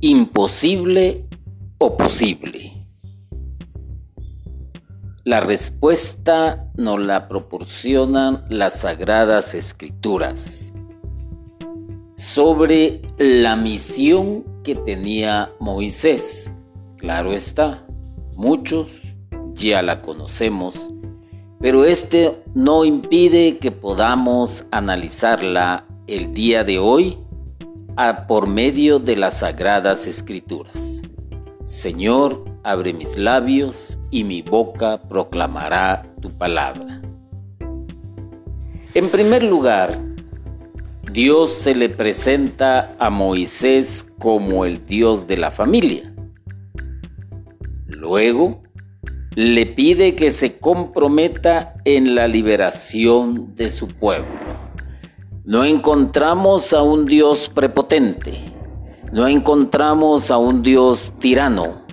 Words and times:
imposible 0.00 1.26
o 1.78 1.96
posible? 1.96 2.86
La 5.24 5.40
respuesta 5.40 6.70
nos 6.76 6.98
la 6.98 7.28
proporcionan 7.28 8.44
las 8.48 8.80
sagradas 8.80 9.54
escrituras 9.54 10.74
sobre 12.16 13.02
la 13.18 13.54
misión 13.56 14.44
que 14.64 14.74
tenía 14.74 15.52
Moisés. 15.60 16.54
Claro 16.96 17.32
está, 17.32 17.86
muchos 18.34 19.00
ya 19.52 19.82
la 19.82 20.00
conocemos, 20.00 20.90
pero 21.60 21.84
este 21.84 22.42
no 22.54 22.86
impide 22.86 23.58
que 23.58 23.70
podamos 23.70 24.64
analizarla 24.70 25.86
el 26.06 26.32
día 26.32 26.64
de 26.64 26.78
hoy 26.78 27.18
por 28.26 28.48
medio 28.48 28.98
de 28.98 29.14
las 29.14 29.40
sagradas 29.40 30.06
escrituras. 30.06 31.02
Señor, 31.62 32.44
abre 32.64 32.94
mis 32.94 33.18
labios 33.18 33.98
y 34.10 34.24
mi 34.24 34.40
boca 34.40 35.02
proclamará 35.02 36.06
tu 36.22 36.30
palabra. 36.30 37.02
En 38.94 39.10
primer 39.10 39.42
lugar, 39.42 39.98
Dios 41.12 41.52
se 41.52 41.74
le 41.74 41.90
presenta 41.90 42.96
a 42.98 43.10
Moisés 43.10 44.06
como 44.18 44.64
el 44.64 44.82
Dios 44.86 45.26
de 45.26 45.36
la 45.36 45.50
familia. 45.50 46.10
Luego, 47.86 48.62
le 49.34 49.66
pide 49.66 50.16
que 50.16 50.30
se 50.30 50.58
comprometa 50.58 51.74
en 51.84 52.14
la 52.14 52.28
liberación 52.28 53.54
de 53.54 53.68
su 53.68 53.88
pueblo. 53.88 54.59
No 55.50 55.64
encontramos 55.64 56.72
a 56.74 56.82
un 56.84 57.06
Dios 57.06 57.50
prepotente, 57.52 58.34
no 59.12 59.26
encontramos 59.26 60.30
a 60.30 60.38
un 60.38 60.62
Dios 60.62 61.12
tirano, 61.18 61.84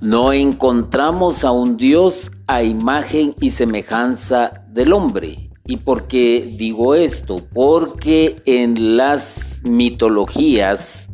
no 0.00 0.32
encontramos 0.32 1.44
a 1.44 1.52
un 1.52 1.76
Dios 1.76 2.32
a 2.48 2.64
imagen 2.64 3.36
y 3.40 3.50
semejanza 3.50 4.64
del 4.70 4.92
hombre. 4.92 5.48
¿Y 5.64 5.76
por 5.76 6.08
qué 6.08 6.56
digo 6.58 6.96
esto? 6.96 7.46
Porque 7.54 8.42
en 8.46 8.96
las 8.96 9.62
mitologías 9.62 11.08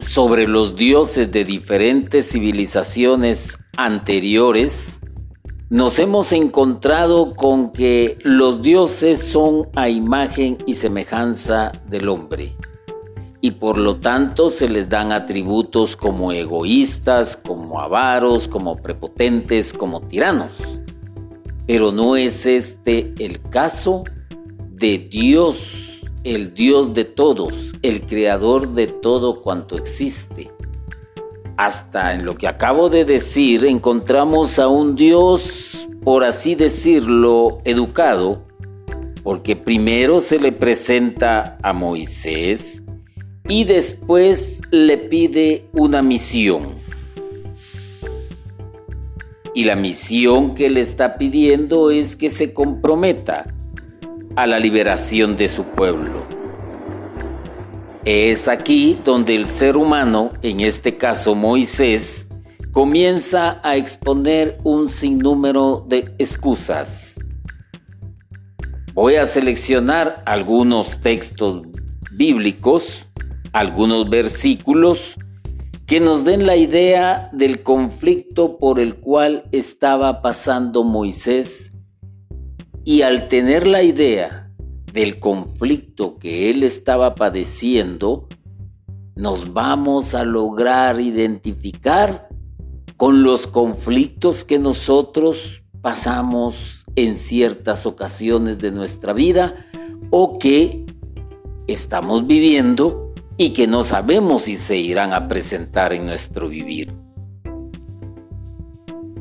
sobre 0.00 0.48
los 0.48 0.74
dioses 0.74 1.30
de 1.30 1.44
diferentes 1.44 2.32
civilizaciones 2.32 3.56
anteriores, 3.76 5.00
nos 5.68 5.98
hemos 5.98 6.32
encontrado 6.32 7.34
con 7.34 7.72
que 7.72 8.18
los 8.22 8.62
dioses 8.62 9.20
son 9.20 9.68
a 9.74 9.88
imagen 9.88 10.58
y 10.64 10.74
semejanza 10.74 11.72
del 11.88 12.08
hombre 12.08 12.52
y 13.40 13.52
por 13.52 13.78
lo 13.78 13.96
tanto 13.96 14.48
se 14.48 14.68
les 14.68 14.88
dan 14.88 15.12
atributos 15.12 15.96
como 15.96 16.32
egoístas, 16.32 17.36
como 17.36 17.80
avaros, 17.80 18.48
como 18.48 18.76
prepotentes, 18.76 19.72
como 19.72 20.00
tiranos. 20.00 20.52
Pero 21.66 21.92
no 21.92 22.16
es 22.16 22.46
este 22.46 23.14
el 23.18 23.40
caso 23.40 24.04
de 24.72 24.98
Dios, 24.98 26.00
el 26.24 26.54
Dios 26.54 26.92
de 26.92 27.04
todos, 27.04 27.74
el 27.82 28.02
creador 28.06 28.68
de 28.72 28.88
todo 28.88 29.42
cuanto 29.42 29.76
existe. 29.76 30.50
Hasta 31.56 32.12
en 32.12 32.26
lo 32.26 32.36
que 32.36 32.48
acabo 32.48 32.90
de 32.90 33.04
decir 33.04 33.64
encontramos 33.64 34.58
a 34.58 34.68
un 34.68 34.94
Dios, 34.94 35.88
por 36.04 36.22
así 36.22 36.54
decirlo, 36.54 37.58
educado, 37.64 38.46
porque 39.22 39.56
primero 39.56 40.20
se 40.20 40.38
le 40.38 40.52
presenta 40.52 41.56
a 41.62 41.72
Moisés 41.72 42.82
y 43.48 43.64
después 43.64 44.60
le 44.70 44.98
pide 44.98 45.68
una 45.72 46.02
misión. 46.02 46.74
Y 49.54 49.64
la 49.64 49.76
misión 49.76 50.54
que 50.54 50.68
le 50.68 50.82
está 50.82 51.16
pidiendo 51.16 51.90
es 51.90 52.16
que 52.16 52.28
se 52.28 52.52
comprometa 52.52 53.46
a 54.36 54.46
la 54.46 54.60
liberación 54.60 55.36
de 55.36 55.48
su 55.48 55.64
pueblo. 55.64 56.35
Es 58.06 58.46
aquí 58.46 58.96
donde 59.02 59.34
el 59.34 59.46
ser 59.46 59.76
humano, 59.76 60.30
en 60.40 60.60
este 60.60 60.96
caso 60.96 61.34
Moisés, 61.34 62.28
comienza 62.70 63.60
a 63.64 63.74
exponer 63.74 64.58
un 64.62 64.88
sinnúmero 64.88 65.84
de 65.88 66.14
excusas. 66.16 67.18
Voy 68.94 69.16
a 69.16 69.26
seleccionar 69.26 70.22
algunos 70.24 71.00
textos 71.00 71.62
bíblicos, 72.12 73.06
algunos 73.52 74.08
versículos 74.08 75.16
que 75.84 75.98
nos 75.98 76.24
den 76.24 76.46
la 76.46 76.54
idea 76.54 77.28
del 77.32 77.64
conflicto 77.64 78.56
por 78.56 78.78
el 78.78 78.94
cual 79.00 79.48
estaba 79.50 80.22
pasando 80.22 80.84
Moisés 80.84 81.72
y 82.84 83.02
al 83.02 83.26
tener 83.26 83.66
la 83.66 83.82
idea 83.82 84.45
del 84.96 85.18
conflicto 85.18 86.18
que 86.18 86.48
él 86.48 86.62
estaba 86.62 87.14
padeciendo, 87.14 88.28
nos 89.14 89.52
vamos 89.52 90.14
a 90.14 90.24
lograr 90.24 91.02
identificar 91.02 92.30
con 92.96 93.22
los 93.22 93.46
conflictos 93.46 94.42
que 94.42 94.58
nosotros 94.58 95.64
pasamos 95.82 96.86
en 96.96 97.14
ciertas 97.14 97.84
ocasiones 97.84 98.58
de 98.58 98.70
nuestra 98.70 99.12
vida 99.12 99.54
o 100.08 100.38
que 100.38 100.86
estamos 101.66 102.26
viviendo 102.26 103.12
y 103.36 103.50
que 103.50 103.66
no 103.66 103.82
sabemos 103.82 104.44
si 104.44 104.56
se 104.56 104.78
irán 104.78 105.12
a 105.12 105.28
presentar 105.28 105.92
en 105.92 106.06
nuestro 106.06 106.48
vivir. 106.48 107.05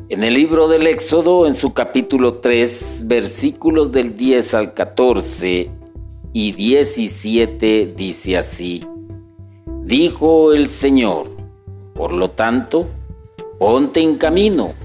En 0.08 0.24
el 0.24 0.36
libro 0.36 0.68
del 0.68 0.86
Éxodo, 0.86 1.48
en 1.48 1.56
su 1.56 1.74
capítulo 1.74 2.36
3, 2.36 3.06
versículos 3.08 3.92
del 3.92 4.16
10 4.16 4.54
al 4.54 4.74
14 4.76 5.72
y 6.32 6.52
17, 6.52 7.92
dice 7.98 8.38
así, 8.38 8.86
Dijo 9.82 10.54
el 10.54 10.68
Señor, 10.68 11.28
por 11.96 12.12
lo 12.12 12.30
tanto, 12.30 12.88
ponte 13.58 14.00
en 14.02 14.18
camino, 14.18 14.76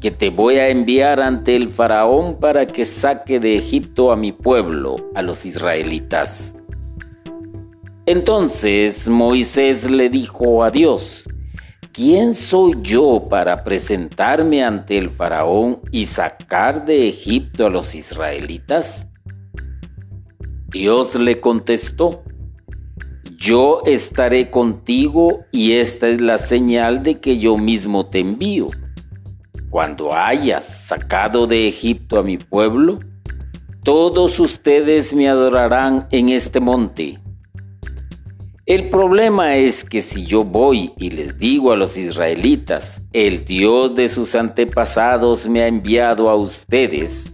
que 0.00 0.12
te 0.12 0.30
voy 0.30 0.58
a 0.58 0.68
enviar 0.68 1.20
ante 1.20 1.56
el 1.56 1.70
faraón 1.70 2.36
para 2.36 2.64
que 2.68 2.84
saque 2.84 3.40
de 3.40 3.56
Egipto 3.56 4.12
a 4.12 4.16
mi 4.16 4.30
pueblo, 4.30 5.10
a 5.16 5.22
los 5.22 5.44
israelitas. 5.44 6.56
Entonces 8.06 9.08
Moisés 9.08 9.90
le 9.90 10.08
dijo 10.08 10.62
a 10.62 10.70
Dios, 10.70 11.28
¿quién 11.98 12.32
soy 12.32 12.74
yo 12.80 13.26
para 13.28 13.64
presentarme 13.64 14.62
ante 14.62 14.96
el 14.96 15.10
faraón 15.10 15.80
y 15.90 16.04
sacar 16.04 16.84
de 16.84 17.08
Egipto 17.08 17.66
a 17.66 17.70
los 17.70 17.96
israelitas? 17.96 19.08
Dios 20.68 21.16
le 21.16 21.40
contestó, 21.40 22.22
yo 23.36 23.82
estaré 23.84 24.48
contigo 24.48 25.40
y 25.50 25.72
esta 25.72 26.06
es 26.06 26.20
la 26.20 26.38
señal 26.38 27.02
de 27.02 27.18
que 27.18 27.36
yo 27.40 27.58
mismo 27.58 28.06
te 28.06 28.20
envío. 28.20 28.68
Cuando 29.68 30.14
hayas 30.14 30.86
sacado 30.86 31.48
de 31.48 31.66
Egipto 31.66 32.20
a 32.20 32.22
mi 32.22 32.38
pueblo, 32.38 33.00
todos 33.82 34.38
ustedes 34.38 35.14
me 35.14 35.28
adorarán 35.28 36.06
en 36.12 36.28
este 36.28 36.60
monte 36.60 37.18
el 38.68 38.90
problema 38.90 39.56
es 39.56 39.82
que 39.82 40.02
si 40.02 40.26
yo 40.26 40.44
voy 40.44 40.92
y 40.98 41.08
les 41.08 41.38
digo 41.38 41.72
a 41.72 41.76
los 41.76 41.96
israelitas, 41.96 43.02
el 43.14 43.46
Dios 43.46 43.94
de 43.94 44.08
sus 44.08 44.34
antepasados 44.34 45.48
me 45.48 45.62
ha 45.62 45.68
enviado 45.68 46.28
a 46.28 46.36
ustedes, 46.36 47.32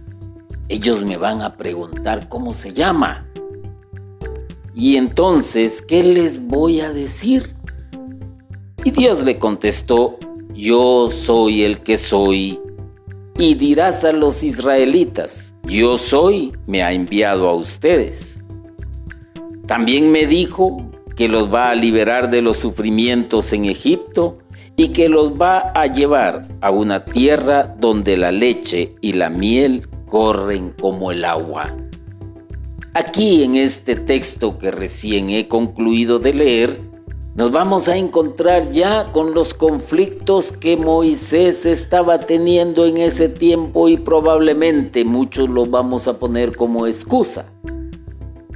ellos 0.69 1.03
me 1.03 1.17
van 1.17 1.41
a 1.41 1.57
preguntar 1.57 2.29
cómo 2.29 2.53
se 2.53 2.71
llama. 2.71 3.29
Y 4.73 4.95
entonces, 4.95 5.81
¿qué 5.81 6.03
les 6.03 6.47
voy 6.47 6.79
a 6.79 6.91
decir? 6.91 7.53
Y 8.85 8.91
Dios 8.91 9.25
le 9.25 9.37
contestó, 9.37 10.17
yo 10.53 11.09
soy 11.09 11.63
el 11.63 11.81
que 11.81 11.97
soy. 11.97 12.61
Y 13.37 13.55
dirás 13.55 14.05
a 14.05 14.13
los 14.13 14.41
israelitas, 14.41 15.53
yo 15.67 15.97
soy, 15.97 16.53
me 16.65 16.81
ha 16.81 16.93
enviado 16.93 17.49
a 17.49 17.55
ustedes. 17.55 18.41
También 19.67 20.13
me 20.13 20.27
dijo, 20.27 20.94
que 21.15 21.29
los 21.29 21.53
va 21.53 21.69
a 21.69 21.75
liberar 21.75 22.29
de 22.29 22.41
los 22.41 22.57
sufrimientos 22.57 23.53
en 23.53 23.65
Egipto 23.65 24.39
y 24.75 24.89
que 24.89 25.07
los 25.07 25.31
va 25.31 25.71
a 25.73 25.87
llevar 25.87 26.49
a 26.61 26.71
una 26.71 27.05
tierra 27.05 27.75
donde 27.79 28.17
la 28.17 28.31
leche 28.31 28.95
y 29.01 29.13
la 29.13 29.29
miel 29.29 29.87
corren 30.07 30.73
como 30.79 31.11
el 31.11 31.23
agua. 31.23 31.73
Aquí 32.93 33.43
en 33.43 33.55
este 33.55 33.95
texto 33.95 34.57
que 34.57 34.71
recién 34.71 35.29
he 35.29 35.47
concluido 35.47 36.19
de 36.19 36.33
leer, 36.33 36.79
nos 37.35 37.51
vamos 37.51 37.89
a 37.89 37.97
encontrar 37.97 38.69
ya 38.69 39.11
con 39.11 39.33
los 39.33 39.53
conflictos 39.53 40.53
que 40.53 40.77
Moisés 40.77 41.65
estaba 41.65 42.19
teniendo 42.19 42.85
en 42.85 42.95
ese 42.97 43.27
tiempo 43.27 43.89
y 43.89 43.97
probablemente 43.97 45.03
muchos 45.03 45.49
los 45.49 45.69
vamos 45.69 46.07
a 46.07 46.17
poner 46.17 46.55
como 46.55 46.87
excusa, 46.87 47.45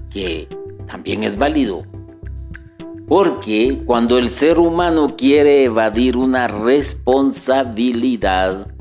que 0.09 0.47
también 0.88 1.23
es 1.23 1.38
válido 1.38 1.83
Porque 3.09 3.81
cuando 3.85 4.17
el 4.19 4.29
ser 4.29 4.59
humano 4.59 5.15
quiere 5.17 5.63
evadir 5.63 6.15
una 6.15 6.47
responsabilidad, 6.47 8.71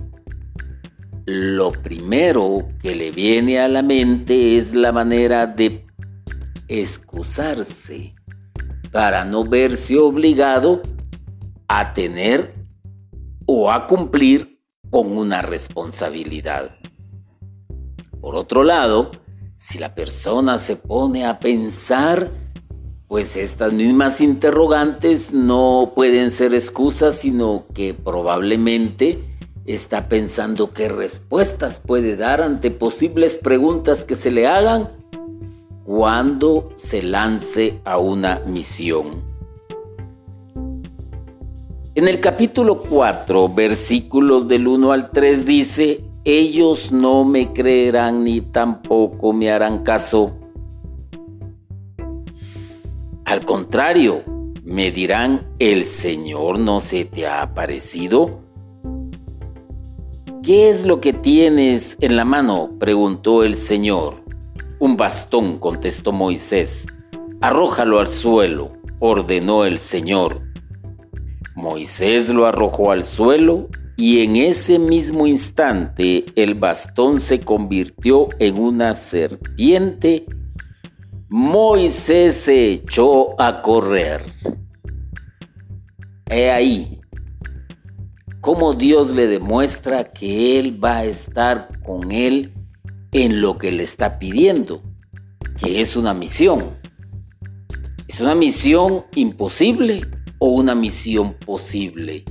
lo 1.24 1.72
primero 1.72 2.68
que 2.78 2.94
le 2.94 3.10
viene 3.10 3.58
a 3.58 3.68
la 3.68 3.82
mente 3.82 4.58
es 4.58 4.74
la 4.74 4.92
manera 4.92 5.46
de 5.46 5.86
excusarse 6.68 8.14
para 8.92 9.24
no 9.24 9.44
verse 9.44 9.98
obligado 9.98 10.82
a 11.66 11.94
tener 11.94 12.54
o 13.46 13.72
a 13.72 13.86
cumplir 13.86 14.60
con 14.90 15.16
una 15.16 15.40
responsabilidad. 15.40 16.76
Por 18.20 18.36
otro 18.36 18.62
lado, 18.62 19.10
si 19.56 19.78
la 19.78 19.94
persona 19.94 20.58
se 20.58 20.76
pone 20.76 21.24
a 21.24 21.38
pensar, 21.38 22.30
pues 23.08 23.38
estas 23.38 23.72
mismas 23.72 24.20
interrogantes 24.20 25.32
no 25.32 25.92
pueden 25.94 26.30
ser 26.30 26.52
excusas, 26.52 27.14
sino 27.14 27.64
que 27.74 27.94
probablemente 27.94 29.18
está 29.64 30.08
pensando 30.08 30.72
qué 30.72 30.90
respuestas 30.90 31.80
puede 31.80 32.16
dar 32.16 32.42
ante 32.42 32.70
posibles 32.70 33.36
preguntas 33.36 34.04
que 34.04 34.14
se 34.14 34.30
le 34.30 34.46
hagan 34.46 34.88
cuando 35.84 36.70
se 36.76 37.02
lance 37.02 37.80
a 37.84 37.96
una 37.96 38.40
misión. 38.40 39.22
En 41.94 42.06
el 42.06 42.20
capítulo 42.20 42.82
4, 42.82 43.48
versículos 43.48 44.46
del 44.46 44.68
1 44.68 44.92
al 44.92 45.10
3 45.10 45.46
dice, 45.46 46.04
ellos 46.24 46.92
no 46.92 47.24
me 47.24 47.54
creerán 47.54 48.22
ni 48.22 48.42
tampoco 48.42 49.32
me 49.32 49.50
harán 49.50 49.82
caso. 49.82 50.37
Al 53.28 53.44
contrario, 53.44 54.22
me 54.64 54.90
dirán, 54.90 55.46
¿el 55.58 55.82
Señor 55.82 56.58
no 56.58 56.80
se 56.80 57.04
te 57.04 57.26
ha 57.26 57.42
aparecido? 57.42 58.40
¿Qué 60.42 60.70
es 60.70 60.86
lo 60.86 60.98
que 61.02 61.12
tienes 61.12 61.98
en 62.00 62.16
la 62.16 62.24
mano? 62.24 62.70
preguntó 62.80 63.44
el 63.44 63.54
Señor. 63.54 64.24
Un 64.78 64.96
bastón, 64.96 65.58
contestó 65.58 66.10
Moisés. 66.10 66.86
Arrójalo 67.42 68.00
al 68.00 68.06
suelo, 68.06 68.72
ordenó 68.98 69.66
el 69.66 69.76
Señor. 69.76 70.40
Moisés 71.54 72.30
lo 72.30 72.46
arrojó 72.46 72.92
al 72.92 73.04
suelo 73.04 73.68
y 73.98 74.22
en 74.22 74.36
ese 74.36 74.78
mismo 74.78 75.26
instante 75.26 76.24
el 76.34 76.54
bastón 76.54 77.20
se 77.20 77.40
convirtió 77.40 78.30
en 78.38 78.58
una 78.58 78.94
serpiente. 78.94 80.24
Moisés 81.30 82.34
se 82.36 82.72
echó 82.72 83.38
a 83.38 83.60
correr. 83.60 84.24
He 86.30 86.50
ahí 86.50 86.98
cómo 88.40 88.72
Dios 88.72 89.14
le 89.14 89.26
demuestra 89.26 90.04
que 90.04 90.58
Él 90.58 90.82
va 90.82 90.98
a 90.98 91.04
estar 91.04 91.68
con 91.82 92.12
él 92.12 92.54
en 93.12 93.42
lo 93.42 93.58
que 93.58 93.70
le 93.70 93.82
está 93.82 94.18
pidiendo, 94.18 94.80
que 95.62 95.82
es 95.82 95.96
una 95.96 96.14
misión. 96.14 96.78
¿Es 98.06 98.22
una 98.22 98.34
misión 98.34 99.04
imposible 99.14 100.00
o 100.38 100.48
una 100.48 100.74
misión 100.74 101.34
posible? 101.34 102.24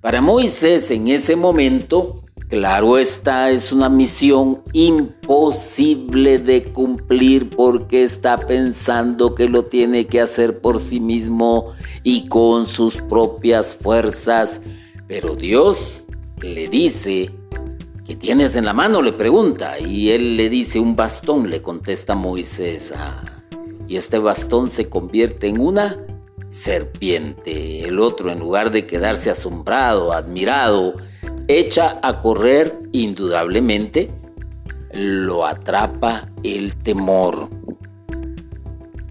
Para 0.00 0.22
Moisés 0.22 0.90
en 0.90 1.08
ese 1.08 1.36
momento, 1.36 2.23
claro 2.54 2.98
está, 2.98 3.50
es 3.50 3.72
una 3.72 3.88
misión 3.88 4.62
imposible 4.72 6.38
de 6.38 6.62
cumplir 6.72 7.50
porque 7.50 8.04
está 8.04 8.36
pensando 8.36 9.34
que 9.34 9.48
lo 9.48 9.64
tiene 9.64 10.06
que 10.06 10.20
hacer 10.20 10.60
por 10.60 10.78
sí 10.78 11.00
mismo 11.00 11.72
y 12.04 12.28
con 12.28 12.68
sus 12.68 12.94
propias 12.94 13.74
fuerzas. 13.74 14.62
Pero 15.08 15.34
Dios 15.34 16.04
le 16.42 16.68
dice 16.68 17.32
¿Qué 18.06 18.14
tienes 18.14 18.54
en 18.54 18.66
la 18.66 18.72
mano? 18.72 19.02
le 19.02 19.12
pregunta. 19.12 19.80
Y 19.80 20.10
él 20.10 20.36
le 20.36 20.48
dice, 20.48 20.78
un 20.78 20.94
bastón, 20.94 21.50
le 21.50 21.60
contesta 21.60 22.14
Moisés. 22.14 22.94
Ah, 22.96 23.24
y 23.88 23.96
este 23.96 24.18
bastón 24.18 24.70
se 24.70 24.88
convierte 24.88 25.48
en 25.48 25.58
una 25.58 25.96
serpiente. 26.46 27.82
El 27.82 27.98
otro, 27.98 28.30
en 28.30 28.38
lugar 28.38 28.70
de 28.70 28.86
quedarse 28.86 29.30
asombrado, 29.30 30.12
admirado, 30.12 30.94
echa 31.48 31.98
a 32.02 32.20
correr, 32.20 32.78
indudablemente, 32.92 34.10
lo 34.92 35.46
atrapa 35.46 36.28
el 36.42 36.76
temor. 36.76 37.48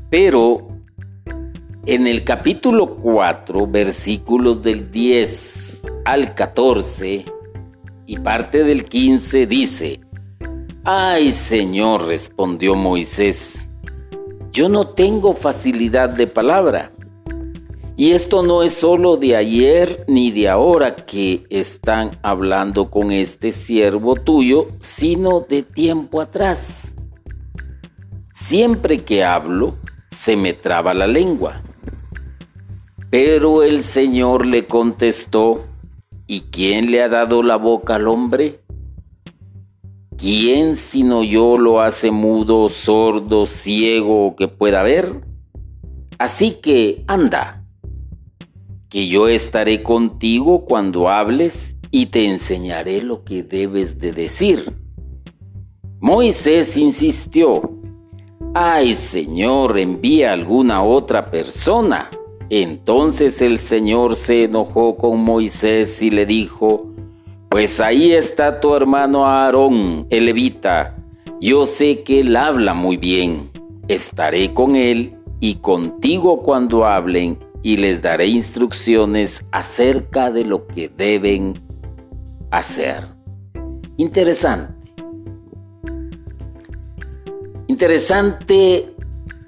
Pero 0.09 0.67
en 1.85 2.07
el 2.07 2.23
capítulo 2.23 2.95
4, 2.95 3.67
versículos 3.67 4.61
del 4.61 4.89
10 4.91 5.81
al 6.05 6.33
14, 6.33 7.25
y 8.05 8.19
parte 8.19 8.63
del 8.63 8.85
15 8.85 9.47
dice, 9.47 9.99
Ay 10.83 11.31
Señor, 11.31 12.07
respondió 12.07 12.75
Moisés, 12.75 13.69
yo 14.51 14.69
no 14.69 14.87
tengo 14.87 15.33
facilidad 15.33 16.09
de 16.09 16.27
palabra. 16.27 16.91
Y 17.95 18.11
esto 18.11 18.41
no 18.41 18.63
es 18.63 18.73
solo 18.73 19.17
de 19.17 19.35
ayer 19.35 20.03
ni 20.07 20.31
de 20.31 20.49
ahora 20.49 20.95
que 20.95 21.45
están 21.49 22.11
hablando 22.23 22.89
con 22.89 23.11
este 23.11 23.51
siervo 23.51 24.15
tuyo, 24.15 24.67
sino 24.79 25.41
de 25.41 25.63
tiempo 25.63 26.21
atrás. 26.21 26.95
Siempre 28.31 29.03
que 29.03 29.23
hablo, 29.23 29.77
se 30.09 30.35
me 30.35 30.53
traba 30.53 30.93
la 30.93 31.05
lengua. 31.05 31.61
Pero 33.11 33.61
el 33.61 33.83
Señor 33.83 34.47
le 34.47 34.65
contestó, 34.65 35.65
¿Y 36.25 36.41
quién 36.51 36.89
le 36.89 37.01
ha 37.03 37.09
dado 37.09 37.43
la 37.43 37.57
boca 37.57 37.95
al 37.95 38.07
hombre? 38.07 38.61
¿Quién 40.17 40.77
sino 40.77 41.23
yo 41.23 41.57
lo 41.57 41.81
hace 41.81 42.11
mudo, 42.11 42.69
sordo, 42.69 43.45
ciego 43.45 44.35
que 44.37 44.47
pueda 44.47 44.83
ver? 44.83 45.21
Así 46.17 46.53
que 46.53 47.03
anda, 47.07 47.62
que 48.93 49.07
yo 49.07 49.27
estaré 49.27 49.81
contigo 49.81 50.65
cuando 50.65 51.09
hables 51.09 51.77
y 51.89 52.05
te 52.05 52.29
enseñaré 52.29 53.01
lo 53.01 53.23
que 53.23 53.41
debes 53.41 53.97
de 53.97 54.13
decir. 54.13 54.71
Moisés 55.99 56.77
insistió, 56.77 57.71
ay 58.53 58.93
Señor, 58.93 59.79
envía 59.79 60.31
alguna 60.31 60.83
otra 60.83 61.31
persona. 61.31 62.11
Entonces 62.51 63.41
el 63.41 63.57
Señor 63.57 64.15
se 64.15 64.43
enojó 64.43 64.95
con 64.95 65.21
Moisés 65.21 66.03
y 66.03 66.11
le 66.11 66.27
dijo, 66.27 66.87
Pues 67.49 67.81
ahí 67.81 68.11
está 68.11 68.59
tu 68.59 68.75
hermano 68.75 69.25
Aarón, 69.25 70.05
el 70.11 70.27
levita. 70.27 70.95
Yo 71.41 71.65
sé 71.65 72.03
que 72.03 72.19
él 72.19 72.35
habla 72.35 72.75
muy 72.75 72.97
bien. 72.97 73.49
Estaré 73.87 74.53
con 74.53 74.75
él 74.75 75.17
y 75.39 75.55
contigo 75.55 76.43
cuando 76.43 76.85
hablen 76.85 77.39
y 77.63 77.77
les 77.77 78.01
daré 78.01 78.27
instrucciones 78.27 79.45
acerca 79.51 80.29
de 80.29 80.45
lo 80.45 80.67
que 80.67 80.89
deben 80.89 81.63
hacer. 82.51 83.07
Interesante. 83.97 84.73
Interesante 87.67 88.93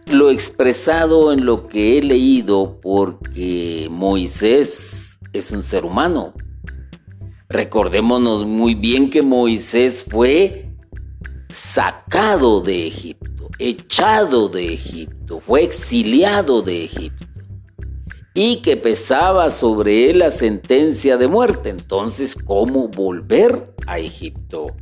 lo 0.05 0.31
expresado 0.31 1.33
en 1.33 1.45
lo 1.45 1.67
que 1.67 1.97
he 1.97 2.01
leído 2.01 2.79
porque 2.81 3.89
Moisés 3.91 5.19
es 5.33 5.51
un 5.51 5.61
ser 5.61 5.83
humano. 5.83 6.33
Recordémonos 7.49 8.45
muy 8.45 8.75
bien 8.75 9.09
que 9.09 9.21
Moisés 9.21 10.05
fue 10.09 10.71
sacado 11.49 12.61
de 12.61 12.87
Egipto, 12.87 13.49
echado 13.59 14.47
de 14.47 14.73
Egipto, 14.73 15.39
fue 15.41 15.63
exiliado 15.63 16.61
de 16.61 16.85
Egipto 16.85 17.34
y 18.37 18.57
que 18.57 18.75
pesaba 18.75 19.49
sobre 19.49 20.11
él 20.11 20.19
la 20.19 20.29
sentencia 20.29 21.17
de 21.17 21.29
muerte. 21.29 21.69
Entonces, 21.69 22.35
¿cómo 22.35 22.89
volver 22.89 23.73
a 23.87 23.97
Egipto? 23.97 24.75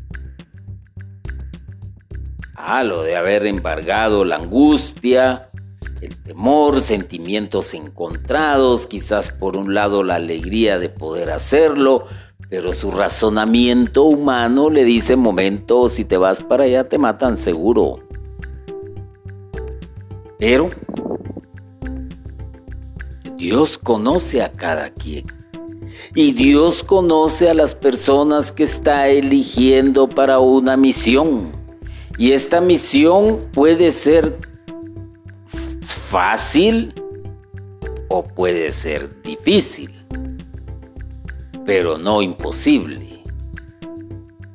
lo 2.84 3.04
de 3.04 3.16
haber 3.16 3.46
embargado 3.46 4.26
la 4.26 4.38
angustia, 4.38 5.52
el 6.02 6.16
temor, 6.24 6.82
sentimientos 6.82 7.74
encontrados, 7.74 8.88
quizás 8.88 9.30
por 9.30 9.56
un 9.56 9.74
lado 9.74 10.02
la 10.02 10.16
alegría 10.16 10.80
de 10.80 10.90
poder 10.90 11.30
hacerlo, 11.30 12.06
pero 12.50 12.74
su 12.74 12.90
razonamiento 12.90 14.04
humano 14.04 14.70
le 14.70 14.86
dice, 14.86 15.16
momento, 15.16 15.88
si 15.90 16.06
te 16.06 16.18
vas 16.18 16.42
para 16.42 16.64
allá 16.64 16.88
te 16.88 16.98
matan 16.98 17.38
seguro. 17.38 18.00
Pero 20.40 20.72
Dios 23.44 23.78
conoce 23.78 24.42
a 24.42 24.54
cada 24.54 24.90
quien. 24.90 25.26
Y 26.16 26.32
Dios 26.32 26.82
conoce 26.82 27.50
a 27.50 27.54
las 27.54 27.76
personas 27.76 28.54
que 28.54 28.64
está 28.64 29.10
eligiendo 29.10 30.08
para 30.08 30.40
una 30.40 30.78
misión. 30.78 31.52
Y 32.18 32.32
esta 32.32 32.62
misión 32.62 33.50
puede 33.52 33.92
ser 33.92 34.38
fácil 35.82 36.94
o 38.08 38.24
puede 38.24 38.72
ser 38.72 39.22
difícil, 39.24 39.92
pero 41.66 41.98
no 41.98 42.22
imposible. 42.22 43.24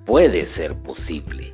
Puede 0.07 0.47
ser 0.47 0.75
posible. 0.79 1.53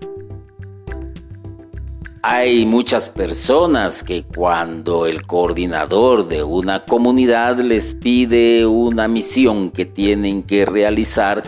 Hay 2.26 2.64
muchas 2.64 3.10
personas 3.10 4.02
que 4.02 4.22
cuando 4.22 5.04
el 5.04 5.26
coordinador 5.26 6.26
de 6.26 6.42
una 6.42 6.86
comunidad 6.86 7.58
les 7.58 7.94
pide 7.94 8.64
una 8.64 9.08
misión 9.08 9.70
que 9.70 9.84
tienen 9.84 10.42
que 10.42 10.64
realizar, 10.64 11.44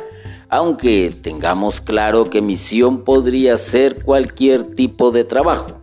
aunque 0.50 1.14
tengamos 1.22 1.80
claro 1.80 2.26
que 2.26 2.42
misión 2.42 3.04
podría 3.04 3.56
ser 3.56 4.04
cualquier 4.04 4.64
tipo 4.74 5.12
de 5.12 5.24
trabajo, 5.24 5.80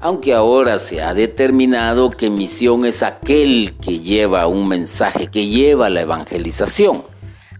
aunque 0.00 0.34
ahora 0.34 0.80
se 0.80 1.00
ha 1.00 1.14
determinado 1.14 2.10
que 2.10 2.28
misión 2.28 2.84
es 2.84 3.04
aquel 3.04 3.76
que 3.80 4.00
lleva 4.00 4.48
un 4.48 4.66
mensaje, 4.66 5.28
que 5.28 5.46
lleva 5.46 5.90
la 5.90 6.00
evangelización. 6.00 7.04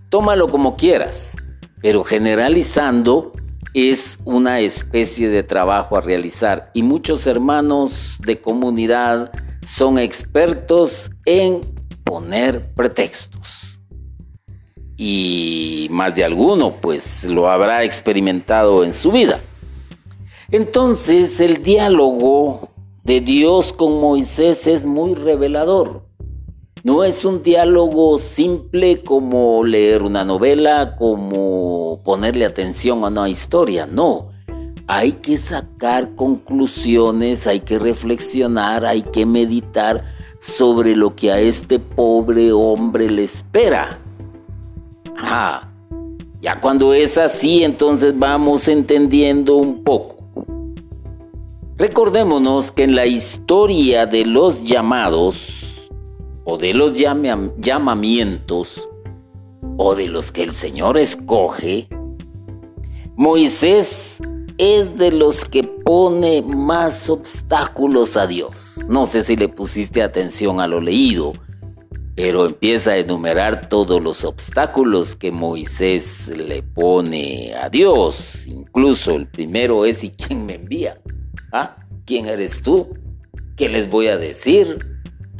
Tómalo 0.08 0.48
como 0.48 0.74
quieras, 0.74 1.36
pero 1.80 2.02
generalizando 2.02 3.30
es 3.74 4.18
una 4.24 4.60
especie 4.60 5.28
de 5.28 5.42
trabajo 5.42 5.96
a 5.96 6.00
realizar 6.00 6.70
y 6.74 6.82
muchos 6.82 7.26
hermanos 7.26 8.18
de 8.20 8.40
comunidad 8.40 9.32
son 9.62 9.98
expertos 9.98 11.10
en 11.24 11.60
poner 12.04 12.74
pretextos. 12.74 13.80
Y 14.96 15.88
más 15.90 16.14
de 16.14 16.24
alguno 16.24 16.72
pues 16.72 17.24
lo 17.24 17.50
habrá 17.50 17.84
experimentado 17.84 18.84
en 18.84 18.92
su 18.92 19.10
vida. 19.10 19.40
Entonces 20.50 21.40
el 21.40 21.62
diálogo 21.62 22.68
de 23.04 23.20
Dios 23.20 23.72
con 23.72 24.00
Moisés 24.00 24.66
es 24.66 24.84
muy 24.84 25.14
revelador. 25.14 26.06
No 26.84 27.04
es 27.04 27.24
un 27.24 27.44
diálogo 27.44 28.18
simple 28.18 29.04
como 29.04 29.62
leer 29.62 30.02
una 30.02 30.24
novela, 30.24 30.96
como 30.96 32.00
ponerle 32.02 32.44
atención 32.44 33.04
a 33.04 33.06
una 33.06 33.28
historia, 33.28 33.86
no. 33.86 34.30
Hay 34.88 35.12
que 35.12 35.36
sacar 35.36 36.16
conclusiones, 36.16 37.46
hay 37.46 37.60
que 37.60 37.78
reflexionar, 37.78 38.84
hay 38.84 39.02
que 39.02 39.24
meditar 39.24 40.02
sobre 40.40 40.96
lo 40.96 41.14
que 41.14 41.30
a 41.30 41.38
este 41.38 41.78
pobre 41.78 42.50
hombre 42.50 43.08
le 43.08 43.22
espera. 43.22 44.00
Ah, 45.18 45.68
ya 46.40 46.60
cuando 46.60 46.94
es 46.94 47.16
así, 47.16 47.62
entonces 47.62 48.12
vamos 48.18 48.66
entendiendo 48.66 49.54
un 49.54 49.84
poco. 49.84 50.16
Recordémonos 51.78 52.72
que 52.72 52.82
en 52.82 52.96
la 52.96 53.06
historia 53.06 54.04
de 54.04 54.24
los 54.24 54.64
llamados 54.64 55.61
o 56.44 56.58
de 56.58 56.74
los 56.74 56.92
llamamientos 56.94 58.88
o 59.76 59.94
de 59.94 60.08
los 60.08 60.32
que 60.32 60.42
el 60.42 60.52
Señor 60.52 60.98
escoge, 60.98 61.88
Moisés 63.16 64.20
es 64.58 64.96
de 64.96 65.12
los 65.12 65.44
que 65.44 65.64
pone 65.64 66.42
más 66.42 67.08
obstáculos 67.10 68.16
a 68.16 68.26
Dios. 68.26 68.84
No 68.88 69.06
sé 69.06 69.22
si 69.22 69.36
le 69.36 69.48
pusiste 69.48 70.02
atención 70.02 70.60
a 70.60 70.66
lo 70.66 70.80
leído, 70.80 71.32
pero 72.14 72.46
empieza 72.46 72.92
a 72.92 72.98
enumerar 72.98 73.68
todos 73.68 74.02
los 74.02 74.24
obstáculos 74.24 75.16
que 75.16 75.32
Moisés 75.32 76.32
le 76.36 76.62
pone 76.62 77.54
a 77.54 77.68
Dios. 77.70 78.46
Incluso 78.46 79.12
el 79.12 79.26
primero 79.26 79.84
es 79.86 80.04
¿y 80.04 80.10
quién 80.10 80.46
me 80.46 80.54
envía? 80.54 81.00
¿Ah? 81.52 81.76
¿Quién 82.04 82.26
eres 82.26 82.62
tú? 82.62 82.88
¿Qué 83.56 83.68
les 83.68 83.88
voy 83.88 84.08
a 84.08 84.18
decir? 84.18 84.91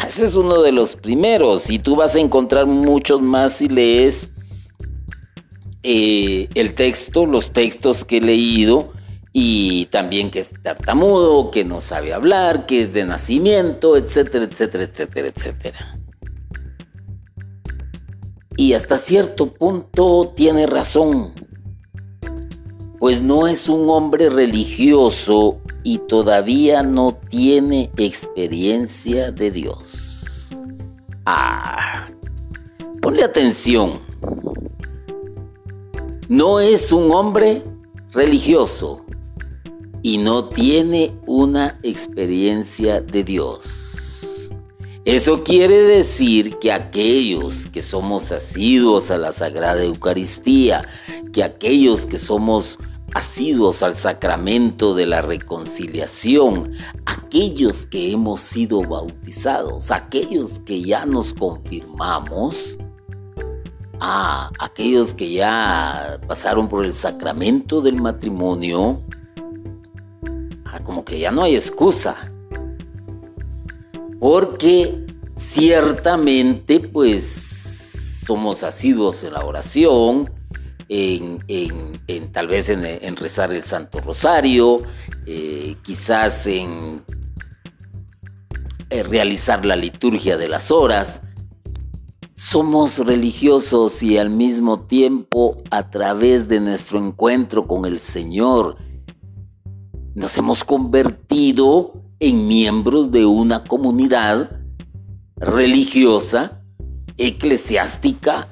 Ese 0.07 0.25
es 0.25 0.35
uno 0.35 0.63
de 0.63 0.73
los 0.73 0.97
primeros 0.97 1.71
y 1.71 1.79
tú 1.79 1.97
vas 1.97 2.17
a 2.17 2.21
encontrar 2.21 2.67
muchos 2.67 3.23
más 3.23 3.55
si 3.55 3.69
lees 3.69 4.31
eh, 5.83 6.49
el 6.55 6.75
texto, 6.75 7.25
los 7.25 7.53
textos 7.53 8.05
que 8.05 8.19
he 8.19 8.21
leído 8.21 8.93
y 9.33 9.87
también 9.87 10.31
que 10.31 10.41
es 10.41 10.51
tartamudo, 10.63 11.51
que 11.51 11.65
no 11.65 11.81
sabe 11.81 12.13
hablar, 12.13 12.67
que 12.67 12.81
es 12.81 12.93
de 12.93 13.05
nacimiento, 13.05 13.97
etcétera, 13.97 14.45
etcétera, 14.45 14.85
etcétera, 14.85 15.29
etcétera. 15.29 15.99
Y 18.57 18.75
hasta 18.75 18.99
cierto 18.99 19.55
punto 19.55 20.35
tiene 20.37 20.67
razón, 20.67 21.33
pues 22.99 23.23
no 23.23 23.49
es 23.49 23.69
un 23.69 23.89
hombre 23.89 24.29
religioso 24.29 25.62
y 25.85 25.99
todavía 25.99 26.83
no 26.83 27.19
tiene 27.29 27.91
experiencia 27.97 29.33
de 29.33 29.51
Dios. 29.51 30.55
Ah, 31.25 32.09
ponle 33.01 33.25
atención. 33.25 34.01
No 36.29 36.61
es 36.61 36.93
un 36.93 37.11
hombre 37.13 37.63
religioso 38.13 39.05
y 40.03 40.19
no 40.19 40.49
tiene 40.49 41.15
una 41.27 41.79
experiencia 41.83 43.01
de 43.01 43.25
Dios. 43.25 44.51
Eso 45.05 45.43
quiere 45.43 45.77
decir 45.83 46.59
que 46.59 46.71
aquellos 46.71 47.67
que 47.67 47.83
somos 47.83 48.31
asiduos 48.31 49.11
a 49.11 49.19
la 49.19 49.33
Sagrada 49.33 49.83
Eucaristía, 49.83 50.87
que 51.33 51.43
aquellos 51.43 52.07
que 52.07 52.19
somos 52.19 52.79
asiduos 53.15 53.83
al 53.83 53.95
sacramento 53.95 54.95
de 54.95 55.07
la 55.07 55.23
reconciliación, 55.23 56.73
aquellos 57.05 57.87
que 57.87 58.13
hemos 58.13 58.41
sido 58.41 58.83
bautizados, 58.83 59.91
aquellos 59.91 60.61
que 60.61 60.83
ya 60.83 61.05
nos 61.05 61.35
confirmamos, 61.35 62.79
ah, 64.01 64.51
aquellos 64.59 65.15
que 65.15 65.33
ya 65.33 66.21
pasaron 66.27 66.69
por 66.69 66.85
el 66.85 66.95
sacramento 66.95 67.81
del 67.81 67.97
matrimonio, 67.97 69.01
ah, 70.65 70.81
como 70.83 71.05
que 71.05 71.19
ya 71.19 71.31
no 71.31 71.43
hay 71.43 71.55
excusa. 71.55 72.17
Porque 74.19 75.05
ciertamente 75.37 76.81
pues 76.81 78.23
somos 78.25 78.63
asiduos 78.63 79.25
en 79.25 79.33
la 79.33 79.45
oración, 79.45 80.31
en, 80.95 82.33
tal 82.33 82.49
vez 82.49 82.69
en, 82.69 83.17
rezar 83.17 83.53
el 83.53 83.63
Santo 83.63 84.01
Rosario, 84.01 84.83
eh, 85.27 85.77
quizás 85.83 86.47
en 86.47 87.03
realizar 89.09 89.65
la 89.65 89.77
liturgia 89.77 90.37
de 90.37 90.49
las 90.49 90.71
horas. 90.71 91.23
Somos 92.35 92.99
religiosos 92.99 94.03
y 94.03 94.19
al 94.19 94.31
mismo 94.31 94.81
tiempo 94.81 95.63
a 95.71 95.91
través 95.91 96.49
de 96.49 96.61
nuestro 96.61 96.99
encuentro 96.99 97.67
con 97.67 97.87
el 97.87 98.01
Señor 98.01 98.77
nos 100.15 100.37
hemos 100.37 100.63
convertido 100.63 101.95
en 102.21 102.47
miembros 102.47 103.11
de 103.11 103.25
una 103.25 103.65
comunidad 103.65 104.61
religiosa, 105.37 106.63
eclesiástica 107.17 108.49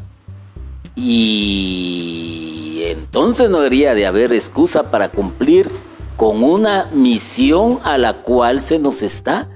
y 1.02 2.82
entonces 2.82 3.48
no 3.48 3.58
debería 3.58 3.94
de 3.94 4.06
haber 4.06 4.32
excusa 4.32 4.90
para 4.90 5.10
cumplir 5.10 5.70
con 6.16 6.44
una 6.44 6.90
misión 6.92 7.78
a 7.82 7.96
la 7.96 8.22
cual 8.22 8.60
se 8.60 8.78
nos 8.78 9.02
está 9.02 9.48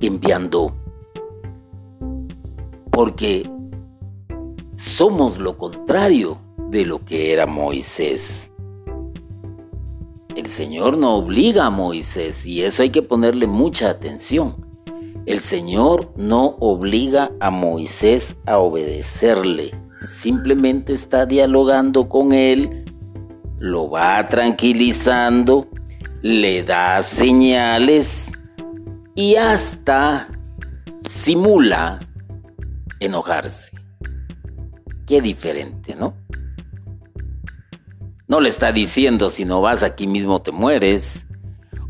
enviando. 0.00 0.72
Porque 2.92 3.50
somos 4.76 5.38
lo 5.38 5.56
contrario 5.56 6.38
de 6.68 6.86
lo 6.86 7.04
que 7.04 7.32
era 7.32 7.46
Moisés. 7.46 8.52
El 10.36 10.46
Señor 10.46 10.96
no 10.96 11.16
obliga 11.16 11.66
a 11.66 11.70
Moisés 11.70 12.46
y 12.46 12.62
eso 12.62 12.82
hay 12.82 12.90
que 12.90 13.02
ponerle 13.02 13.48
mucha 13.48 13.90
atención. 13.90 14.54
El 15.26 15.40
Señor 15.40 16.12
no 16.16 16.56
obliga 16.60 17.32
a 17.40 17.50
Moisés 17.50 18.36
a 18.46 18.58
obedecerle 18.58 19.81
simplemente 20.02 20.92
está 20.92 21.26
dialogando 21.26 22.08
con 22.08 22.32
él, 22.32 22.84
lo 23.58 23.90
va 23.90 24.28
tranquilizando, 24.28 25.68
le 26.22 26.62
da 26.62 27.00
señales 27.02 28.32
y 29.14 29.36
hasta 29.36 30.28
simula 31.08 32.00
enojarse. 33.00 33.70
Qué 35.06 35.20
diferente, 35.20 35.94
¿no? 35.94 36.14
No 38.28 38.40
le 38.40 38.48
está 38.48 38.72
diciendo 38.72 39.28
si 39.28 39.44
no 39.44 39.60
vas 39.60 39.82
aquí 39.82 40.06
mismo 40.06 40.40
te 40.40 40.52
mueres, 40.52 41.26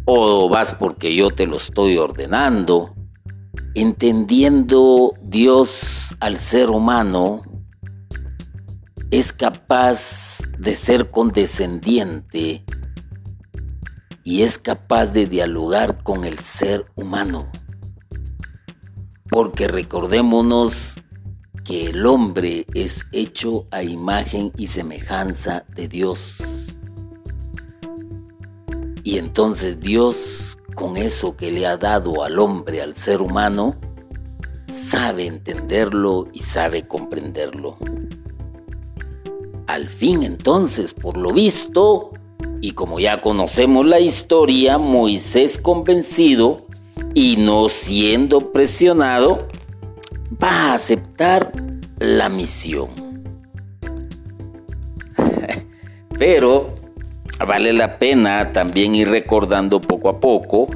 o 0.05 0.49
vas 0.49 0.75
porque 0.75 1.15
yo 1.15 1.31
te 1.31 1.47
lo 1.47 1.57
estoy 1.57 1.99
ordenando. 1.99 2.95
Entendiendo 3.75 5.15
Dios 5.23 6.17
al 6.21 6.37
ser 6.37 6.71
humano, 6.71 7.43
es 9.13 9.35
capaz 9.35 10.39
de 10.59 10.75
ser 10.75 11.11
condescendiente 11.11 12.65
y 14.25 14.41
es 14.41 14.59
capaz 14.59 15.13
de 15.13 15.27
dialogar 15.27 16.03
con 16.03 16.25
el 16.25 16.39
ser 16.39 16.87
humano. 16.95 17.47
Porque 19.29 19.69
recordémonos 19.69 21.03
que 21.63 21.91
el 21.91 22.07
hombre 22.07 22.67
es 22.73 23.05
hecho 23.13 23.67
a 23.71 23.83
imagen 23.83 24.51
y 24.57 24.69
semejanza 24.69 25.67
de 25.69 25.89
Dios. 25.89 26.73
Y 29.05 29.19
entonces 29.19 29.79
Dios, 29.79 30.57
con 30.75 30.97
eso 30.97 31.37
que 31.37 31.51
le 31.51 31.67
ha 31.67 31.77
dado 31.77 32.25
al 32.25 32.39
hombre, 32.39 32.81
al 32.81 32.97
ser 32.97 33.21
humano, 33.21 33.77
sabe 34.69 35.27
entenderlo 35.27 36.29
y 36.33 36.39
sabe 36.39 36.89
comprenderlo. 36.89 37.77
Al 39.73 39.89
fin 39.89 40.23
entonces, 40.23 40.93
por 40.93 41.17
lo 41.17 41.33
visto, 41.33 42.11
y 42.61 42.73
como 42.73 43.01
ya 43.01 43.23
conocemos 43.23 43.87
la 43.87 44.01
historia, 44.01 44.77
Moisés 44.77 45.57
convencido 45.57 46.67
y 47.15 47.37
no 47.39 47.71
siendo 47.71 48.53
presionado, 48.53 49.49
va 50.43 50.51
a 50.51 50.75
aceptar 50.75 51.53
la 51.99 52.29
misión. 52.29 52.91
Pero 56.19 56.75
vale 57.47 57.73
la 57.73 57.99
pena 57.99 58.53
también 58.53 58.95
ir 58.95 59.09
recordando 59.09 59.81
poco 59.81 60.11
a 60.11 60.21
poco. 60.21 60.67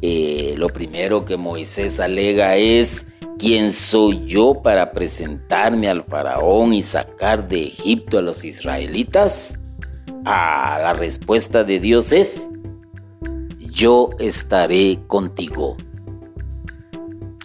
Eh, 0.00 0.54
lo 0.58 0.68
primero 0.68 1.24
que 1.24 1.36
Moisés 1.36 1.98
alega 1.98 2.54
es, 2.54 3.04
¿quién 3.38 3.72
soy 3.72 4.24
yo 4.26 4.60
para 4.62 4.92
presentarme 4.92 5.88
al 5.88 6.02
faraón 6.02 6.72
y 6.72 6.82
sacar 6.82 7.48
de 7.48 7.66
Egipto 7.66 8.18
a 8.18 8.22
los 8.22 8.44
israelitas? 8.44 9.58
Ah, 10.24 10.78
la 10.80 10.92
respuesta 10.92 11.64
de 11.64 11.80
Dios 11.80 12.12
es, 12.12 12.48
yo 13.58 14.10
estaré 14.18 15.00
contigo. 15.06 15.76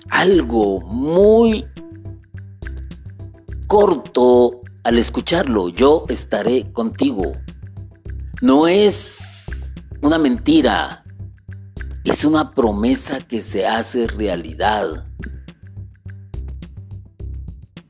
Algo 0.09 0.81
muy 0.81 1.65
corto 3.67 4.61
al 4.83 4.97
escucharlo, 4.97 5.69
yo 5.69 6.05
estaré 6.09 6.71
contigo. 6.71 7.33
No 8.41 8.67
es 8.67 9.75
una 10.01 10.17
mentira, 10.17 11.03
es 12.03 12.23
una 12.23 12.53
promesa 12.53 13.19
que 13.19 13.41
se 13.41 13.67
hace 13.67 14.07
realidad. 14.07 15.05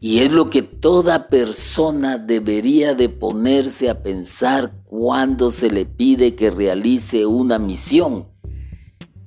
Y 0.01 0.19
es 0.19 0.31
lo 0.31 0.49
que 0.49 0.61
toda 0.61 1.27
persona 1.27 2.17
debería 2.17 2.93
de 2.95 3.09
ponerse 3.09 3.89
a 3.89 4.01
pensar 4.01 4.71
cuando 4.85 5.49
se 5.49 5.69
le 5.69 5.85
pide 5.85 6.35
que 6.35 6.51
realice 6.51 7.25
una 7.25 7.59
misión. 7.59 8.27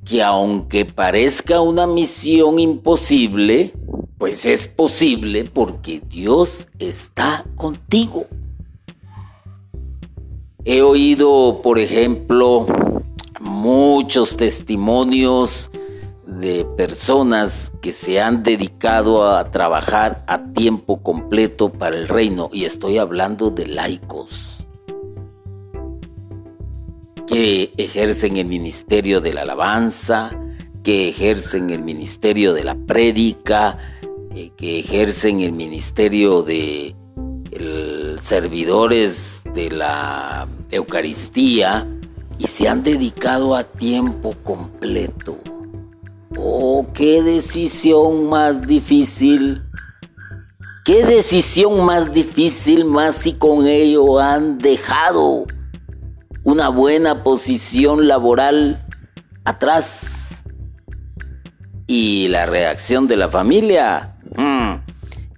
Que 0.02 0.22
aunque 0.22 0.86
parezca 0.86 1.60
una 1.60 1.86
misión 1.86 2.58
imposible, 2.58 3.74
pues 4.16 4.46
es 4.46 4.66
posible 4.66 5.44
porque 5.44 6.00
Dios 6.08 6.68
está 6.78 7.44
contigo. 7.54 8.26
He 10.64 10.80
oído, 10.80 11.60
por 11.62 11.78
ejemplo, 11.78 12.66
muchos 13.40 14.36
testimonios 14.36 15.70
de 16.38 16.64
personas 16.76 17.72
que 17.80 17.92
se 17.92 18.20
han 18.20 18.42
dedicado 18.42 19.28
a 19.28 19.50
trabajar 19.50 20.24
a 20.26 20.52
tiempo 20.52 21.02
completo 21.02 21.72
para 21.72 21.96
el 21.96 22.08
reino, 22.08 22.50
y 22.52 22.64
estoy 22.64 22.98
hablando 22.98 23.50
de 23.50 23.66
laicos, 23.66 24.66
que 27.26 27.72
ejercen 27.76 28.36
el 28.36 28.46
ministerio 28.46 29.20
de 29.20 29.32
la 29.32 29.42
alabanza, 29.42 30.30
que 30.82 31.08
ejercen 31.08 31.70
el 31.70 31.82
ministerio 31.82 32.52
de 32.52 32.64
la 32.64 32.74
prédica, 32.74 33.78
eh, 34.34 34.50
que 34.56 34.80
ejercen 34.80 35.40
el 35.40 35.52
ministerio 35.52 36.42
de 36.42 36.96
servidores 38.20 39.42
de 39.52 39.70
la 39.70 40.46
Eucaristía 40.70 41.86
y 42.38 42.46
se 42.46 42.68
han 42.68 42.82
dedicado 42.82 43.54
a 43.54 43.64
tiempo 43.64 44.34
completo 44.42 45.36
Oh, 46.38 46.86
qué 46.94 47.22
decisión 47.22 48.28
más 48.28 48.66
difícil. 48.66 49.62
Qué 50.84 51.04
decisión 51.04 51.84
más 51.84 52.12
difícil, 52.12 52.84
más 52.84 53.14
si 53.14 53.34
con 53.34 53.66
ello 53.66 54.18
han 54.18 54.58
dejado 54.58 55.46
una 56.42 56.68
buena 56.70 57.22
posición 57.22 58.08
laboral 58.08 58.84
atrás. 59.44 60.42
Y 61.86 62.28
la 62.28 62.46
reacción 62.46 63.06
de 63.06 63.16
la 63.16 63.28
familia, 63.28 64.16
hmm, 64.34 64.74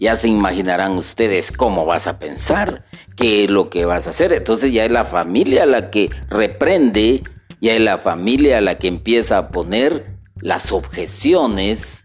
ya 0.00 0.16
se 0.16 0.28
imaginarán 0.28 0.92
ustedes 0.92 1.52
cómo 1.52 1.84
vas 1.84 2.06
a 2.06 2.18
pensar, 2.18 2.84
qué 3.16 3.44
es 3.44 3.50
lo 3.50 3.68
que 3.68 3.84
vas 3.84 4.06
a 4.06 4.10
hacer. 4.10 4.32
Entonces 4.32 4.72
ya 4.72 4.84
es 4.84 4.92
la 4.92 5.04
familia 5.04 5.66
la 5.66 5.90
que 5.90 6.10
reprende, 6.30 7.22
ya 7.60 7.74
es 7.74 7.80
la 7.80 7.98
familia 7.98 8.60
la 8.60 8.76
que 8.76 8.88
empieza 8.88 9.36
a 9.38 9.48
poner 9.50 10.13
las 10.40 10.72
objeciones, 10.72 12.04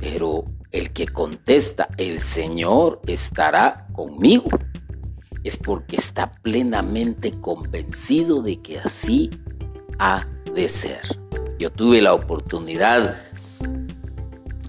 pero 0.00 0.44
el 0.70 0.90
que 0.92 1.06
contesta, 1.06 1.88
el 1.96 2.18
Señor 2.18 3.00
estará 3.06 3.86
conmigo, 3.92 4.50
es 5.42 5.56
porque 5.56 5.96
está 5.96 6.32
plenamente 6.42 7.32
convencido 7.40 8.42
de 8.42 8.60
que 8.60 8.78
así 8.78 9.30
ha 9.98 10.26
de 10.54 10.68
ser. 10.68 11.00
Yo 11.58 11.70
tuve 11.70 12.00
la 12.00 12.14
oportunidad 12.14 13.16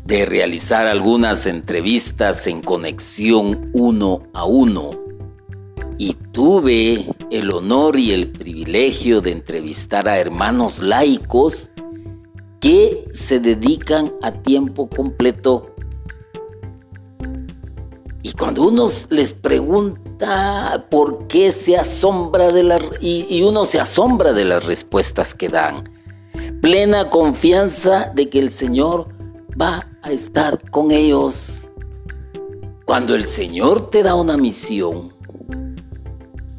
de 0.05 0.25
realizar 0.25 0.87
algunas 0.87 1.45
entrevistas 1.45 2.47
en 2.47 2.61
conexión 2.61 3.69
uno 3.73 4.27
a 4.33 4.45
uno 4.45 4.91
y 5.97 6.15
tuve 6.15 7.05
el 7.29 7.51
honor 7.51 7.97
y 7.97 8.11
el 8.11 8.31
privilegio 8.31 9.21
de 9.21 9.31
entrevistar 9.31 10.09
a 10.09 10.17
hermanos 10.17 10.79
laicos 10.79 11.70
que 12.61 13.07
se 13.11 13.39
dedican 13.39 14.13
a 14.21 14.31
tiempo 14.31 14.87
completo. 14.87 15.75
Y 18.23 18.31
cuando 18.33 18.67
uno 18.67 18.87
les 19.09 19.33
pregunta 19.33 20.85
por 20.89 21.27
qué 21.27 21.51
se 21.51 21.75
asombra 21.75 22.51
de 22.51 22.63
las... 22.63 22.81
Y, 23.01 23.25
y 23.29 23.43
uno 23.43 23.65
se 23.65 23.79
asombra 23.79 24.31
de 24.31 24.45
las 24.45 24.65
respuestas 24.65 25.33
que 25.33 25.49
dan. 25.49 25.83
Plena 26.61 27.09
confianza 27.09 28.11
de 28.15 28.29
que 28.29 28.37
el 28.37 28.51
Señor 28.51 29.07
va 29.59 29.87
a 30.03 30.11
estar 30.11 30.69
con 30.69 30.91
ellos. 30.91 31.67
Cuando 32.85 33.15
el 33.15 33.25
Señor 33.25 33.89
te 33.89 34.03
da 34.03 34.13
una 34.13 34.37
misión, 34.37 35.10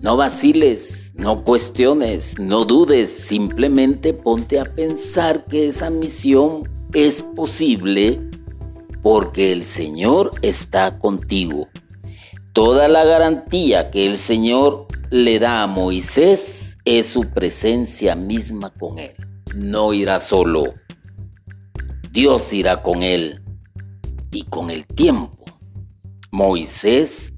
no 0.03 0.17
vaciles, 0.17 1.13
no 1.15 1.45
cuestiones, 1.45 2.37
no 2.41 2.65
dudes, 2.65 3.09
simplemente 3.09 4.13
ponte 4.13 4.59
a 4.59 4.65
pensar 4.65 5.45
que 5.45 5.69
esa 5.69 5.91
misión 5.91 6.69
es 6.93 7.23
posible 7.23 8.21
porque 9.01 9.53
el 9.53 9.63
Señor 9.63 10.33
está 10.43 10.99
contigo. 10.99 11.69
Toda 12.53 12.89
la 12.89 13.05
garantía 13.05 13.93
que 13.93 14.07
el 14.07 14.17
Señor 14.17 14.89
le 15.11 15.39
da 15.39 15.63
a 15.63 15.67
Moisés 15.69 16.79
es 16.85 17.07
su 17.07 17.31
presencia 17.31 18.17
misma 18.17 18.71
con 18.71 18.99
él. 18.99 19.15
No 19.55 19.93
irá 19.93 20.19
solo. 20.19 20.75
Dios 22.11 22.53
irá 22.53 22.83
con 22.83 23.05
él. 23.05 23.41
Y 24.33 24.43
con 24.43 24.71
el 24.71 24.85
tiempo, 24.87 25.45
Moisés 26.31 27.35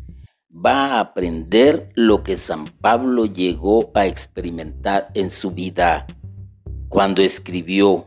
va 0.65 0.97
a 0.97 1.01
aprender 1.01 1.91
lo 1.95 2.23
que 2.23 2.37
San 2.37 2.67
Pablo 2.67 3.27
llegó 3.27 3.91
a 3.95 4.07
experimentar 4.07 5.11
en 5.15 5.29
su 5.29 5.51
vida 5.51 6.07
cuando 6.89 7.23
escribió, 7.23 8.07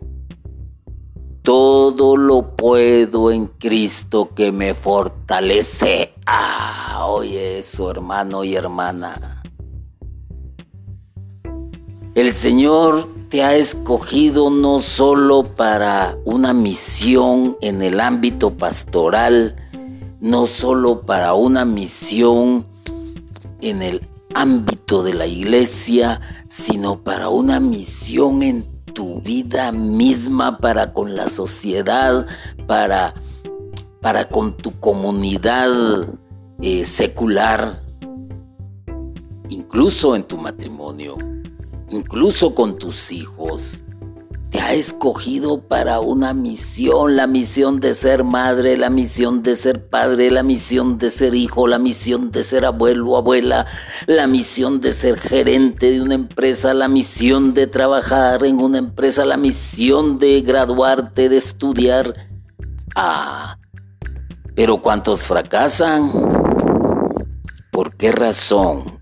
todo 1.42 2.16
lo 2.16 2.56
puedo 2.56 3.32
en 3.32 3.48
Cristo 3.48 4.34
que 4.34 4.54
me 4.54 4.74
fortalece. 4.74 6.14
Ah, 6.26 7.06
oye 7.10 7.58
eso, 7.58 7.92
hermano 7.92 8.46
y 8.46 8.56
hermana. 8.56 9.44
El 12.16 12.34
Señor 12.34 13.10
te 13.30 13.44
ha 13.44 13.56
escogido 13.56 14.50
no 14.50 14.80
solo 14.80 15.44
para 15.44 16.18
una 16.24 16.54
misión 16.54 17.58
en 17.60 17.82
el 17.82 18.00
ámbito 18.00 18.56
pastoral, 18.56 19.67
no 20.20 20.46
solo 20.46 21.02
para 21.02 21.34
una 21.34 21.66
misión 21.66 22.66
en 23.62 23.82
el 23.82 24.08
ámbito 24.34 25.04
de 25.04 25.14
la 25.14 25.26
iglesia, 25.26 26.22
sino 26.48 27.04
para 27.04 27.30
una 27.30 27.60
misión 27.60 28.44
en 28.44 28.66
tu 28.94 29.22
vida 29.22 29.72
misma, 29.72 30.58
para 30.58 30.94
con 30.94 31.16
la 31.16 31.28
sociedad, 31.28 32.26
para, 32.66 33.14
para 34.02 34.28
con 34.30 34.58
tu 34.58 34.72
comunidad 34.80 36.08
eh, 36.62 36.84
secular, 36.84 37.84
incluso 39.50 40.16
en 40.16 40.24
tu 40.24 40.38
matrimonio, 40.38 41.18
incluso 41.92 42.56
con 42.56 42.78
tus 42.78 43.12
hijos. 43.12 43.84
Te 44.50 44.62
ha 44.62 44.74
escogido 44.74 45.62
para 45.62 46.00
una 46.00 46.34
misión, 46.34 47.16
la 47.16 47.28
misión 47.28 47.80
de 47.80 47.94
ser 47.94 48.24
madre, 48.24 48.78
la 48.78 48.90
misión 48.90 49.44
de 49.44 49.56
ser 49.56 49.90
padre, 49.90 50.32
la 50.32 50.44
misión 50.44 50.98
de 50.98 51.10
ser 51.10 51.36
hijo, 51.36 51.68
la 51.68 51.80
misión 51.80 52.32
de 52.32 52.44
ser 52.44 52.66
abuelo, 52.66 53.12
o 53.12 53.18
abuela, 53.18 53.66
la 54.06 54.28
misión 54.28 54.80
de 54.80 54.92
ser 54.92 55.20
gerente 55.20 55.92
de 55.92 56.02
una 56.02 56.16
empresa, 56.16 56.74
la 56.74 56.88
misión 56.88 57.54
de 57.54 57.68
trabajar 57.68 58.46
en 58.46 58.60
una 58.60 58.78
empresa, 58.78 59.26
la 59.26 59.38
misión 59.38 60.18
de 60.18 60.42
graduarte, 60.42 61.30
de 61.30 61.38
estudiar. 61.38 62.14
Ah, 62.96 63.58
pero 64.56 64.82
¿cuántos 64.82 65.28
fracasan? 65.28 66.12
¿Por 67.72 67.96
qué 67.96 68.12
razón? 68.12 68.97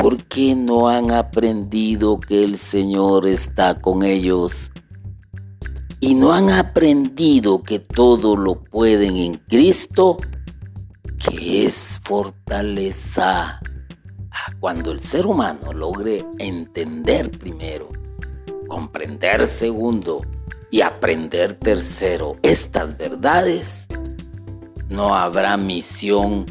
¿Por 0.00 0.24
qué 0.24 0.54
no 0.54 0.88
han 0.88 1.10
aprendido 1.10 2.20
que 2.20 2.44
el 2.44 2.56
Señor 2.56 3.26
está 3.26 3.80
con 3.80 4.02
ellos? 4.02 4.70
Y 6.00 6.14
no 6.14 6.32
han 6.32 6.50
aprendido 6.50 7.62
que 7.62 7.78
todo 7.78 8.36
lo 8.36 8.62
pueden 8.62 9.16
en 9.16 9.36
Cristo, 9.48 10.18
que 11.18 11.64
es 11.64 12.00
fortaleza. 12.04 13.60
Cuando 14.60 14.92
el 14.92 15.00
ser 15.00 15.26
humano 15.26 15.72
logre 15.72 16.26
entender 16.38 17.30
primero, 17.30 17.88
comprender 18.68 19.46
segundo 19.46 20.20
y 20.70 20.82
aprender 20.82 21.54
tercero 21.54 22.36
estas 22.42 22.98
verdades, 22.98 23.88
no 24.88 25.14
habrá 25.14 25.56
misión 25.56 26.44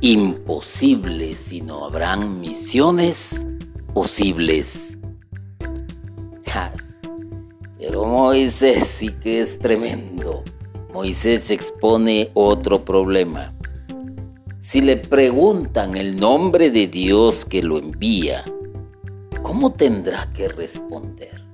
imposible, 0.00 1.34
sino 1.34 1.84
habrán 1.84 2.40
misiones 2.40 3.46
posibles. 3.92 4.96
Pero 7.90 8.04
Moisés 8.04 8.86
sí 8.86 9.08
que 9.08 9.40
es 9.40 9.58
tremendo. 9.58 10.44
Moisés 10.92 11.50
expone 11.50 12.30
otro 12.34 12.84
problema. 12.84 13.54
Si 14.58 14.80
le 14.80 14.96
preguntan 14.96 15.96
el 15.96 16.20
nombre 16.20 16.70
de 16.70 16.86
Dios 16.86 17.46
que 17.46 17.62
lo 17.62 17.78
envía, 17.78 18.44
¿cómo 19.42 19.72
tendrá 19.72 20.30
que 20.30 20.48
responder? 20.48 21.49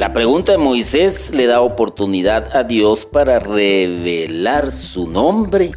La 0.00 0.14
pregunta 0.14 0.52
de 0.52 0.56
Moisés 0.56 1.30
le 1.34 1.44
da 1.44 1.60
oportunidad 1.60 2.56
a 2.56 2.64
Dios 2.64 3.04
para 3.04 3.38
revelar 3.38 4.72
su 4.72 5.06
nombre. 5.06 5.72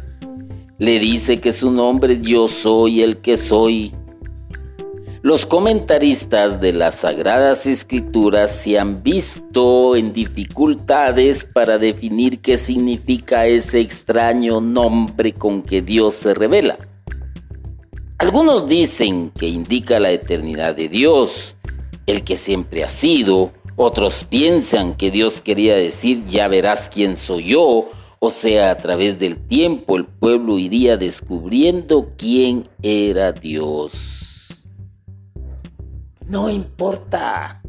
Le 0.78 0.98
dice 0.98 1.40
que 1.40 1.52
su 1.52 1.70
nombre 1.70 2.18
yo 2.22 2.48
soy 2.48 3.02
el 3.02 3.18
que 3.18 3.36
soy. 3.36 3.92
Los 5.20 5.44
comentaristas 5.44 6.58
de 6.58 6.72
las 6.72 7.00
Sagradas 7.00 7.66
Escrituras 7.66 8.50
se 8.50 8.78
han 8.78 9.02
visto 9.02 9.94
en 9.94 10.14
dificultades 10.14 11.44
para 11.44 11.76
definir 11.76 12.40
qué 12.40 12.56
significa 12.56 13.46
ese 13.46 13.80
extraño 13.80 14.62
nombre 14.62 15.34
con 15.34 15.60
que 15.60 15.82
Dios 15.82 16.14
se 16.14 16.32
revela. 16.32 16.78
Algunos 18.16 18.66
dicen 18.66 19.30
que 19.38 19.48
indica 19.48 20.00
la 20.00 20.12
eternidad 20.12 20.74
de 20.74 20.88
Dios, 20.88 21.58
el 22.06 22.24
que 22.24 22.38
siempre 22.38 22.84
ha 22.84 22.88
sido, 22.88 23.52
otros 23.76 24.24
piensan 24.24 24.94
que 24.96 25.10
Dios 25.10 25.40
quería 25.40 25.74
decir, 25.74 26.24
ya 26.26 26.48
verás 26.48 26.88
quién 26.88 27.16
soy 27.16 27.44
yo, 27.44 27.88
o 28.18 28.30
sea, 28.30 28.70
a 28.70 28.78
través 28.78 29.18
del 29.18 29.36
tiempo 29.36 29.96
el 29.96 30.06
pueblo 30.06 30.58
iría 30.58 30.96
descubriendo 30.96 32.12
quién 32.16 32.64
era 32.82 33.32
Dios. 33.32 34.64
No 36.26 36.48
importa. 36.48 37.60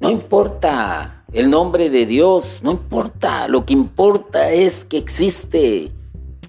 No 0.00 0.10
importa 0.10 1.24
el 1.32 1.50
nombre 1.50 1.88
de 1.88 2.04
Dios, 2.04 2.62
no 2.64 2.72
importa. 2.72 3.46
Lo 3.46 3.64
que 3.64 3.74
importa 3.74 4.50
es 4.50 4.84
que 4.84 4.98
existe. 4.98 5.92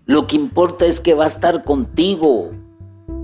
Lo 0.05 0.25
que 0.25 0.35
importa 0.35 0.85
es 0.87 0.99
que 0.99 1.13
va 1.13 1.25
a 1.25 1.27
estar 1.27 1.63
contigo. 1.63 2.51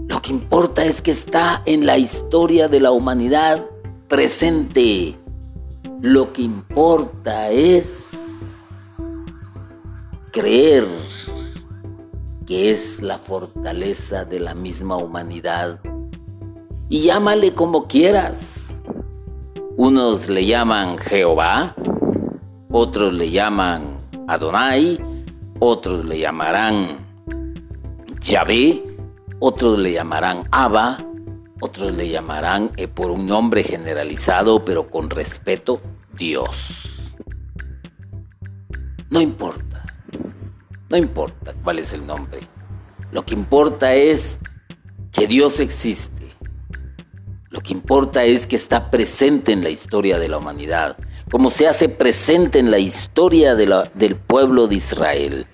Lo 0.07 0.21
que 0.21 0.29
importa 0.29 0.85
es 0.85 1.01
que 1.01 1.11
está 1.11 1.63
en 1.65 1.85
la 1.87 1.97
historia 1.97 2.67
de 2.67 2.79
la 2.79 2.91
humanidad 2.91 3.70
presente. 4.11 5.17
Lo 6.01 6.33
que 6.33 6.41
importa 6.41 7.49
es 7.49 8.11
creer 10.33 10.85
que 12.45 12.71
es 12.71 13.01
la 13.01 13.17
fortaleza 13.17 14.25
de 14.25 14.41
la 14.41 14.53
misma 14.53 14.97
humanidad. 14.97 15.79
Y 16.89 17.03
llámale 17.03 17.53
como 17.53 17.87
quieras. 17.87 18.83
Unos 19.77 20.27
le 20.27 20.45
llaman 20.45 20.97
Jehová, 20.97 21.73
otros 22.69 23.13
le 23.13 23.31
llaman 23.31 23.83
Adonai, 24.27 25.01
otros 25.59 26.03
le 26.03 26.19
llamarán 26.19 26.97
Yahvé, 28.19 28.83
otros 29.39 29.79
le 29.79 29.93
llamarán 29.93 30.43
Abba, 30.51 30.97
otros 31.61 31.93
le 31.93 32.09
llamarán 32.09 32.71
eh, 32.75 32.87
por 32.87 33.11
un 33.11 33.27
nombre 33.27 33.63
generalizado, 33.63 34.65
pero 34.65 34.89
con 34.89 35.09
respeto, 35.09 35.81
Dios. 36.17 37.15
No 39.09 39.21
importa, 39.21 39.85
no 40.89 40.97
importa 40.97 41.53
cuál 41.63 41.79
es 41.79 41.93
el 41.93 42.05
nombre. 42.05 42.41
Lo 43.11 43.25
que 43.25 43.35
importa 43.35 43.93
es 43.93 44.39
que 45.11 45.27
Dios 45.27 45.59
existe. 45.59 46.27
Lo 47.49 47.61
que 47.61 47.73
importa 47.73 48.23
es 48.23 48.47
que 48.47 48.55
está 48.55 48.89
presente 48.89 49.51
en 49.51 49.61
la 49.61 49.69
historia 49.69 50.17
de 50.17 50.29
la 50.29 50.37
humanidad, 50.37 50.97
como 51.29 51.49
se 51.49 51.67
hace 51.67 51.89
presente 51.89 52.59
en 52.59 52.71
la 52.71 52.79
historia 52.79 53.53
del 53.55 54.15
pueblo 54.15 54.67
de 54.67 54.75
Israel. 54.75 55.47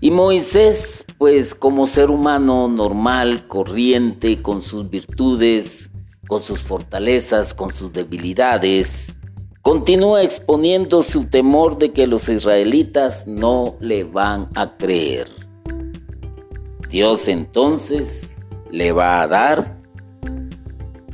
Y 0.00 0.12
Moisés, 0.12 1.04
pues 1.18 1.56
como 1.56 1.88
ser 1.88 2.10
humano 2.10 2.68
normal, 2.68 3.48
corriente, 3.48 4.38
con 4.38 4.62
sus 4.62 4.88
virtudes, 4.88 5.90
con 6.28 6.44
sus 6.44 6.60
fortalezas, 6.60 7.52
con 7.52 7.74
sus 7.74 7.92
debilidades, 7.92 9.12
continúa 9.60 10.22
exponiendo 10.22 11.02
su 11.02 11.24
temor 11.24 11.78
de 11.78 11.90
que 11.90 12.06
los 12.06 12.28
israelitas 12.28 13.26
no 13.26 13.74
le 13.80 14.04
van 14.04 14.48
a 14.54 14.76
creer. 14.76 15.28
Dios 16.88 17.26
entonces 17.26 18.38
le 18.70 18.92
va 18.92 19.20
a 19.20 19.26
dar 19.26 19.80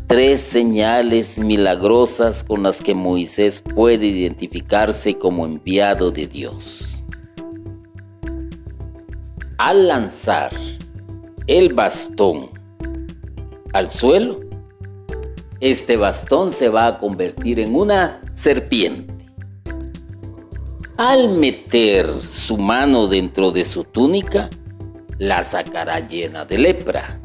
tres 0.06 0.40
señales 0.40 1.38
milagrosas 1.38 2.44
con 2.44 2.62
las 2.62 2.82
que 2.82 2.94
Moisés 2.94 3.62
puede 3.74 4.08
identificarse 4.08 5.16
como 5.16 5.46
enviado 5.46 6.10
de 6.10 6.26
Dios 6.26 6.83
al 9.58 9.88
lanzar 9.88 10.50
el 11.46 11.72
bastón 11.72 12.50
al 13.72 13.90
suelo, 13.90 14.40
este 15.60 15.96
bastón 15.96 16.50
se 16.50 16.68
va 16.68 16.86
a 16.86 16.98
convertir 16.98 17.58
en 17.58 17.74
una 17.74 18.20
serpiente. 18.32 19.12
Al 20.96 21.30
meter 21.30 22.08
su 22.22 22.56
mano 22.56 23.08
dentro 23.08 23.50
de 23.50 23.64
su 23.64 23.82
túnica, 23.82 24.48
la 25.18 25.42
sacará 25.42 26.00
llena 26.00 26.44
de 26.44 26.58
lepra. 26.58 27.20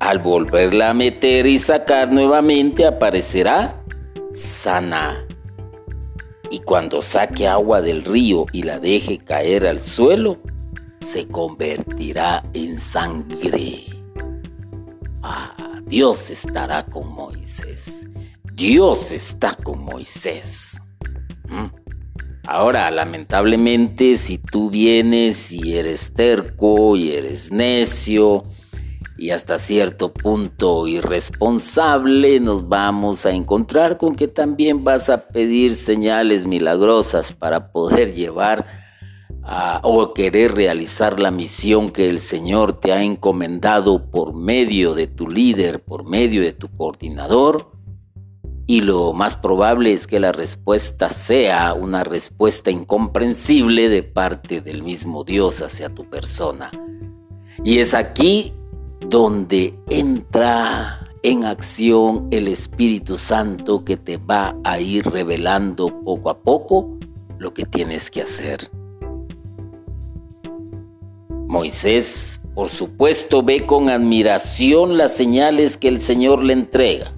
Al 0.00 0.18
volverla 0.18 0.90
a 0.90 0.94
meter 0.94 1.46
y 1.46 1.58
sacar 1.58 2.12
nuevamente, 2.12 2.84
aparecerá 2.84 3.84
sana. 4.32 5.24
Y 6.50 6.60
cuando 6.60 7.02
saque 7.02 7.46
agua 7.46 7.82
del 7.82 8.04
río 8.04 8.46
y 8.52 8.62
la 8.62 8.80
deje 8.80 9.18
caer 9.18 9.66
al 9.66 9.80
suelo, 9.80 10.38
se 11.00 11.28
convertirá 11.28 12.44
en 12.52 12.78
sangre. 12.78 13.84
Ah, 15.22 15.80
Dios 15.86 16.30
estará 16.30 16.84
con 16.84 17.12
Moisés. 17.12 18.08
Dios 18.54 19.12
está 19.12 19.54
con 19.54 19.82
Moisés. 19.84 20.80
¿Mm? 21.48 21.66
Ahora, 22.44 22.90
lamentablemente, 22.90 24.16
si 24.16 24.38
tú 24.38 24.70
vienes 24.70 25.52
y 25.52 25.76
eres 25.76 26.12
terco 26.14 26.96
y 26.96 27.12
eres 27.12 27.52
necio 27.52 28.42
y 29.18 29.30
hasta 29.30 29.58
cierto 29.58 30.14
punto 30.14 30.86
irresponsable, 30.86 32.40
nos 32.40 32.68
vamos 32.68 33.26
a 33.26 33.32
encontrar 33.32 33.98
con 33.98 34.14
que 34.14 34.28
también 34.28 34.82
vas 34.82 35.10
a 35.10 35.28
pedir 35.28 35.74
señales 35.74 36.46
milagrosas 36.46 37.32
para 37.32 37.66
poder 37.66 38.14
llevar 38.14 38.64
o 39.82 40.12
querer 40.14 40.54
realizar 40.54 41.20
la 41.20 41.30
misión 41.30 41.90
que 41.90 42.08
el 42.08 42.18
Señor 42.18 42.74
te 42.74 42.92
ha 42.92 43.02
encomendado 43.02 44.10
por 44.10 44.34
medio 44.34 44.94
de 44.94 45.06
tu 45.06 45.28
líder, 45.28 45.82
por 45.82 46.04
medio 46.04 46.42
de 46.42 46.52
tu 46.52 46.68
coordinador, 46.68 47.70
y 48.70 48.82
lo 48.82 49.14
más 49.14 49.38
probable 49.38 49.94
es 49.94 50.06
que 50.06 50.20
la 50.20 50.30
respuesta 50.30 51.08
sea 51.08 51.72
una 51.72 52.04
respuesta 52.04 52.70
incomprensible 52.70 53.88
de 53.88 54.02
parte 54.02 54.60
del 54.60 54.82
mismo 54.82 55.24
Dios 55.24 55.62
hacia 55.62 55.88
tu 55.88 56.04
persona. 56.04 56.70
Y 57.64 57.78
es 57.78 57.94
aquí 57.94 58.52
donde 59.08 59.74
entra 59.88 61.08
en 61.22 61.46
acción 61.46 62.28
el 62.30 62.46
Espíritu 62.46 63.16
Santo 63.16 63.86
que 63.86 63.96
te 63.96 64.18
va 64.18 64.54
a 64.64 64.78
ir 64.78 65.06
revelando 65.10 66.02
poco 66.04 66.28
a 66.28 66.38
poco 66.38 66.98
lo 67.38 67.54
que 67.54 67.64
tienes 67.64 68.10
que 68.10 68.20
hacer. 68.20 68.70
Moisés, 71.48 72.42
por 72.54 72.68
supuesto, 72.68 73.42
ve 73.42 73.64
con 73.64 73.88
admiración 73.88 74.98
las 74.98 75.16
señales 75.16 75.78
que 75.78 75.88
el 75.88 75.98
Señor 75.98 76.44
le 76.44 76.52
entrega, 76.52 77.10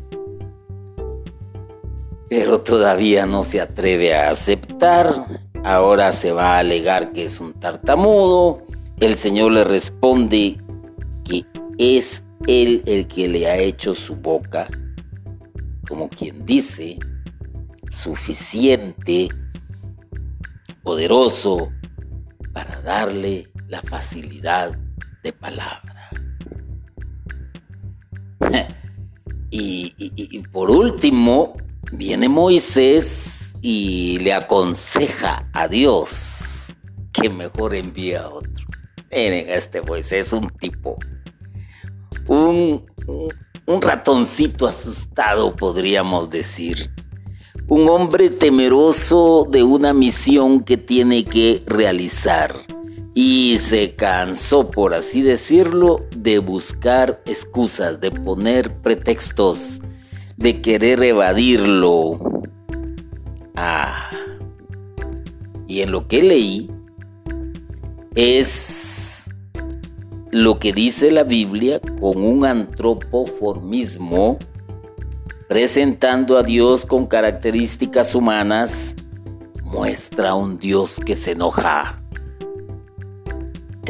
pero 2.29 2.61
todavía 2.61 3.27
no 3.27 3.43
se 3.43 3.61
atreve 3.61 4.15
a 4.15 4.31
aceptar. 4.31 5.27
Ahora 5.65 6.13
se 6.13 6.31
va 6.31 6.55
a 6.55 6.59
alegar 6.61 7.11
que 7.11 7.25
es 7.25 7.41
un 7.41 7.55
tartamudo. 7.55 8.63
El 9.01 9.17
Señor 9.17 9.51
le 9.51 9.65
responde 9.65 10.59
que 11.25 11.45
es 11.77 12.23
Él 12.47 12.85
el 12.87 13.09
que 13.09 13.27
le 13.27 13.49
ha 13.49 13.57
hecho 13.57 13.95
su 13.95 14.15
boca, 14.15 14.69
como 15.89 16.09
quien 16.09 16.47
dice, 16.47 17.01
suficiente, 17.91 19.29
poderoso, 20.85 21.73
para 22.53 22.81
darle 22.83 23.50
la 23.71 23.81
facilidad 23.83 24.77
de 25.23 25.33
palabra. 25.33 26.11
y, 29.51 30.39
por 30.53 30.71
último, 30.71 31.57
viene 31.93 32.29
Moisés 32.29 33.57
y 33.63 34.19
le 34.19 34.33
aconseja 34.33 35.49
a 35.53 35.69
Dios 35.69 36.77
que 37.13 37.31
mejor 37.31 37.75
envíe 37.75 38.15
a 38.15 38.29
otro. 38.29 38.67
Miren, 39.11 39.49
este 39.49 39.83
Moisés 39.83 40.33
un 40.33 40.49
tipo, 40.49 40.97
un, 42.27 42.85
un 43.67 43.83
ratoncito 43.83 44.67
asustado, 44.67 45.55
podríamos 45.55 46.29
decir. 46.29 46.91
Un 47.69 47.89
hombre 47.89 48.31
temeroso 48.31 49.47
de 49.49 49.63
una 49.63 49.93
misión 49.93 50.65
que 50.65 50.77
tiene 50.77 51.25
que 51.25 51.63
realizar 51.67 52.53
y 53.15 53.59
se 53.59 53.95
cansó, 53.95 54.71
por 54.71 54.95
así 54.95 55.23
decirlo, 55.23 56.07
de 56.15 56.39
buscar 56.39 57.21
excusas, 57.27 58.01
de 58.01 58.11
poner 58.11 58.73
pretextos, 58.77 59.81
de 60.37 60.61
querer 60.63 61.03
evadirlo. 61.03 62.21
Ah. 63.57 64.11
Y 65.67 65.83
en 65.83 65.91
lo 65.91 66.07
que 66.07 66.23
leí 66.23 66.71
es 68.15 69.31
lo 70.31 70.59
que 70.59 70.73
dice 70.73 71.11
la 71.11 71.25
Biblia 71.25 71.81
con 71.81 72.23
un 72.23 72.45
antropoformismo, 72.45 74.39
presentando 75.49 76.39
a 76.39 76.45
Dios 76.45 76.87
con 76.87 77.07
características 77.07 78.15
humanas, 78.15 78.95
muestra 79.65 80.35
un 80.35 80.59
Dios 80.59 81.01
que 81.05 81.17
se 81.17 81.33
enoja 81.33 82.00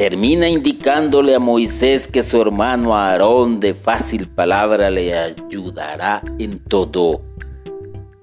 termina 0.01 0.49
indicándole 0.49 1.35
a 1.35 1.39
Moisés 1.39 2.07
que 2.07 2.23
su 2.23 2.41
hermano 2.41 2.97
Aarón 2.97 3.59
de 3.59 3.75
fácil 3.75 4.27
palabra 4.27 4.89
le 4.89 5.15
ayudará 5.15 6.23
en 6.39 6.57
todo. 6.57 7.21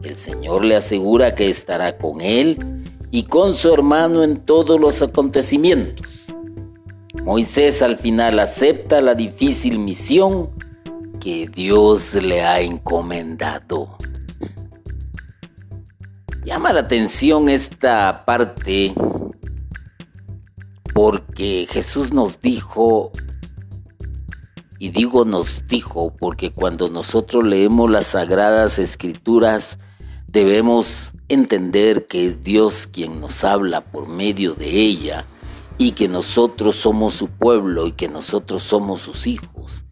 El 0.02 0.16
Señor 0.16 0.64
le 0.64 0.74
asegura 0.74 1.36
que 1.36 1.48
estará 1.48 1.96
con 1.96 2.20
él 2.20 2.82
y 3.12 3.22
con 3.22 3.54
su 3.54 3.72
hermano 3.72 4.24
en 4.24 4.38
todos 4.38 4.80
los 4.80 5.02
acontecimientos. 5.02 6.34
Moisés 7.22 7.80
al 7.80 7.96
final 7.96 8.40
acepta 8.40 9.00
la 9.00 9.14
difícil 9.14 9.78
misión 9.78 10.48
que 11.20 11.46
Dios 11.46 12.14
le 12.14 12.42
ha 12.42 12.60
encomendado. 12.60 13.96
Llama 16.44 16.72
la 16.72 16.80
atención 16.80 17.48
esta 17.48 18.24
parte 18.26 18.94
porque 20.98 21.68
Jesús 21.70 22.12
nos 22.12 22.40
dijo, 22.40 23.12
y 24.80 24.88
digo 24.88 25.24
nos 25.24 25.64
dijo, 25.68 26.12
porque 26.18 26.50
cuando 26.50 26.90
nosotros 26.90 27.44
leemos 27.44 27.88
las 27.88 28.06
sagradas 28.06 28.80
escrituras, 28.80 29.78
debemos 30.26 31.14
entender 31.28 32.08
que 32.08 32.26
es 32.26 32.42
Dios 32.42 32.88
quien 32.88 33.20
nos 33.20 33.44
habla 33.44 33.92
por 33.92 34.08
medio 34.08 34.54
de 34.54 34.70
ella 34.70 35.24
y 35.78 35.92
que 35.92 36.08
nosotros 36.08 36.74
somos 36.74 37.14
su 37.14 37.28
pueblo 37.28 37.86
y 37.86 37.92
que 37.92 38.08
nosotros 38.08 38.64
somos 38.64 39.00
sus 39.00 39.28
hijos. 39.28 39.84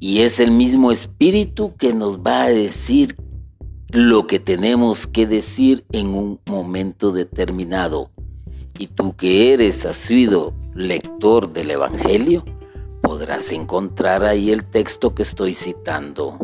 Y 0.00 0.22
es 0.22 0.40
el 0.40 0.50
mismo 0.50 0.90
Espíritu 0.90 1.76
que 1.76 1.94
nos 1.94 2.18
va 2.18 2.42
a 2.42 2.48
decir 2.48 3.14
lo 3.92 4.26
que 4.26 4.40
tenemos 4.40 5.06
que 5.06 5.28
decir 5.28 5.86
en 5.92 6.08
un 6.08 6.40
momento 6.44 7.12
determinado. 7.12 8.10
Y 8.78 8.88
tú 8.88 9.14
que 9.14 9.52
eres 9.52 9.86
asiduo 9.86 10.54
lector 10.74 11.52
del 11.52 11.70
Evangelio, 11.72 12.44
podrás 13.02 13.52
encontrar 13.52 14.24
ahí 14.24 14.50
el 14.50 14.64
texto 14.64 15.14
que 15.14 15.22
estoy 15.22 15.54
citando. 15.54 16.38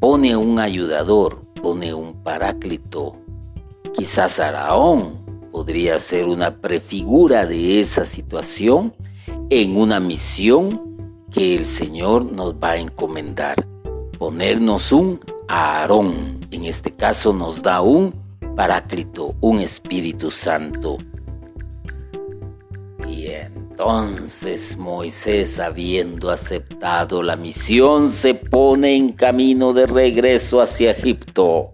Pone 0.00 0.36
un 0.36 0.58
ayudador, 0.58 1.40
pone 1.62 1.94
un 1.94 2.22
paráclito. 2.22 3.16
Quizás 3.92 4.40
Araón 4.40 5.20
podría 5.52 5.98
ser 5.98 6.26
una 6.26 6.56
prefigura 6.56 7.46
de 7.46 7.80
esa 7.80 8.04
situación 8.04 8.94
en 9.50 9.76
una 9.76 10.00
misión 10.00 10.90
que 11.30 11.54
el 11.54 11.66
Señor 11.66 12.24
nos 12.24 12.54
va 12.54 12.72
a 12.72 12.76
encomendar. 12.78 13.66
Ponernos 14.18 14.92
un 14.92 15.20
Aarón. 15.48 16.40
En 16.50 16.64
este 16.64 16.92
caso 16.92 17.32
nos 17.32 17.62
da 17.62 17.80
un 17.80 18.14
Paráclito, 18.60 19.36
un 19.40 19.60
Espíritu 19.60 20.30
Santo. 20.30 20.98
Y 23.08 23.28
entonces 23.28 24.76
Moisés, 24.76 25.58
habiendo 25.58 26.30
aceptado 26.30 27.22
la 27.22 27.36
misión, 27.36 28.10
se 28.10 28.34
pone 28.34 28.96
en 28.96 29.12
camino 29.12 29.72
de 29.72 29.86
regreso 29.86 30.60
hacia 30.60 30.90
Egipto. 30.90 31.72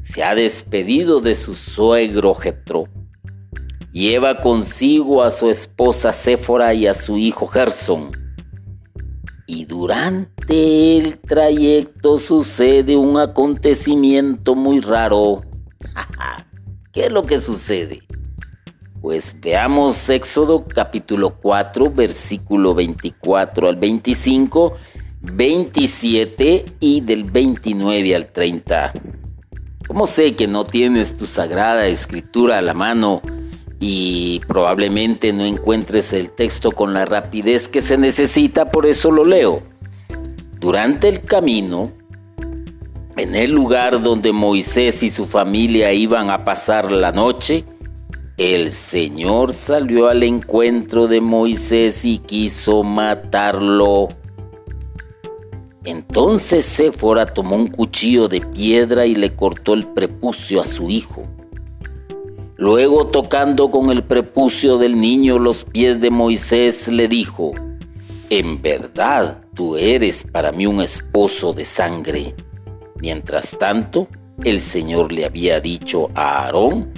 Se 0.00 0.22
ha 0.22 0.36
despedido 0.36 1.18
de 1.18 1.34
su 1.34 1.56
suegro 1.56 2.34
Jetro. 2.34 2.84
Lleva 3.90 4.40
consigo 4.40 5.24
a 5.24 5.30
su 5.30 5.50
esposa 5.50 6.12
Séfora 6.12 6.72
y 6.72 6.86
a 6.86 6.94
su 6.94 7.18
hijo 7.18 7.48
Gerson 7.48 8.21
y 9.52 9.66
durante 9.66 10.96
el 10.96 11.18
trayecto 11.18 12.16
sucede 12.16 12.96
un 12.96 13.18
acontecimiento 13.18 14.54
muy 14.54 14.80
raro. 14.80 15.42
¿Qué 16.92 17.04
es 17.04 17.12
lo 17.12 17.22
que 17.22 17.38
sucede? 17.38 18.00
Pues 19.02 19.36
veamos 19.42 20.08
Éxodo 20.08 20.64
capítulo 20.64 21.36
4, 21.38 21.90
versículo 21.90 22.74
24 22.74 23.68
al 23.68 23.76
25, 23.76 24.74
27 25.20 26.64
y 26.80 27.02
del 27.02 27.24
29 27.24 28.16
al 28.16 28.32
30. 28.32 28.92
¿Cómo 29.86 30.06
sé 30.06 30.34
que 30.34 30.48
no 30.48 30.64
tienes 30.64 31.14
tu 31.14 31.26
sagrada 31.26 31.86
escritura 31.88 32.56
a 32.56 32.62
la 32.62 32.72
mano? 32.72 33.20
Y 33.84 34.40
probablemente 34.46 35.32
no 35.32 35.44
encuentres 35.44 36.12
el 36.12 36.30
texto 36.30 36.70
con 36.70 36.94
la 36.94 37.04
rapidez 37.04 37.66
que 37.66 37.82
se 37.82 37.98
necesita, 37.98 38.70
por 38.70 38.86
eso 38.86 39.10
lo 39.10 39.24
leo. 39.24 39.64
Durante 40.60 41.08
el 41.08 41.22
camino, 41.22 41.90
en 43.16 43.34
el 43.34 43.50
lugar 43.50 44.00
donde 44.00 44.30
Moisés 44.30 45.02
y 45.02 45.10
su 45.10 45.26
familia 45.26 45.92
iban 45.92 46.30
a 46.30 46.44
pasar 46.44 46.92
la 46.92 47.10
noche, 47.10 47.64
el 48.36 48.70
Señor 48.70 49.52
salió 49.52 50.06
al 50.06 50.22
encuentro 50.22 51.08
de 51.08 51.20
Moisés 51.20 52.04
y 52.04 52.18
quiso 52.18 52.84
matarlo. 52.84 54.10
Entonces 55.82 56.64
Séfora 56.64 57.26
tomó 57.26 57.56
un 57.56 57.66
cuchillo 57.66 58.28
de 58.28 58.42
piedra 58.42 59.06
y 59.06 59.16
le 59.16 59.34
cortó 59.34 59.74
el 59.74 59.88
prepucio 59.88 60.60
a 60.60 60.64
su 60.64 60.88
hijo. 60.88 61.26
Luego 62.62 63.08
tocando 63.08 63.72
con 63.72 63.90
el 63.90 64.04
prepucio 64.04 64.78
del 64.78 65.00
niño 65.00 65.40
los 65.40 65.64
pies 65.64 66.00
de 66.00 66.12
Moisés, 66.12 66.86
le 66.86 67.08
dijo, 67.08 67.50
En 68.30 68.62
verdad 68.62 69.42
tú 69.52 69.76
eres 69.76 70.22
para 70.22 70.52
mí 70.52 70.64
un 70.66 70.80
esposo 70.80 71.52
de 71.52 71.64
sangre. 71.64 72.36
Mientras 73.00 73.56
tanto, 73.58 74.06
el 74.44 74.60
Señor 74.60 75.10
le 75.10 75.24
había 75.24 75.58
dicho 75.58 76.10
a 76.14 76.44
Aarón, 76.44 76.92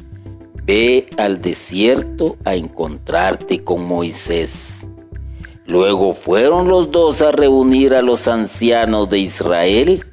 Ve 0.67 1.07
al 1.17 1.41
desierto 1.41 2.37
a 2.45 2.57
encontrarte 2.57 3.65
con 3.65 3.87
Moisés. 3.87 4.87
Luego 5.65 6.13
fueron 6.13 6.69
los 6.69 6.91
dos 6.91 7.23
a 7.23 7.33
reunir 7.33 7.95
a 7.95 8.03
los 8.03 8.29
ancianos 8.29 9.09
de 9.09 9.21
Israel 9.21 10.05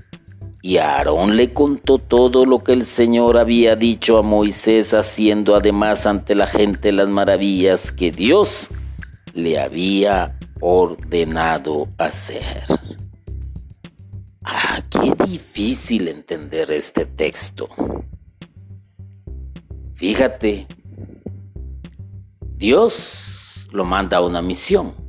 y 0.61 0.77
Aarón 0.77 1.37
le 1.37 1.53
contó 1.53 1.97
todo 1.97 2.45
lo 2.45 2.63
que 2.63 2.73
el 2.73 2.83
Señor 2.83 3.37
había 3.37 3.75
dicho 3.75 4.17
a 4.17 4.21
Moisés, 4.21 4.93
haciendo 4.93 5.55
además 5.55 6.05
ante 6.05 6.35
la 6.35 6.45
gente 6.45 6.91
las 6.91 7.09
maravillas 7.09 7.91
que 7.91 8.11
Dios 8.11 8.69
le 9.33 9.59
había 9.59 10.37
ordenado 10.59 11.87
hacer. 11.97 12.63
Ah, 14.43 14.81
qué 14.89 15.13
difícil 15.25 16.07
entender 16.07 16.71
este 16.71 17.05
texto. 17.05 17.67
Fíjate, 19.95 20.67
Dios 22.55 23.67
lo 23.71 23.85
manda 23.85 24.17
a 24.17 24.21
una 24.21 24.41
misión. 24.41 25.00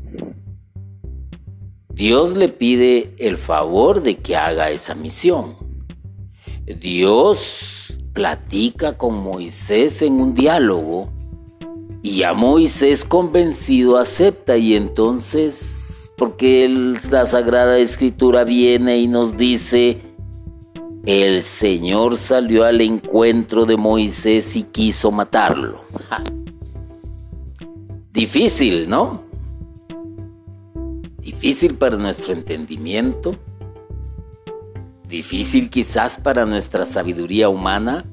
Dios 2.02 2.36
le 2.36 2.48
pide 2.48 3.14
el 3.16 3.36
favor 3.36 4.02
de 4.02 4.16
que 4.16 4.34
haga 4.34 4.70
esa 4.70 4.96
misión. 4.96 5.54
Dios 6.80 8.00
platica 8.12 8.98
con 8.98 9.22
Moisés 9.22 10.02
en 10.02 10.20
un 10.20 10.34
diálogo 10.34 11.12
y 12.02 12.24
a 12.24 12.32
Moisés 12.34 13.04
convencido 13.04 13.98
acepta 13.98 14.56
y 14.56 14.74
entonces, 14.74 16.10
porque 16.18 16.68
la 17.12 17.24
Sagrada 17.24 17.78
Escritura 17.78 18.42
viene 18.42 18.98
y 18.98 19.06
nos 19.06 19.36
dice, 19.36 20.02
el 21.06 21.40
Señor 21.40 22.16
salió 22.16 22.64
al 22.64 22.80
encuentro 22.80 23.64
de 23.64 23.76
Moisés 23.76 24.56
y 24.56 24.64
quiso 24.64 25.12
matarlo. 25.12 25.84
Difícil, 28.12 28.88
¿no? 28.88 29.21
Difícil 31.42 31.74
para 31.74 31.96
nuestro 31.96 32.32
entendimiento. 32.32 33.34
Difícil 35.08 35.68
quizás 35.68 36.16
para 36.16 36.46
nuestra 36.46 36.86
sabiduría 36.86 37.48
humana 37.48 38.04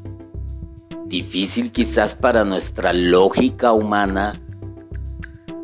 difícil 1.09 1.71
quizás 1.71 2.15
para 2.15 2.45
nuestra 2.45 2.93
lógica 2.93 3.73
humana. 3.73 4.39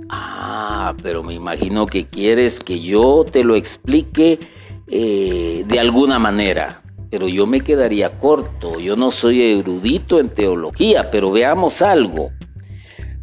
Ah, 0.10 0.96
pero 1.02 1.24
me 1.24 1.36
imagino 1.36 1.86
que 1.86 2.08
quieres 2.08 2.60
que 2.60 2.82
yo 2.82 3.26
te 3.30 3.44
lo 3.44 3.56
explique 3.56 4.40
eh, 4.88 5.64
de 5.68 5.80
alguna 5.80 6.20
manera. 6.20 6.82
Pero 7.12 7.28
yo 7.28 7.46
me 7.46 7.62
quedaría 7.62 8.18
corto. 8.18 8.80
Yo 8.80 8.96
no 8.96 9.12
soy 9.12 9.42
erudito 9.60 10.20
en 10.20 10.30
teología, 10.30 11.12
pero 11.12 11.32
veamos 11.32 11.82
algo. 11.82 12.32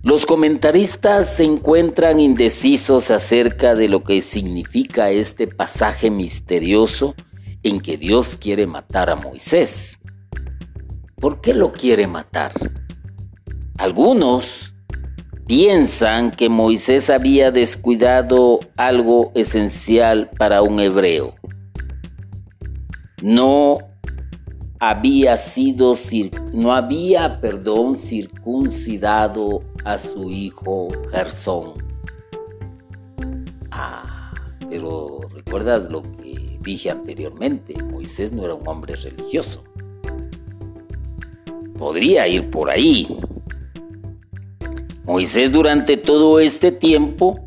Los 0.05 0.27
comentaristas 0.27 1.37
se 1.37 1.45
encuentran 1.45 2.19
indecisos 2.19 3.13
acerca 3.13 3.77
de 3.77 3.87
lo 3.87 4.03
que 4.03 4.21
significa 4.21 5.11
este 5.11 5.47
pasaje 5.47 6.11
misterioso 6.11 7.15
en 7.63 7.81
que 7.81 7.97
Dios 7.97 8.35
quiere 8.35 8.67
matar 8.67 9.11
a 9.11 9.15
Moisés. 9.15 10.01
¿Por 11.21 11.41
qué 11.41 11.55
lo 11.55 11.73
quiere 11.73 12.09
matar? 12.09 12.53
Algunos 13.79 14.75
piensan 15.47 16.33
que 16.33 16.49
Moisés 16.49 17.09
había 17.09 17.53
descuidado 17.53 18.59
algo 18.77 19.31
esencial 19.37 20.31
para 20.37 20.63
un 20.63 20.81
hebreo. 20.81 21.37
No 23.23 23.79
había 24.81 25.37
sido 25.37 25.95
no 26.53 26.73
había, 26.73 27.41
perdón, 27.41 27.95
circuncidado 27.97 29.61
a 29.85 29.99
su 29.99 30.31
hijo 30.31 30.89
Gersón. 31.11 31.75
Ah, 33.71 34.33
pero 34.69 35.21
recuerdas 35.35 35.91
lo 35.91 36.03
que 36.03 36.59
dije 36.61 36.91
anteriormente, 36.91 37.81
Moisés 37.83 38.33
no 38.33 38.45
era 38.45 38.55
un 38.55 38.67
hombre 38.67 38.95
religioso 38.97 39.65
podría 41.83 42.29
ir 42.29 42.49
por 42.49 42.71
ahí. 42.71 43.09
Moisés 45.03 45.51
durante 45.51 45.97
todo 45.97 46.39
este 46.39 46.71
tiempo 46.71 47.41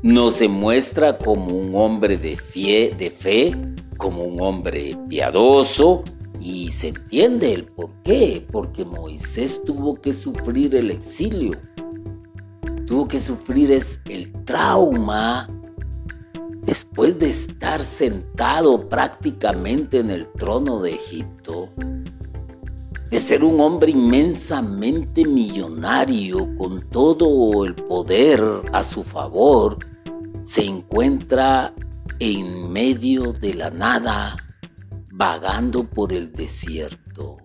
no 0.00 0.30
se 0.30 0.48
muestra 0.48 1.18
como 1.18 1.54
un 1.54 1.74
hombre 1.74 2.16
de 2.16 2.34
fe, 2.38 2.94
de 2.96 3.10
fe, 3.10 3.54
como 3.98 4.22
un 4.24 4.40
hombre 4.40 4.96
piadoso, 5.10 6.02
y 6.40 6.70
se 6.70 6.88
entiende 6.88 7.52
el 7.52 7.66
por 7.66 7.90
qué, 8.04 8.46
porque 8.50 8.86
Moisés 8.86 9.60
tuvo 9.66 9.96
que 10.00 10.14
sufrir 10.14 10.74
el 10.74 10.90
exilio, 10.90 11.52
tuvo 12.86 13.08
que 13.08 13.20
sufrir 13.20 13.70
el 14.06 14.44
trauma 14.44 15.48
después 16.62 17.18
de 17.18 17.28
estar 17.28 17.82
sentado 17.82 18.88
prácticamente 18.88 19.98
en 19.98 20.10
el 20.10 20.30
trono 20.32 20.80
de 20.80 20.92
Egipto 20.92 21.70
de 23.14 23.20
ser 23.20 23.44
un 23.44 23.60
hombre 23.60 23.92
inmensamente 23.92 25.24
millonario 25.24 26.52
con 26.56 26.80
todo 26.90 27.64
el 27.64 27.76
poder 27.76 28.40
a 28.72 28.82
su 28.82 29.04
favor, 29.04 29.78
se 30.42 30.64
encuentra 30.64 31.72
en 32.18 32.72
medio 32.72 33.32
de 33.32 33.54
la 33.54 33.70
nada, 33.70 34.36
vagando 35.12 35.84
por 35.88 36.12
el 36.12 36.32
desierto. 36.32 37.36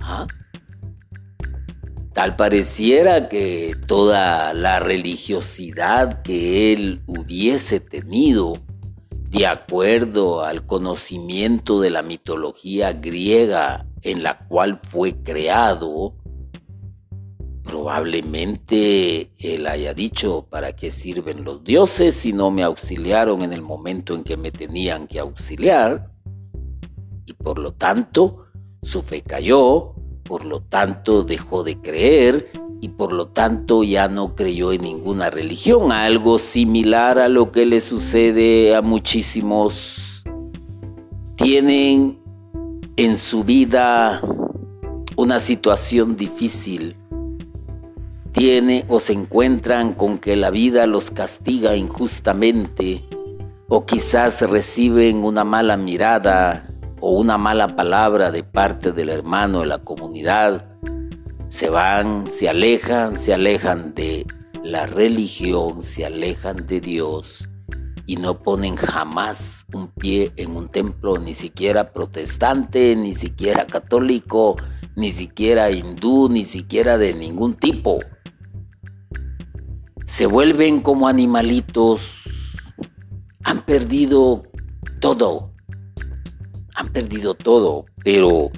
¿Ah? 0.00 0.26
Tal 2.18 2.34
pareciera 2.34 3.28
que 3.28 3.76
toda 3.86 4.52
la 4.52 4.80
religiosidad 4.80 6.22
que 6.22 6.72
él 6.72 7.00
hubiese 7.06 7.78
tenido, 7.78 8.58
de 9.30 9.46
acuerdo 9.46 10.44
al 10.44 10.66
conocimiento 10.66 11.80
de 11.80 11.90
la 11.90 12.02
mitología 12.02 12.92
griega 12.92 13.86
en 14.02 14.24
la 14.24 14.36
cual 14.48 14.76
fue 14.76 15.22
creado, 15.22 16.16
probablemente 17.62 19.30
él 19.38 19.68
haya 19.68 19.94
dicho, 19.94 20.44
¿para 20.50 20.74
qué 20.74 20.90
sirven 20.90 21.44
los 21.44 21.62
dioses 21.62 22.16
si 22.16 22.32
no 22.32 22.50
me 22.50 22.64
auxiliaron 22.64 23.42
en 23.42 23.52
el 23.52 23.62
momento 23.62 24.16
en 24.16 24.24
que 24.24 24.36
me 24.36 24.50
tenían 24.50 25.06
que 25.06 25.20
auxiliar? 25.20 26.10
Y 27.26 27.34
por 27.34 27.60
lo 27.60 27.74
tanto, 27.74 28.46
su 28.82 29.02
fe 29.02 29.22
cayó, 29.22 29.94
por 30.28 30.44
lo 30.44 30.60
tanto 30.60 31.24
dejó 31.24 31.64
de 31.64 31.80
creer 31.80 32.50
y 32.82 32.90
por 32.90 33.14
lo 33.14 33.28
tanto 33.28 33.82
ya 33.82 34.08
no 34.08 34.34
creyó 34.34 34.72
en 34.72 34.82
ninguna 34.82 35.30
religión, 35.30 35.90
algo 35.90 36.38
similar 36.38 37.18
a 37.18 37.28
lo 37.28 37.50
que 37.50 37.64
le 37.64 37.80
sucede 37.80 38.76
a 38.76 38.82
muchísimos. 38.82 40.22
Tienen 41.36 42.20
en 42.96 43.16
su 43.16 43.42
vida 43.42 44.20
una 45.16 45.40
situación 45.40 46.14
difícil, 46.14 46.94
tiene 48.32 48.84
o 48.88 49.00
se 49.00 49.14
encuentran 49.14 49.94
con 49.94 50.18
que 50.18 50.36
la 50.36 50.50
vida 50.50 50.86
los 50.86 51.10
castiga 51.10 51.74
injustamente, 51.74 53.02
o 53.66 53.86
quizás 53.86 54.42
reciben 54.42 55.24
una 55.24 55.44
mala 55.44 55.78
mirada 55.78 56.67
o 57.00 57.12
una 57.12 57.38
mala 57.38 57.76
palabra 57.76 58.30
de 58.30 58.42
parte 58.42 58.92
del 58.92 59.08
hermano 59.08 59.60
de 59.60 59.66
la 59.66 59.78
comunidad, 59.78 60.66
se 61.48 61.70
van, 61.70 62.26
se 62.26 62.48
alejan, 62.48 63.18
se 63.18 63.34
alejan 63.34 63.94
de 63.94 64.26
la 64.62 64.86
religión, 64.86 65.80
se 65.80 66.04
alejan 66.04 66.66
de 66.66 66.80
Dios 66.80 67.48
y 68.06 68.16
no 68.16 68.42
ponen 68.42 68.76
jamás 68.76 69.66
un 69.72 69.88
pie 69.88 70.32
en 70.36 70.56
un 70.56 70.68
templo, 70.68 71.18
ni 71.18 71.34
siquiera 71.34 71.92
protestante, 71.92 72.96
ni 72.96 73.14
siquiera 73.14 73.66
católico, 73.66 74.56
ni 74.96 75.10
siquiera 75.10 75.70
hindú, 75.70 76.28
ni 76.30 76.42
siquiera 76.42 76.96
de 76.96 77.12
ningún 77.14 77.54
tipo. 77.54 77.98
Se 80.06 80.26
vuelven 80.26 80.80
como 80.80 81.06
animalitos, 81.06 82.24
han 83.44 83.64
perdido 83.66 84.42
todo, 85.00 85.47
han 86.78 86.88
perdido 86.88 87.34
todo, 87.34 87.84
pero 88.02 88.50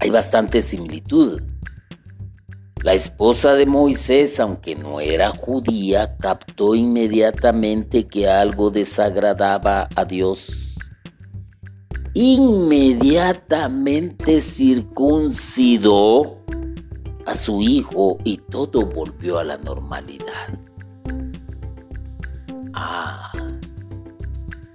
hay 0.00 0.10
bastante 0.10 0.60
similitud 0.60 1.40
la 2.82 2.92
esposa 2.94 3.54
de 3.54 3.64
Moisés, 3.64 4.40
aunque 4.40 4.74
no 4.74 4.98
era 4.98 5.30
judía, 5.30 6.16
captó 6.16 6.74
inmediatamente 6.74 8.08
que 8.08 8.28
algo 8.28 8.72
desagradaba 8.72 9.88
a 9.94 10.04
Dios. 10.04 10.74
Inmediatamente 12.12 14.40
circuncidó 14.40 16.42
a 17.24 17.36
su 17.36 17.62
hijo 17.62 18.18
y 18.24 18.38
todo 18.38 18.86
volvió 18.86 19.38
a 19.38 19.44
la 19.44 19.58
normalidad. 19.58 20.58
Ah, 22.74 23.30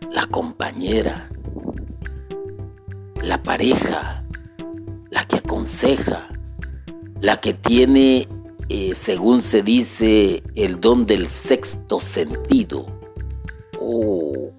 la 0.10 0.26
compañera, 0.28 1.30
la 3.22 3.42
pareja, 3.42 4.24
la 5.10 5.26
que 5.26 5.38
aconseja, 5.38 6.28
la 7.22 7.38
que 7.38 7.54
tiene, 7.54 8.28
eh, 8.70 8.94
según 8.94 9.42
se 9.42 9.64
dice, 9.64 10.44
el 10.56 10.80
don 10.80 11.06
del 11.06 11.28
sexto 11.28 12.00
sentido. 12.00 12.86
Oh, 13.80 14.52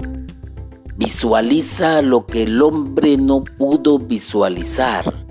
visualiza 0.97 2.03
lo 2.03 2.27
que 2.27 2.45
el 2.45 2.61
hombre 2.63 3.17
no 3.17 3.43
pudo 3.45 3.99
visualizar 3.99 5.27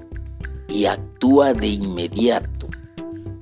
y 0.69 0.85
actúa 0.85 1.53
de 1.53 1.67
inmediato. 1.67 2.67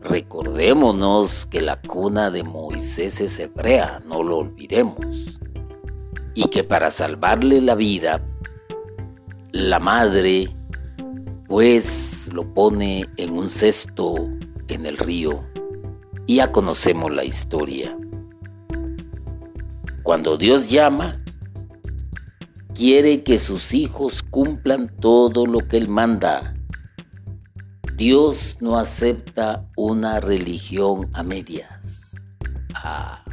recordémonos 0.02 1.48
que 1.48 1.62
la 1.62 1.82
cuna 1.82 2.30
de 2.30 2.44
Moisés 2.44 3.22
es 3.22 3.40
hebrea, 3.40 4.04
no 4.08 4.22
lo 4.22 4.38
olvidemos. 4.38 5.40
Y 6.36 6.44
que 6.50 6.64
para 6.64 6.92
salvarle 6.92 7.60
la 7.60 7.74
vida, 7.74 8.24
la 9.56 9.80
madre 9.80 10.54
pues 11.48 12.30
lo 12.34 12.54
pone 12.54 13.08
en 13.16 13.38
un 13.38 13.50
cesto 13.50 14.30
en 14.68 14.86
el 14.86 14.98
río. 14.98 15.50
Y 16.28 16.38
ya 16.38 16.52
conocemos 16.52 17.10
la 17.10 17.24
historia. 17.24 17.98
Cuando 20.04 20.36
Dios 20.36 20.70
llama, 20.70 21.24
quiere 22.74 23.24
que 23.24 23.38
sus 23.38 23.74
hijos 23.74 24.24
cumplan 24.24 24.90
todo 25.00 25.46
lo 25.46 25.60
que 25.60 25.78
Él 25.78 25.88
manda. 25.88 26.54
Dios 27.96 28.58
no 28.60 28.78
acepta 28.78 29.70
una 29.78 30.20
religión 30.20 31.10
a 31.14 31.24
medias. 31.24 32.26
Ah. 32.74 33.24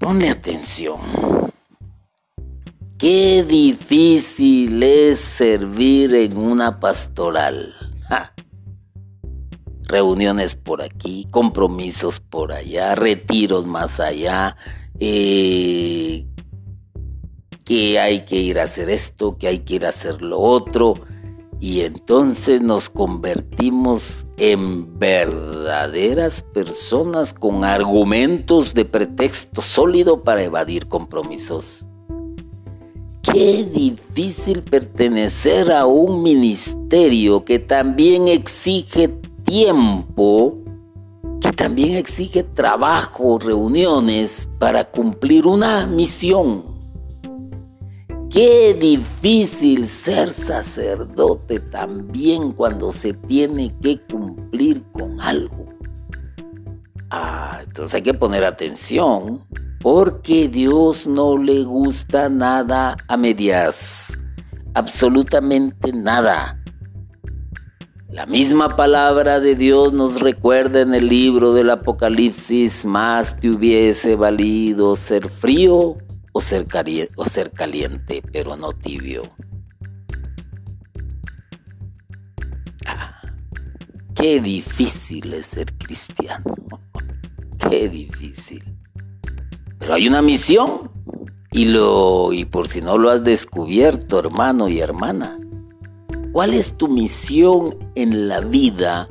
Ponle 0.00 0.30
atención. 0.30 0.98
Qué 3.08 3.44
difícil 3.44 4.82
es 4.82 5.20
servir 5.20 6.12
en 6.16 6.36
una 6.36 6.80
pastoral. 6.80 7.72
Reuniones 9.84 10.56
por 10.56 10.82
aquí, 10.82 11.28
compromisos 11.30 12.18
por 12.18 12.50
allá, 12.50 12.96
retiros 12.96 13.64
más 13.64 14.00
allá, 14.00 14.56
eh, 14.98 16.26
que 17.64 18.00
hay 18.00 18.24
que 18.24 18.40
ir 18.40 18.58
a 18.58 18.64
hacer 18.64 18.90
esto, 18.90 19.38
que 19.38 19.46
hay 19.46 19.60
que 19.60 19.76
ir 19.76 19.86
a 19.86 19.90
hacer 19.90 20.20
lo 20.20 20.40
otro. 20.40 20.94
Y 21.60 21.82
entonces 21.82 22.60
nos 22.60 22.90
convertimos 22.90 24.26
en 24.36 24.98
verdaderas 24.98 26.42
personas 26.42 27.32
con 27.32 27.62
argumentos 27.62 28.74
de 28.74 28.84
pretexto 28.84 29.62
sólido 29.62 30.24
para 30.24 30.42
evadir 30.42 30.88
compromisos. 30.88 31.88
Qué 33.32 33.64
difícil 33.64 34.62
pertenecer 34.62 35.72
a 35.72 35.86
un 35.86 36.22
ministerio 36.22 37.44
que 37.44 37.58
también 37.58 38.28
exige 38.28 39.08
tiempo, 39.44 40.58
que 41.40 41.52
también 41.52 41.96
exige 41.96 42.44
trabajo, 42.44 43.38
reuniones 43.40 44.48
para 44.60 44.84
cumplir 44.84 45.46
una 45.46 45.88
misión. 45.88 46.64
Qué 48.30 48.74
difícil 48.74 49.88
ser 49.88 50.28
sacerdote 50.28 51.58
también 51.58 52.52
cuando 52.52 52.92
se 52.92 53.12
tiene 53.12 53.74
que 53.82 53.98
cumplir 53.98 54.84
con 54.92 55.20
algo. 55.20 55.66
Ah, 57.10 57.60
entonces 57.64 57.96
hay 57.96 58.02
que 58.02 58.14
poner 58.14 58.44
atención 58.44 59.44
porque 59.86 60.48
Dios 60.48 61.06
no 61.06 61.38
le 61.38 61.62
gusta 61.62 62.28
nada 62.28 62.96
a 63.06 63.16
medias, 63.16 64.18
absolutamente 64.74 65.92
nada. 65.92 66.60
La 68.08 68.26
misma 68.26 68.74
palabra 68.74 69.38
de 69.38 69.54
Dios 69.54 69.92
nos 69.92 70.18
recuerda 70.18 70.80
en 70.80 70.92
el 70.92 71.08
libro 71.08 71.54
del 71.54 71.70
Apocalipsis, 71.70 72.84
más 72.84 73.38
te 73.38 73.48
hubiese 73.48 74.16
valido 74.16 74.96
ser 74.96 75.28
frío 75.28 75.98
o 76.32 76.40
ser, 76.40 76.66
caliente, 76.66 78.24
pero 78.32 78.56
no 78.56 78.72
tibio. 78.72 79.22
Ah, 82.86 83.22
qué 84.16 84.40
difícil 84.40 85.32
es 85.32 85.46
ser 85.46 85.72
cristiano. 85.78 86.56
Qué 87.70 87.88
difícil. 87.88 88.75
Pero 89.78 89.94
hay 89.94 90.08
una 90.08 90.22
misión. 90.22 90.90
Y, 91.52 91.66
lo, 91.66 92.32
y 92.32 92.44
por 92.44 92.68
si 92.68 92.82
no 92.82 92.98
lo 92.98 93.10
has 93.10 93.24
descubierto, 93.24 94.18
hermano 94.18 94.68
y 94.68 94.80
hermana, 94.80 95.38
¿cuál 96.32 96.52
es 96.52 96.76
tu 96.76 96.88
misión 96.88 97.76
en 97.94 98.28
la 98.28 98.40
vida 98.40 99.08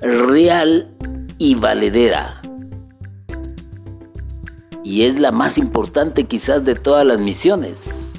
real 0.00 0.94
y 1.38 1.56
valedera? 1.56 2.40
y 4.90 5.04
es 5.04 5.20
la 5.20 5.30
más 5.30 5.56
importante 5.56 6.24
quizás 6.24 6.64
de 6.64 6.74
todas 6.74 7.06
las 7.06 7.20
misiones. 7.20 8.14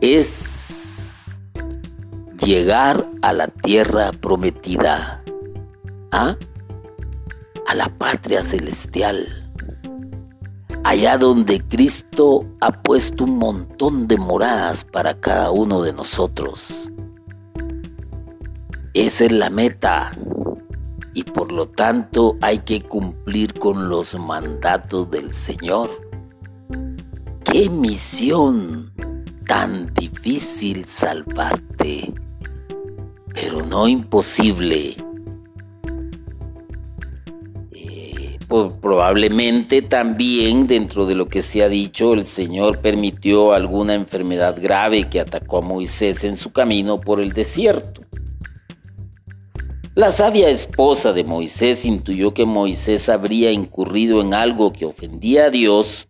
Es 0.00 1.38
llegar 2.44 3.08
a 3.22 3.32
la 3.32 3.46
tierra 3.46 4.10
prometida, 4.10 5.22
¿ah? 6.10 6.34
A 7.72 7.74
la 7.74 7.88
patria 7.88 8.42
celestial, 8.42 9.26
allá 10.84 11.16
donde 11.16 11.66
Cristo 11.66 12.44
ha 12.60 12.70
puesto 12.82 13.24
un 13.24 13.38
montón 13.38 14.06
de 14.06 14.18
moradas 14.18 14.84
para 14.84 15.18
cada 15.18 15.50
uno 15.50 15.80
de 15.80 15.94
nosotros. 15.94 16.92
Esa 18.92 19.24
es 19.24 19.32
la 19.32 19.48
meta 19.48 20.14
y 21.14 21.24
por 21.24 21.50
lo 21.50 21.66
tanto 21.66 22.36
hay 22.42 22.58
que 22.58 22.82
cumplir 22.82 23.58
con 23.58 23.88
los 23.88 24.18
mandatos 24.18 25.10
del 25.10 25.32
Señor. 25.32 25.88
¡Qué 27.42 27.70
misión 27.70 28.92
tan 29.48 29.94
difícil 29.94 30.84
salvarte! 30.84 32.12
Pero 33.32 33.64
no 33.64 33.88
imposible. 33.88 34.94
Probablemente 38.82 39.80
también 39.80 40.66
dentro 40.66 41.06
de 41.06 41.14
lo 41.14 41.26
que 41.26 41.40
se 41.40 41.62
ha 41.62 41.70
dicho, 41.70 42.12
el 42.12 42.26
Señor 42.26 42.80
permitió 42.80 43.54
alguna 43.54 43.94
enfermedad 43.94 44.60
grave 44.60 45.08
que 45.08 45.20
atacó 45.20 45.58
a 45.58 45.60
Moisés 45.62 46.22
en 46.24 46.36
su 46.36 46.52
camino 46.52 47.00
por 47.00 47.22
el 47.22 47.32
desierto. 47.32 48.02
La 49.94 50.10
sabia 50.10 50.50
esposa 50.50 51.14
de 51.14 51.24
Moisés 51.24 51.86
intuyó 51.86 52.34
que 52.34 52.44
Moisés 52.44 53.08
habría 53.08 53.52
incurrido 53.52 54.20
en 54.20 54.34
algo 54.34 54.70
que 54.70 54.84
ofendía 54.84 55.46
a 55.46 55.50
Dios 55.50 56.08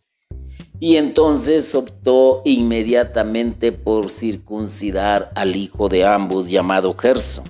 y 0.81 0.97
entonces 0.97 1.77
optó 1.77 2.43
inmediatamente 2.45 3.71
por 3.71 4.11
circuncidar 4.11 5.31
al 5.37 5.55
hijo 5.55 5.89
de 5.89 6.05
ambos 6.05 6.51
llamado 6.51 6.93
Gerson. 6.95 7.45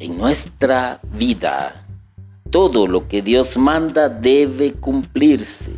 En 0.00 0.18
nuestra 0.18 1.00
vida, 1.12 1.83
todo 2.54 2.86
lo 2.86 3.08
que 3.08 3.20
Dios 3.20 3.56
manda 3.56 4.08
debe 4.08 4.74
cumplirse. 4.74 5.72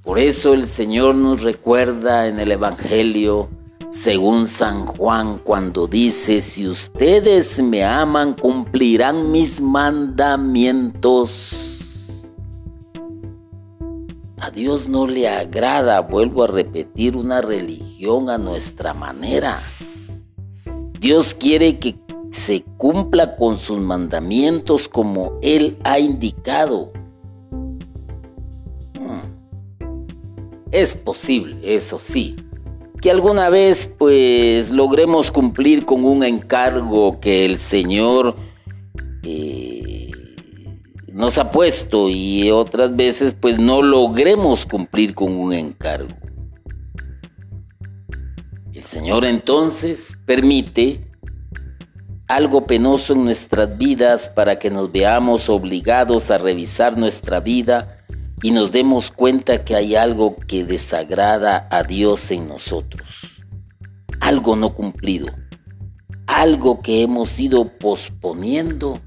Por 0.00 0.18
eso 0.18 0.54
el 0.54 0.64
Señor 0.64 1.14
nos 1.16 1.42
recuerda 1.42 2.28
en 2.28 2.40
el 2.40 2.52
Evangelio 2.52 3.50
según 3.90 4.46
San 4.46 4.86
Juan 4.86 5.36
cuando 5.44 5.86
dice, 5.86 6.40
si 6.40 6.66
ustedes 6.66 7.62
me 7.62 7.84
aman, 7.84 8.32
cumplirán 8.32 9.32
mis 9.32 9.60
mandamientos. 9.60 11.52
A 14.38 14.50
Dios 14.50 14.88
no 14.88 15.06
le 15.06 15.28
agrada, 15.28 16.00
vuelvo 16.00 16.44
a 16.44 16.46
repetir, 16.46 17.18
una 17.18 17.42
religión 17.42 18.30
a 18.30 18.38
nuestra 18.38 18.94
manera. 18.94 19.60
Dios 20.98 21.34
quiere 21.34 21.78
que 21.78 21.94
se 22.30 22.62
cumpla 22.76 23.36
con 23.36 23.58
sus 23.58 23.78
mandamientos 23.78 24.88
como 24.88 25.38
Él 25.42 25.76
ha 25.84 25.98
indicado. 25.98 26.92
Hmm. 28.98 29.32
Es 30.70 30.94
posible, 30.94 31.56
eso 31.62 31.98
sí, 31.98 32.36
que 33.00 33.10
alguna 33.10 33.48
vez 33.48 33.92
pues 33.98 34.70
logremos 34.70 35.32
cumplir 35.32 35.84
con 35.84 36.04
un 36.04 36.22
encargo 36.22 37.18
que 37.18 37.44
el 37.44 37.58
Señor 37.58 38.36
eh, 39.24 40.10
nos 41.12 41.38
ha 41.38 41.50
puesto 41.50 42.08
y 42.08 42.50
otras 42.50 42.94
veces 42.94 43.34
pues 43.38 43.58
no 43.58 43.82
logremos 43.82 44.66
cumplir 44.66 45.14
con 45.14 45.32
un 45.32 45.52
encargo. 45.52 46.14
El 48.72 48.84
Señor 48.84 49.24
entonces 49.24 50.16
permite 50.24 51.09
algo 52.30 52.64
penoso 52.64 53.12
en 53.12 53.24
nuestras 53.24 53.76
vidas 53.76 54.28
para 54.28 54.56
que 54.60 54.70
nos 54.70 54.92
veamos 54.92 55.48
obligados 55.48 56.30
a 56.30 56.38
revisar 56.38 56.96
nuestra 56.96 57.40
vida 57.40 58.04
y 58.40 58.52
nos 58.52 58.70
demos 58.70 59.10
cuenta 59.10 59.64
que 59.64 59.74
hay 59.74 59.96
algo 59.96 60.36
que 60.36 60.62
desagrada 60.62 61.66
a 61.72 61.82
Dios 61.82 62.30
en 62.30 62.46
nosotros, 62.46 63.42
algo 64.20 64.54
no 64.54 64.76
cumplido, 64.76 65.26
algo 66.28 66.80
que 66.82 67.02
hemos 67.02 67.40
ido 67.40 67.76
posponiendo 67.78 69.00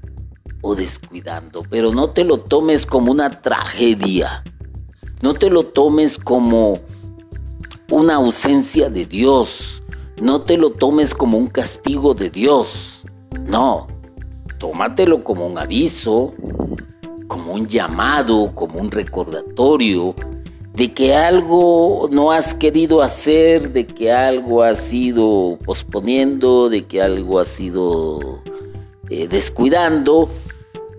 o 0.60 0.74
descuidando, 0.74 1.62
pero 1.70 1.92
no 1.92 2.10
te 2.10 2.24
lo 2.24 2.40
tomes 2.40 2.84
como 2.84 3.10
una 3.10 3.40
tragedia, 3.40 4.44
no 5.22 5.32
te 5.32 5.48
lo 5.48 5.64
tomes 5.64 6.18
como 6.18 6.78
una 7.90 8.16
ausencia 8.16 8.90
de 8.90 9.06
Dios, 9.06 9.82
no 10.20 10.42
te 10.42 10.58
lo 10.58 10.72
tomes 10.72 11.14
como 11.14 11.38
un 11.38 11.46
castigo 11.46 12.12
de 12.12 12.28
Dios. 12.28 13.00
No, 13.46 13.86
tómatelo 14.58 15.22
como 15.22 15.46
un 15.46 15.58
aviso, 15.58 16.34
como 17.28 17.54
un 17.54 17.66
llamado, 17.66 18.54
como 18.54 18.80
un 18.80 18.90
recordatorio 18.90 20.14
de 20.74 20.92
que 20.92 21.14
algo 21.14 22.08
no 22.10 22.32
has 22.32 22.52
querido 22.52 23.00
hacer, 23.00 23.72
de 23.72 23.86
que 23.86 24.10
algo 24.10 24.62
has 24.62 24.92
ido 24.92 25.56
posponiendo, 25.64 26.68
de 26.68 26.84
que 26.84 27.00
algo 27.00 27.38
has 27.38 27.60
ido 27.60 28.42
eh, 29.08 29.28
descuidando, 29.28 30.28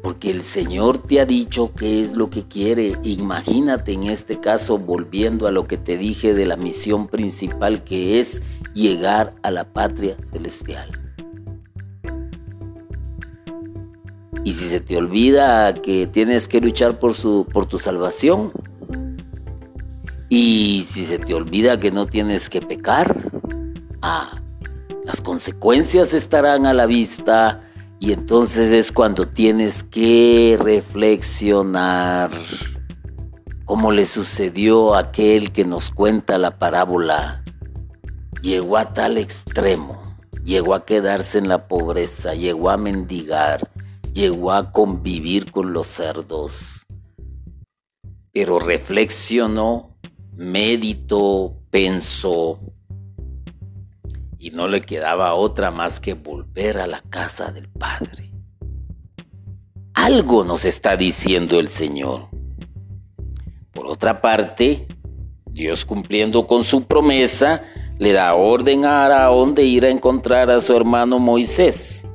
porque 0.02 0.30
el 0.30 0.44
Señor 0.44 1.00
te 1.00 1.20
ha 1.20 1.26
dicho 1.26 1.74
qué 1.74 2.00
es 2.00 2.16
lo 2.16 2.30
que 2.30 2.44
quiere. 2.44 2.94
Imagínate 3.04 3.92
en 3.92 4.04
este 4.04 4.40
caso 4.40 4.78
volviendo 4.78 5.46
a 5.46 5.52
lo 5.52 5.68
que 5.68 5.78
te 5.78 5.98
dije 5.98 6.34
de 6.34 6.46
la 6.46 6.56
misión 6.56 7.08
principal 7.08 7.84
que 7.84 8.20
es 8.20 8.44
llegar 8.74 9.34
a 9.44 9.52
la 9.52 9.66
patria 9.74 10.16
celestial. 10.24 11.05
Y 14.46 14.52
si 14.52 14.70
se 14.70 14.80
te 14.80 14.96
olvida 14.96 15.74
que 15.74 16.08
tienes 16.08 16.48
que 16.48 16.62
luchar 16.62 17.00
por, 17.00 17.16
su, 17.16 17.46
por 17.52 17.66
tu 17.66 17.80
salvación, 17.80 18.54
y 20.30 20.86
si 20.88 21.04
se 21.04 21.18
te 21.18 21.34
olvida 21.34 21.78
que 21.78 21.92
no 21.92 22.06
tienes 22.06 22.50
que 22.50 22.62
pecar, 22.62 23.30
ah, 24.02 24.40
las 25.04 25.22
consecuencias 25.22 26.14
estarán 26.14 26.66
a 26.66 26.74
la 26.74 26.86
vista 26.86 27.62
y 28.00 28.12
entonces 28.12 28.72
es 28.72 28.92
cuando 28.92 29.28
tienes 29.28 29.84
que 29.84 30.58
reflexionar 30.62 32.30
como 33.66 33.92
le 33.92 34.06
sucedió 34.06 34.94
a 34.94 35.00
aquel 35.00 35.52
que 35.52 35.66
nos 35.66 35.90
cuenta 35.90 36.38
la 36.38 36.60
parábola. 36.60 37.44
Llegó 38.44 38.78
a 38.78 38.94
tal 38.94 39.18
extremo, 39.18 40.18
llegó 40.44 40.76
a 40.76 40.86
quedarse 40.86 41.40
en 41.40 41.50
la 41.50 41.68
pobreza, 41.68 42.36
llegó 42.36 42.70
a 42.70 42.78
mendigar, 42.78 43.72
llegó 44.16 44.54
a 44.54 44.72
convivir 44.72 45.52
con 45.52 45.74
los 45.74 45.86
cerdos, 45.86 46.88
pero 48.32 48.58
reflexionó 48.58 49.96
meditó, 50.36 51.56
pensó 51.70 52.60
y 54.38 54.52
no 54.52 54.68
le 54.68 54.82
quedaba 54.82 55.34
otra 55.34 55.72
más 55.72 56.00
que 56.00 56.14
volver 56.14 56.78
a 56.78 56.88
la 56.88 57.02
casa 57.02 57.52
del 57.52 57.68
Padre. 57.70 58.32
Algo 59.94 60.44
nos 60.44 60.66
está 60.66 60.98
diciendo 60.98 61.60
el 61.60 61.70
Señor. 61.70 62.28
Por 63.74 63.88
otra 63.88 64.22
parte, 64.22 64.88
Dios 65.50 65.86
cumpliendo 65.86 66.48
con 66.48 66.64
su 66.64 66.84
promesa, 66.84 67.64
le 67.98 68.12
da 68.12 68.36
orden 68.36 68.86
a 68.86 69.06
Araón 69.06 69.56
de 69.56 69.64
ir 69.64 69.86
a 69.86 69.90
encontrar 69.90 70.52
a 70.52 70.60
su 70.60 70.76
hermano 70.76 71.18
Moisés. 71.20 72.06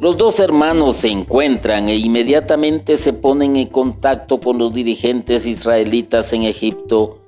Los 0.00 0.16
dos 0.16 0.40
hermanos 0.40 0.96
se 0.96 1.10
encuentran 1.10 1.90
e 1.90 1.96
inmediatamente 1.96 2.96
se 2.96 3.12
ponen 3.12 3.56
en 3.56 3.66
contacto 3.66 4.40
con 4.40 4.56
los 4.56 4.72
dirigentes 4.72 5.44
israelitas 5.46 6.32
en 6.32 6.44
Egipto 6.44 7.18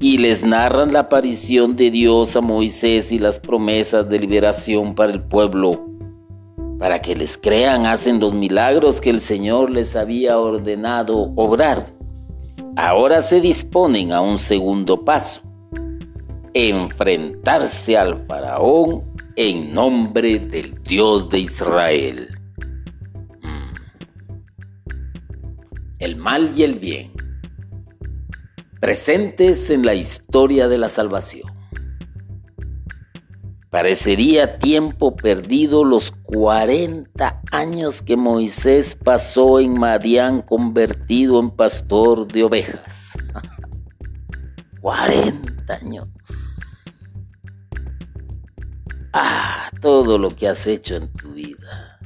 y 0.00 0.16
les 0.16 0.42
narran 0.42 0.94
la 0.94 1.00
aparición 1.00 1.76
de 1.76 1.90
Dios 1.90 2.34
a 2.34 2.40
Moisés 2.40 3.12
y 3.12 3.18
las 3.18 3.38
promesas 3.38 4.08
de 4.08 4.18
liberación 4.18 4.94
para 4.94 5.12
el 5.12 5.24
pueblo. 5.24 5.84
Para 6.78 7.02
que 7.02 7.14
les 7.14 7.36
crean 7.36 7.84
hacen 7.84 8.18
los 8.18 8.32
milagros 8.32 9.02
que 9.02 9.10
el 9.10 9.20
Señor 9.20 9.70
les 9.70 9.94
había 9.94 10.38
ordenado 10.38 11.32
obrar. 11.36 11.92
Ahora 12.76 13.20
se 13.20 13.42
disponen 13.42 14.12
a 14.12 14.22
un 14.22 14.38
segundo 14.38 15.04
paso, 15.04 15.42
enfrentarse 16.54 17.98
al 17.98 18.16
faraón 18.24 19.15
en 19.36 19.72
nombre 19.72 20.38
del 20.38 20.82
Dios 20.82 21.28
de 21.28 21.38
Israel. 21.40 22.28
Mm. 23.42 23.74
El 25.98 26.16
mal 26.16 26.50
y 26.56 26.62
el 26.62 26.78
bien 26.78 27.12
presentes 28.80 29.70
en 29.70 29.84
la 29.84 29.94
historia 29.94 30.68
de 30.68 30.78
la 30.78 30.88
salvación. 30.88 31.50
Parecería 33.70 34.58
tiempo 34.58 35.16
perdido 35.16 35.84
los 35.84 36.12
40 36.12 37.42
años 37.50 38.02
que 38.02 38.16
Moisés 38.16 38.94
pasó 38.94 39.60
en 39.60 39.78
Madián 39.78 40.40
convertido 40.40 41.40
en 41.40 41.50
pastor 41.50 42.28
de 42.28 42.44
ovejas. 42.44 43.18
40 44.80 45.74
años. 45.74 46.75
Ah, 49.18 49.70
todo 49.80 50.18
lo 50.18 50.36
que 50.36 50.46
has 50.46 50.66
hecho 50.66 50.94
en 50.94 51.10
tu 51.10 51.30
vida. 51.30 51.98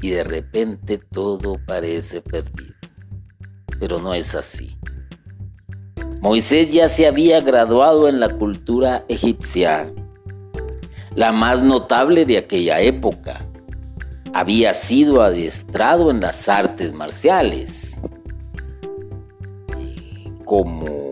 Y 0.00 0.10
de 0.10 0.22
repente 0.22 0.98
todo 0.98 1.56
parece 1.66 2.20
perdido. 2.20 2.76
Pero 3.80 3.98
no 3.98 4.14
es 4.14 4.36
así. 4.36 4.78
Moisés 6.20 6.68
ya 6.68 6.86
se 6.86 7.08
había 7.08 7.40
graduado 7.40 8.08
en 8.08 8.20
la 8.20 8.28
cultura 8.28 9.04
egipcia, 9.08 9.92
la 11.16 11.32
más 11.32 11.64
notable 11.64 12.24
de 12.24 12.38
aquella 12.38 12.80
época. 12.80 13.44
Había 14.32 14.74
sido 14.74 15.20
adiestrado 15.20 16.12
en 16.12 16.20
las 16.20 16.48
artes 16.48 16.92
marciales. 16.92 18.00
Como 20.44 21.07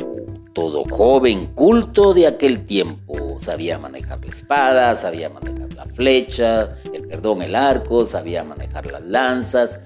todo 0.56 0.82
joven 0.90 1.52
culto 1.54 2.14
de 2.14 2.26
aquel 2.26 2.66
tiempo, 2.66 3.36
sabía 3.38 3.78
manejar 3.78 4.24
la 4.24 4.30
espada, 4.30 4.94
sabía 4.96 5.28
manejar 5.28 5.72
la 5.74 5.84
flecha, 5.84 6.78
el 6.92 7.06
perdón, 7.06 7.42
el 7.42 7.54
arco, 7.54 8.04
sabía 8.06 8.42
manejar 8.42 8.86
las 8.86 9.04
lanzas 9.04 9.78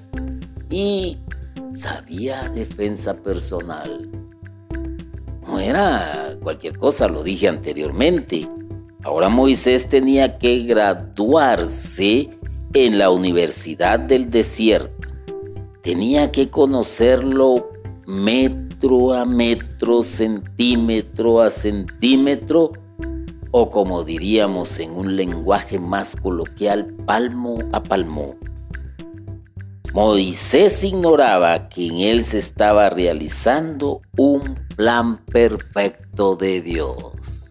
y 0.70 1.18
sabía 1.76 2.48
defensa 2.48 3.14
personal 3.14 4.08
no 5.50 5.58
era 5.58 6.36
cualquier 6.42 6.78
cosa, 6.78 7.08
lo 7.08 7.24
dije 7.24 7.48
anteriormente. 7.48 8.48
Ahora 9.02 9.28
Moisés 9.28 9.88
tenía 9.88 10.38
que 10.38 10.62
graduarse 10.62 12.30
en 12.72 12.98
la 12.98 13.10
Universidad 13.10 13.98
del 13.98 14.30
Desierto. 14.30 15.08
Tenía 15.82 16.30
que 16.30 16.50
conocerlo 16.50 17.70
metro 18.81 19.12
a 19.12 19.26
metro, 19.26 20.03
centímetro 20.03 21.43
a 21.43 21.51
centímetro, 21.51 22.72
o 23.51 23.68
como 23.68 24.05
diríamos 24.05 24.78
en 24.78 24.93
un 24.93 25.16
lenguaje 25.16 25.78
más 25.78 26.16
coloquial, 26.16 26.87
palmo 27.05 27.59
a 27.72 27.83
palmo. 27.83 28.37
Moisés 29.93 30.83
ignoraba 30.83 31.68
que 31.68 31.89
en 31.89 31.99
él 31.99 32.24
se 32.24 32.39
estaba 32.39 32.89
realizando 32.89 34.01
un 34.16 34.59
plan 34.76 35.18
perfecto 35.26 36.37
de 36.37 36.62
Dios. 36.62 37.51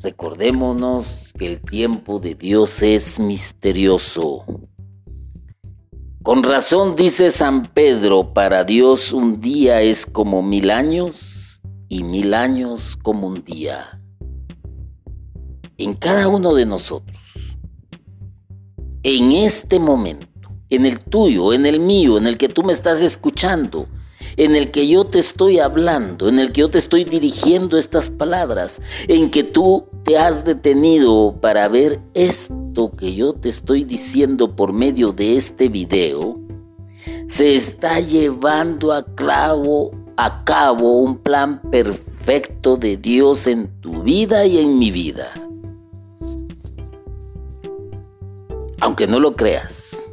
Recordémonos 0.00 1.32
que 1.38 1.46
el 1.46 1.60
tiempo 1.60 2.18
de 2.18 2.34
Dios 2.34 2.82
es 2.82 3.20
misterioso. 3.20 4.44
Con 6.22 6.42
razón 6.42 6.94
dice 6.94 7.30
San 7.30 7.72
Pedro, 7.72 8.32
para 8.32 8.64
Dios 8.64 9.12
un 9.12 9.40
día 9.40 9.80
es 9.82 10.06
como 10.06 10.42
mil 10.42 10.70
años 10.70 11.60
y 11.88 12.04
mil 12.04 12.34
años 12.34 12.96
como 13.02 13.26
un 13.26 13.44
día. 13.44 14.00
En 15.78 15.94
cada 15.94 16.28
uno 16.28 16.54
de 16.54 16.66
nosotros 16.66 17.22
en 19.02 19.32
este 19.32 19.80
momento, 19.80 20.50
en 20.70 20.86
el 20.86 21.00
tuyo, 21.00 21.52
en 21.52 21.66
el 21.66 21.80
mío, 21.80 22.18
en 22.18 22.26
el 22.26 22.38
que 22.38 22.48
tú 22.48 22.62
me 22.62 22.72
estás 22.72 23.00
escuchando, 23.00 23.88
en 24.36 24.54
el 24.54 24.70
que 24.70 24.86
yo 24.86 25.04
te 25.04 25.18
estoy 25.18 25.58
hablando, 25.58 26.28
en 26.28 26.38
el 26.38 26.52
que 26.52 26.60
yo 26.60 26.70
te 26.70 26.78
estoy 26.78 27.04
dirigiendo 27.04 27.76
estas 27.76 28.10
palabras, 28.10 28.80
en 29.08 29.30
que 29.30 29.42
tú 29.42 29.86
te 30.04 30.18
has 30.18 30.44
detenido 30.44 31.36
para 31.40 31.68
ver 31.68 32.00
esto 32.14 32.90
que 32.90 33.14
yo 33.14 33.34
te 33.34 33.48
estoy 33.48 33.84
diciendo 33.84 34.56
por 34.56 34.72
medio 34.72 35.12
de 35.12 35.36
este 35.36 35.68
video, 35.68 36.40
se 37.26 37.54
está 37.54 38.00
llevando 38.00 38.92
a, 38.92 39.04
a 40.16 40.44
cabo 40.44 40.98
un 40.98 41.18
plan 41.18 41.60
perfecto 41.70 42.76
de 42.76 42.96
Dios 42.96 43.46
en 43.46 43.68
tu 43.80 44.02
vida 44.02 44.44
y 44.46 44.58
en 44.58 44.78
mi 44.78 44.90
vida. 44.90 45.28
aunque 48.82 49.06
no 49.06 49.20
lo 49.20 49.36
creas, 49.36 50.10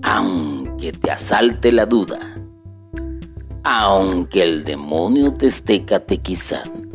aunque 0.00 0.90
te 0.90 1.10
asalte 1.10 1.70
la 1.70 1.84
duda, 1.84 2.18
aunque 3.62 4.42
el 4.42 4.64
demonio 4.64 5.34
te 5.34 5.48
esté 5.48 5.84
catequizando. 5.84 6.89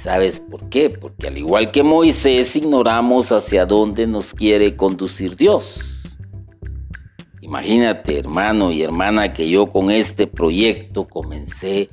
¿Y 0.00 0.02
sabes 0.02 0.40
por 0.40 0.70
qué? 0.70 0.88
Porque 0.88 1.26
al 1.26 1.36
igual 1.36 1.70
que 1.70 1.82
Moisés 1.82 2.56
ignoramos 2.56 3.32
hacia 3.32 3.66
dónde 3.66 4.06
nos 4.06 4.32
quiere 4.32 4.74
conducir 4.74 5.36
Dios. 5.36 6.18
Imagínate, 7.42 8.18
hermano 8.18 8.72
y 8.72 8.82
hermana, 8.82 9.34
que 9.34 9.46
yo 9.50 9.68
con 9.68 9.90
este 9.90 10.26
proyecto 10.26 11.06
comencé 11.06 11.90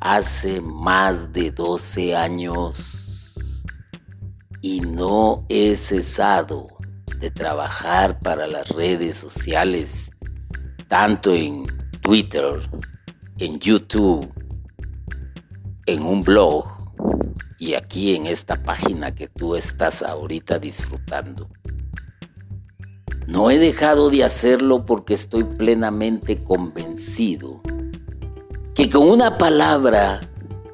hace 0.00 0.62
más 0.62 1.34
de 1.34 1.50
12 1.50 2.16
años 2.16 3.66
y 4.62 4.80
no 4.80 5.44
he 5.50 5.76
cesado 5.76 6.68
de 7.18 7.30
trabajar 7.30 8.20
para 8.20 8.46
las 8.46 8.70
redes 8.70 9.16
sociales, 9.16 10.10
tanto 10.88 11.34
en 11.34 11.66
Twitter, 12.00 12.58
en 13.36 13.58
YouTube, 13.58 14.32
en 15.84 16.02
un 16.06 16.22
blog 16.22 16.79
y 17.60 17.74
aquí 17.74 18.16
en 18.16 18.26
esta 18.26 18.56
página 18.56 19.14
que 19.14 19.28
tú 19.28 19.54
estás 19.54 20.02
ahorita 20.02 20.58
disfrutando. 20.58 21.48
No 23.26 23.50
he 23.50 23.58
dejado 23.58 24.08
de 24.08 24.24
hacerlo 24.24 24.86
porque 24.86 25.12
estoy 25.12 25.44
plenamente 25.44 26.42
convencido 26.42 27.60
que 28.74 28.88
con 28.88 29.08
una 29.08 29.36
palabra 29.36 30.20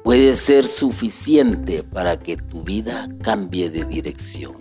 puede 0.01 0.33
ser 0.33 0.65
suficiente 0.65 1.83
para 1.83 2.17
que 2.17 2.37
tu 2.37 2.63
vida 2.63 3.09
cambie 3.21 3.69
de 3.69 3.83
dirección 3.83 4.55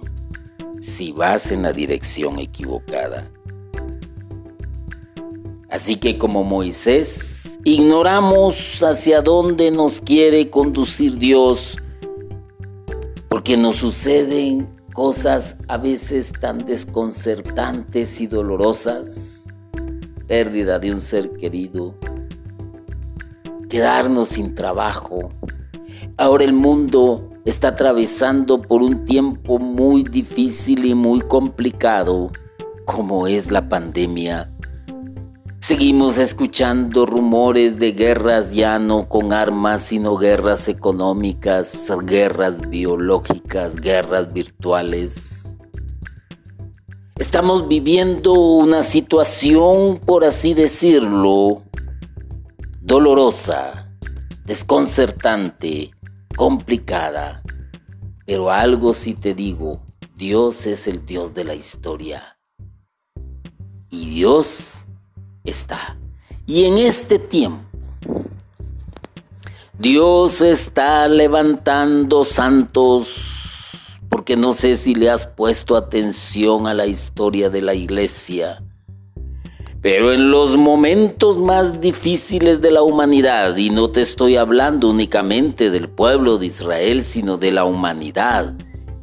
si 0.81 1.13
vas 1.13 1.53
en 1.53 1.63
la 1.63 1.73
dirección 1.73 2.41
equivocada. 2.41 3.31
Así 5.71 5.97
que 5.97 6.19
como 6.19 6.43
Moisés, 6.43 7.61
ignoramos 7.65 8.83
hacia 8.83 9.23
dónde 9.23 9.71
nos 9.71 10.01
quiere 10.01 10.51
conducir 10.51 11.19
Dios, 11.19 11.77
porque 13.29 13.57
nos 13.57 13.77
suceden 13.77 14.69
cosas 14.93 15.59
a 15.69 15.77
veces 15.77 16.33
tan 16.41 16.65
desconcertantes 16.65 18.21
y 18.21 18.27
dolorosas, 18.27 19.71
pérdida 20.27 20.79
de 20.79 20.93
un 20.93 21.01
ser 21.01 21.31
querido, 21.33 21.95
quedarnos 23.69 24.29
sin 24.29 24.55
trabajo. 24.55 25.33
Ahora 26.17 26.45
el 26.45 26.55
mundo 26.55 27.29
está 27.45 27.69
atravesando 27.69 28.63
por 28.63 28.83
un 28.83 29.05
tiempo 29.05 29.59
muy 29.59 30.03
difícil 30.03 30.87
y 30.87 30.95
muy 30.95 31.21
complicado, 31.21 32.31
como 32.87 33.27
es 33.27 33.51
la 33.51 33.69
pandemia 33.69 34.56
Seguimos 35.61 36.19
escuchando 36.19 37.07
rumores 37.07 37.79
de 37.79 37.93
guerras 37.93 38.55
ya 38.55 38.79
no 38.79 39.09
con 39.09 39.33
armas, 39.33 39.83
sino 39.83 40.17
guerras 40.17 40.69
económicas, 40.69 41.91
guerras 42.05 42.61
biológicas, 42.69 43.77
guerras 43.77 44.33
virtuales. 44.33 45.59
Estamos 47.19 47.67
viviendo 47.67 48.35
una 48.35 48.83
situación, 48.83 49.99
por 49.99 50.25
así 50.25 50.53
decirlo, 50.53 51.63
dolorosa, 52.83 53.91
desconcertante, 54.45 55.91
complicada. 56.37 57.43
Pero 58.27 58.51
algo 58.51 58.93
sí 58.93 59.15
te 59.15 59.35
digo, 59.35 59.81
Dios 60.17 60.67
es 60.67 60.87
el 60.87 61.07
Dios 61.07 61.33
de 61.33 61.45
la 61.45 61.55
historia. 61.55 62.39
Y 63.89 64.11
Dios 64.11 64.76
está. 65.47 65.97
Y 66.47 66.65
en 66.65 66.79
este 66.79 67.19
tiempo, 67.19 67.65
Dios 69.79 70.41
está 70.41 71.07
levantando 71.09 72.25
santos, 72.25 73.99
porque 74.09 74.37
no 74.37 74.53
sé 74.53 74.77
si 74.77 74.95
le 74.95 75.11
has 75.11 75.27
puesto 75.27 75.77
atención 75.77 76.67
a 76.67 76.75
la 76.75 76.87
historia 76.87 77.51
de 77.51 77.63
la 77.63 77.75
iglesia. 77.75 78.63
Pero 79.83 80.13
en 80.13 80.31
los 80.31 80.57
momentos 80.57 81.37
más 81.37 81.81
difíciles 81.81 82.61
de 82.61 82.71
la 82.71 82.83
humanidad, 82.83 83.57
y 83.57 83.71
no 83.71 83.91
te 83.91 84.01
estoy 84.01 84.37
hablando 84.37 84.89
únicamente 84.89 85.71
del 85.71 85.89
pueblo 85.89 86.39
de 86.39 86.47
Israel, 86.47 87.03
sino 87.03 87.37
de 87.37 87.53
la 87.53 87.65
humanidad, 87.65 88.55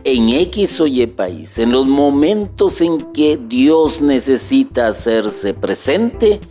en 0.04 0.30
X 0.30 0.82
o 0.82 0.88
Y 0.88 1.08
país, 1.08 1.58
en 1.60 1.72
los 1.72 1.86
momentos 1.86 2.82
en 2.82 3.14
que 3.14 3.38
Dios 3.38 4.02
necesita 4.02 4.88
hacerse 4.88 5.54
presente, 5.54 6.42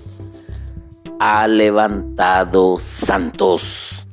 ha 1.18 1.46
levantado 1.46 2.78
santos 2.78 4.06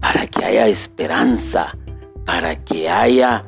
para 0.00 0.26
que 0.26 0.44
haya 0.44 0.66
esperanza, 0.66 1.76
para 2.26 2.56
que 2.56 2.90
haya 2.90 3.46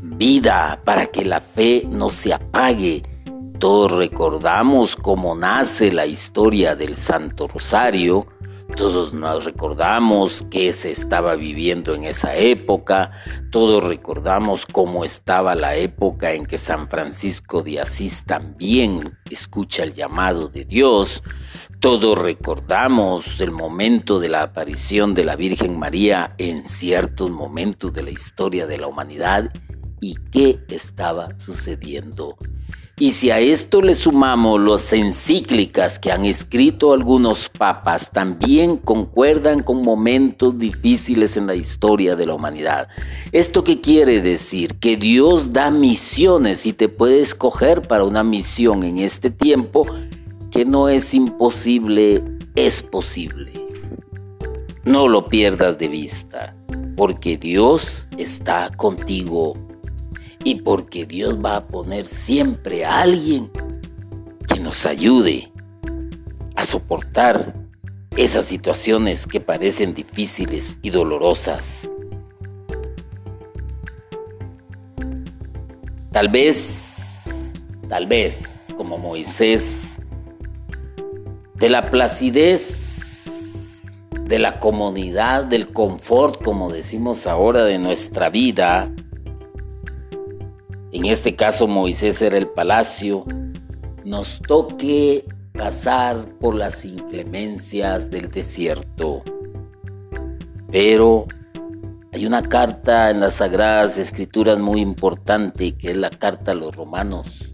vida, 0.00 0.80
para 0.84 1.06
que 1.06 1.24
la 1.24 1.40
fe 1.40 1.86
no 1.90 2.10
se 2.10 2.32
apague. 2.32 3.02
Todos 3.58 3.92
recordamos 3.92 4.96
cómo 4.96 5.34
nace 5.34 5.92
la 5.92 6.06
historia 6.06 6.74
del 6.76 6.94
Santo 6.94 7.48
Rosario, 7.48 8.26
todos 8.76 9.12
nos 9.12 9.44
recordamos 9.44 10.46
qué 10.50 10.72
se 10.72 10.90
estaba 10.90 11.34
viviendo 11.34 11.94
en 11.94 12.04
esa 12.04 12.36
época, 12.36 13.10
todos 13.50 13.84
recordamos 13.84 14.66
cómo 14.66 15.04
estaba 15.04 15.54
la 15.54 15.76
época 15.76 16.32
en 16.32 16.46
que 16.46 16.56
San 16.56 16.88
Francisco 16.88 17.62
de 17.62 17.80
Asís 17.80 18.24
también 18.24 19.18
escucha 19.30 19.82
el 19.82 19.92
llamado 19.92 20.48
de 20.48 20.64
Dios, 20.64 21.22
todos 21.80 22.18
recordamos 22.18 23.40
el 23.40 23.50
momento 23.50 24.20
de 24.20 24.28
la 24.28 24.42
aparición 24.42 25.14
de 25.14 25.24
la 25.24 25.36
Virgen 25.36 25.78
María 25.78 26.34
en 26.38 26.64
ciertos 26.64 27.30
momentos 27.30 27.92
de 27.92 28.02
la 28.02 28.10
historia 28.10 28.66
de 28.66 28.78
la 28.78 28.86
humanidad 28.86 29.50
y 30.00 30.14
qué 30.30 30.60
estaba 30.68 31.38
sucediendo 31.38 32.36
y 33.00 33.12
si 33.12 33.30
a 33.30 33.40
esto 33.40 33.80
le 33.80 33.94
sumamos 33.94 34.60
las 34.60 34.92
encíclicas 34.92 35.98
que 35.98 36.12
han 36.12 36.26
escrito 36.26 36.92
algunos 36.92 37.48
papas, 37.48 38.10
también 38.10 38.76
concuerdan 38.76 39.62
con 39.62 39.82
momentos 39.82 40.58
difíciles 40.58 41.38
en 41.38 41.46
la 41.46 41.54
historia 41.54 42.14
de 42.14 42.26
la 42.26 42.34
humanidad. 42.34 42.88
¿Esto 43.32 43.64
qué 43.64 43.80
quiere 43.80 44.20
decir? 44.20 44.74
Que 44.74 44.98
Dios 44.98 45.54
da 45.54 45.70
misiones 45.70 46.66
y 46.66 46.74
te 46.74 46.90
puede 46.90 47.20
escoger 47.20 47.80
para 47.88 48.04
una 48.04 48.22
misión 48.22 48.82
en 48.82 48.98
este 48.98 49.30
tiempo 49.30 49.86
que 50.50 50.66
no 50.66 50.90
es 50.90 51.14
imposible, 51.14 52.22
es 52.54 52.82
posible. 52.82 53.50
No 54.84 55.08
lo 55.08 55.30
pierdas 55.30 55.78
de 55.78 55.88
vista, 55.88 56.54
porque 56.96 57.38
Dios 57.38 58.08
está 58.18 58.68
contigo 58.76 59.69
y 60.44 60.56
porque 60.56 61.06
Dios 61.06 61.38
va 61.44 61.56
a 61.56 61.66
poner 61.66 62.06
siempre 62.06 62.84
a 62.84 63.00
alguien 63.00 63.50
que 64.48 64.60
nos 64.60 64.86
ayude 64.86 65.52
a 66.56 66.64
soportar 66.64 67.54
esas 68.16 68.46
situaciones 68.46 69.26
que 69.26 69.40
parecen 69.40 69.94
difíciles 69.94 70.78
y 70.82 70.90
dolorosas. 70.90 71.90
Tal 76.12 76.28
vez, 76.28 77.52
tal 77.88 78.06
vez, 78.06 78.74
como 78.76 78.98
Moisés, 78.98 80.00
de 81.54 81.68
la 81.68 81.90
placidez, 81.90 82.80
de 84.24 84.38
la 84.38 84.58
comodidad, 84.58 85.44
del 85.44 85.72
confort, 85.72 86.42
como 86.42 86.70
decimos 86.70 87.26
ahora, 87.26 87.64
de 87.64 87.78
nuestra 87.78 88.30
vida, 88.30 88.92
en 90.92 91.04
este 91.04 91.36
caso 91.36 91.68
Moisés 91.68 92.20
era 92.20 92.36
el 92.36 92.48
palacio, 92.48 93.24
nos 94.04 94.40
toque 94.40 95.24
pasar 95.52 96.24
por 96.40 96.54
las 96.54 96.84
inclemencias 96.84 98.10
del 98.10 98.30
desierto. 98.30 99.22
Pero 100.70 101.26
hay 102.12 102.26
una 102.26 102.42
carta 102.42 103.10
en 103.10 103.20
las 103.20 103.34
Sagradas 103.34 103.98
Escrituras 103.98 104.58
muy 104.58 104.80
importante 104.80 105.76
que 105.76 105.90
es 105.92 105.96
la 105.96 106.10
carta 106.10 106.52
a 106.52 106.54
los 106.54 106.74
romanos. 106.74 107.52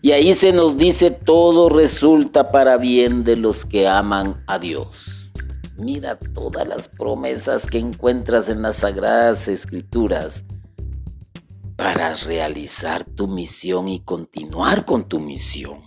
Y 0.00 0.10
ahí 0.10 0.34
se 0.34 0.52
nos 0.52 0.76
dice 0.76 1.12
todo 1.12 1.68
resulta 1.68 2.50
para 2.50 2.76
bien 2.76 3.22
de 3.22 3.36
los 3.36 3.64
que 3.64 3.86
aman 3.86 4.42
a 4.48 4.58
Dios. 4.58 5.30
Mira 5.76 6.18
todas 6.18 6.66
las 6.66 6.88
promesas 6.88 7.66
que 7.66 7.78
encuentras 7.78 8.48
en 8.48 8.62
las 8.62 8.76
Sagradas 8.76 9.46
Escrituras 9.46 10.44
para 11.82 12.14
realizar 12.14 13.02
tu 13.02 13.26
misión 13.26 13.88
y 13.88 13.98
continuar 13.98 14.84
con 14.84 15.02
tu 15.02 15.18
misión. 15.18 15.80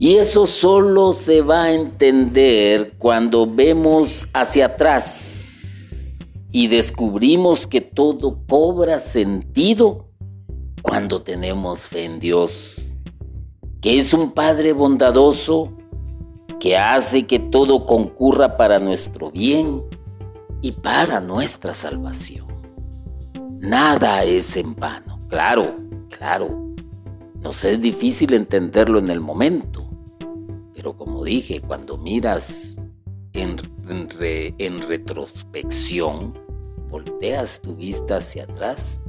Y 0.00 0.16
eso 0.16 0.46
solo 0.46 1.12
se 1.12 1.42
va 1.42 1.64
a 1.64 1.72
entender 1.72 2.96
cuando 2.98 3.46
vemos 3.46 4.26
hacia 4.32 4.66
atrás 4.66 6.44
y 6.50 6.66
descubrimos 6.66 7.68
que 7.68 7.80
todo 7.80 8.44
cobra 8.48 8.98
sentido 8.98 10.08
cuando 10.82 11.22
tenemos 11.22 11.86
fe 11.86 12.02
en 12.02 12.18
Dios, 12.18 12.94
que 13.80 13.96
es 13.96 14.12
un 14.12 14.32
Padre 14.32 14.72
bondadoso 14.72 15.72
que 16.58 16.76
hace 16.76 17.28
que 17.28 17.38
todo 17.38 17.86
concurra 17.86 18.56
para 18.56 18.80
nuestro 18.80 19.30
bien 19.30 19.84
y 20.62 20.72
para 20.72 21.20
nuestra 21.20 21.74
salvación. 21.74 22.49
Nada 23.60 24.24
es 24.24 24.56
en 24.56 24.74
vano. 24.74 25.20
Claro, 25.28 25.76
claro. 26.08 26.74
Nos 27.42 27.62
es 27.66 27.78
difícil 27.78 28.32
entenderlo 28.32 28.98
en 28.98 29.10
el 29.10 29.20
momento. 29.20 29.86
Pero 30.74 30.96
como 30.96 31.22
dije, 31.24 31.60
cuando 31.60 31.98
miras 31.98 32.80
en, 33.34 33.58
retrospección, 34.88 36.32
volteas 36.88 37.60
tu 37.60 37.76
vista 37.76 38.16
hacia 38.16 38.44
atrás, 38.44 39.02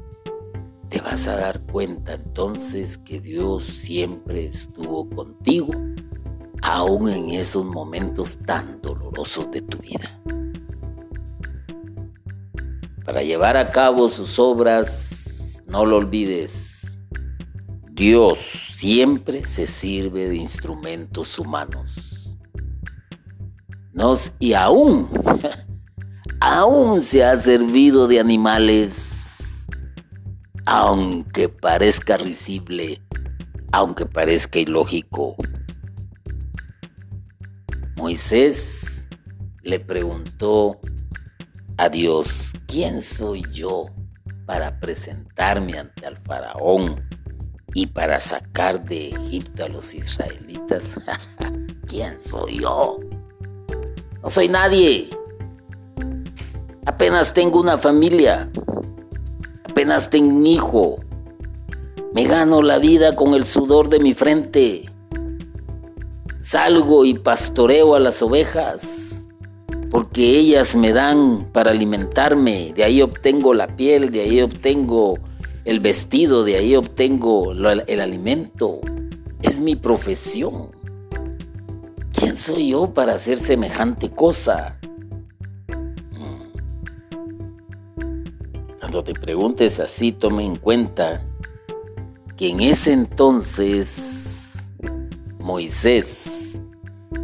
te 0.90 1.00
vas 1.00 1.30
a 1.30 1.38
dar 1.38 1.62
cuenta 1.62 2.16
entonces 2.16 2.98
que 2.98 3.22
Dios 3.22 3.64
siempre 3.64 4.48
estuvo 4.48 5.10
contigo, 5.10 5.72
aún 6.62 7.10
en 7.10 7.30
esos 7.30 7.64
momentos 7.64 8.38
tan 8.46 8.82
dolorosos 8.82 9.50
de 9.50 9.62
tu 9.62 9.78
vida. 9.78 10.20
Para 13.06 13.24
llevar 13.24 13.58
a 13.58 13.72
cabo 13.72 14.08
sus 14.08 14.38
obras, 14.38 15.64
no 15.66 15.86
lo 15.86 15.98
olvides, 15.98 17.04
Dios 17.92 18.38
siempre 18.76 19.44
se 19.44 19.66
sirve 19.66 20.30
de 20.30 20.36
instrumentos 20.36 21.40
humanos. 21.40 22.38
Nos, 23.92 24.34
y 24.40 24.54
aún, 24.54 25.10
aún 26.40 27.02
se 27.02 27.24
ha 27.24 27.36
servido 27.38 28.08
de 28.08 28.20
animales, 28.20 29.68
aunque 30.66 31.50
parezca 31.50 32.18
risible, 32.18 33.02
aunque 33.72 34.06
parezca 34.06 34.60
ilógico. 34.60 35.36
Moisés 37.98 39.10
le 39.64 39.80
preguntó 39.80 40.80
a 41.82 41.90
Dios, 41.90 42.54
¿quién 42.68 43.02
soy 43.02 43.44
yo 43.52 43.88
para 44.46 44.80
presentarme 44.80 45.80
ante 45.80 46.06
el 46.06 46.16
faraón 46.16 47.04
y 47.74 47.88
para 47.88 48.20
sacar 48.20 48.86
de 48.86 49.10
Egipto 49.10 49.66
a 49.66 49.68
los 49.68 49.96
israelitas? 49.96 51.02
¿Quién 51.88 52.22
soy 52.22 52.60
yo? 52.60 53.00
No 54.22 54.30
soy 54.30 54.48
nadie. 54.48 55.10
Apenas 56.86 57.34
tengo 57.34 57.60
una 57.60 57.80
familia. 57.80 58.48
Apenas 59.68 60.12
tengo 60.12 60.36
un 60.36 60.46
hijo. 60.46 61.00
Me 62.14 62.26
gano 62.26 62.62
la 62.62 62.78
vida 62.78 63.16
con 63.16 63.34
el 63.34 63.44
sudor 63.44 63.90
de 63.90 64.00
mi 64.00 64.14
frente. 64.14 64.84
Salgo 66.42 67.06
y 67.06 67.16
pastoreo 67.16 67.96
a 67.96 68.00
las 68.00 68.22
ovejas 68.22 69.21
porque 69.92 70.38
ellas 70.38 70.78
me 70.78 70.94
dan 70.94 71.50
para 71.52 71.72
alimentarme, 71.72 72.72
de 72.74 72.86
ahí 72.86 73.02
obtengo 73.02 73.54
la 73.54 73.76
piel, 73.76 74.10
de 74.10 74.22
ahí 74.22 74.42
obtengo 74.42 75.20
el 75.66 75.82
vestido, 75.82 76.46
de 76.46 76.56
ahí 76.56 76.78
obtengo 76.78 77.52
el 77.52 78.00
alimento. 78.00 78.80
Es 79.42 79.60
mi 79.60 79.76
profesión. 79.76 80.72
¿Quién 82.14 82.38
soy 82.38 82.70
yo 82.70 82.94
para 82.94 83.16
hacer 83.16 83.38
semejante 83.38 84.10
cosa? 84.12 84.80
Mm. 86.12 86.58
Cuando 88.80 89.04
te 89.04 89.14
preguntes 89.14 89.82
así, 89.82 90.14
tome 90.14 90.46
en 90.46 90.56
cuenta 90.56 91.22
que 92.38 92.50
en 92.50 92.62
ese 92.62 92.94
entonces 92.94 94.70
Moisés 95.40 96.51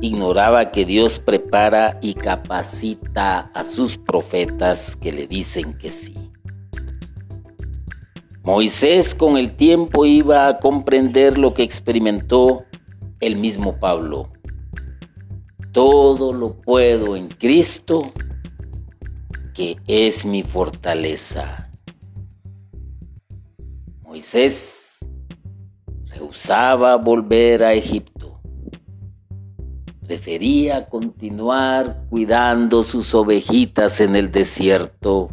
ignoraba 0.08 0.72
que 0.72 0.86
Dios 0.86 1.20
prepara 1.20 2.00
y 2.02 2.14
capacita 2.14 3.52
a 3.54 3.64
sus 3.64 3.98
profetas 3.98 4.96
que 4.96 5.12
le 5.12 5.28
dicen 5.28 5.78
que 5.78 5.90
sí. 5.92 6.16
Moisés 8.44 9.14
con 9.14 9.38
el 9.38 9.56
tiempo 9.56 10.06
iba 10.06 10.48
a 10.48 10.60
comprender 10.60 11.38
lo 11.38 11.54
que 11.54 11.64
experimentó 11.64 12.64
el 13.20 13.36
mismo 13.36 13.80
Pablo. 13.80 14.32
Todo 15.74 16.32
lo 16.32 16.60
puedo 16.62 17.16
en 17.16 17.28
Cristo, 17.28 18.10
que 19.54 19.78
es 19.86 20.26
mi 20.26 20.44
fortaleza. 20.44 21.72
Moisés 24.02 25.10
rehusaba 26.06 26.96
volver 26.96 27.64
a 27.64 27.74
Egipto 27.74 28.17
prefería 30.08 30.88
continuar 30.88 32.06
cuidando 32.10 32.82
sus 32.82 33.14
ovejitas 33.14 34.00
en 34.00 34.16
el 34.16 34.32
desierto 34.32 35.30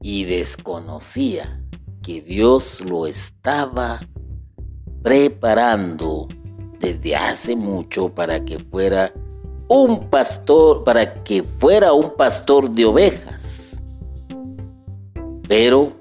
y 0.00 0.22
desconocía 0.24 1.60
que 2.02 2.22
Dios 2.22 2.82
lo 2.82 3.08
estaba 3.08 4.00
preparando 5.02 6.28
desde 6.78 7.16
hace 7.16 7.56
mucho 7.56 8.10
para 8.10 8.44
que 8.44 8.60
fuera 8.60 9.12
un 9.68 10.08
pastor, 10.08 10.84
para 10.84 11.24
que 11.24 11.42
fuera 11.42 11.92
un 11.92 12.14
pastor 12.14 12.70
de 12.70 12.84
ovejas. 12.84 13.82
Pero 15.48 15.94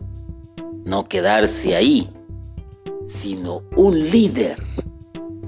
no 0.86 1.08
quedarse 1.10 1.76
ahí, 1.76 2.08
sino 3.04 3.64
un 3.76 4.00
líder 4.00 4.62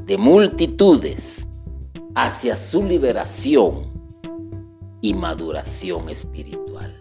de 0.09 0.17
multitudes 0.17 1.47
hacia 2.15 2.55
su 2.55 2.83
liberación 2.83 3.83
y 5.01 5.13
maduración 5.13 6.09
espiritual. 6.09 6.91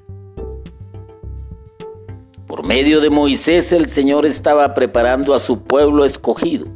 Por 2.46 2.66
medio 2.66 3.00
de 3.00 3.08
Moisés 3.08 3.72
el 3.72 3.86
Señor 3.86 4.26
estaba 4.26 4.74
preparando 4.74 5.32
a 5.32 5.38
su 5.38 5.62
pueblo 5.62 6.04
escogido 6.04 6.66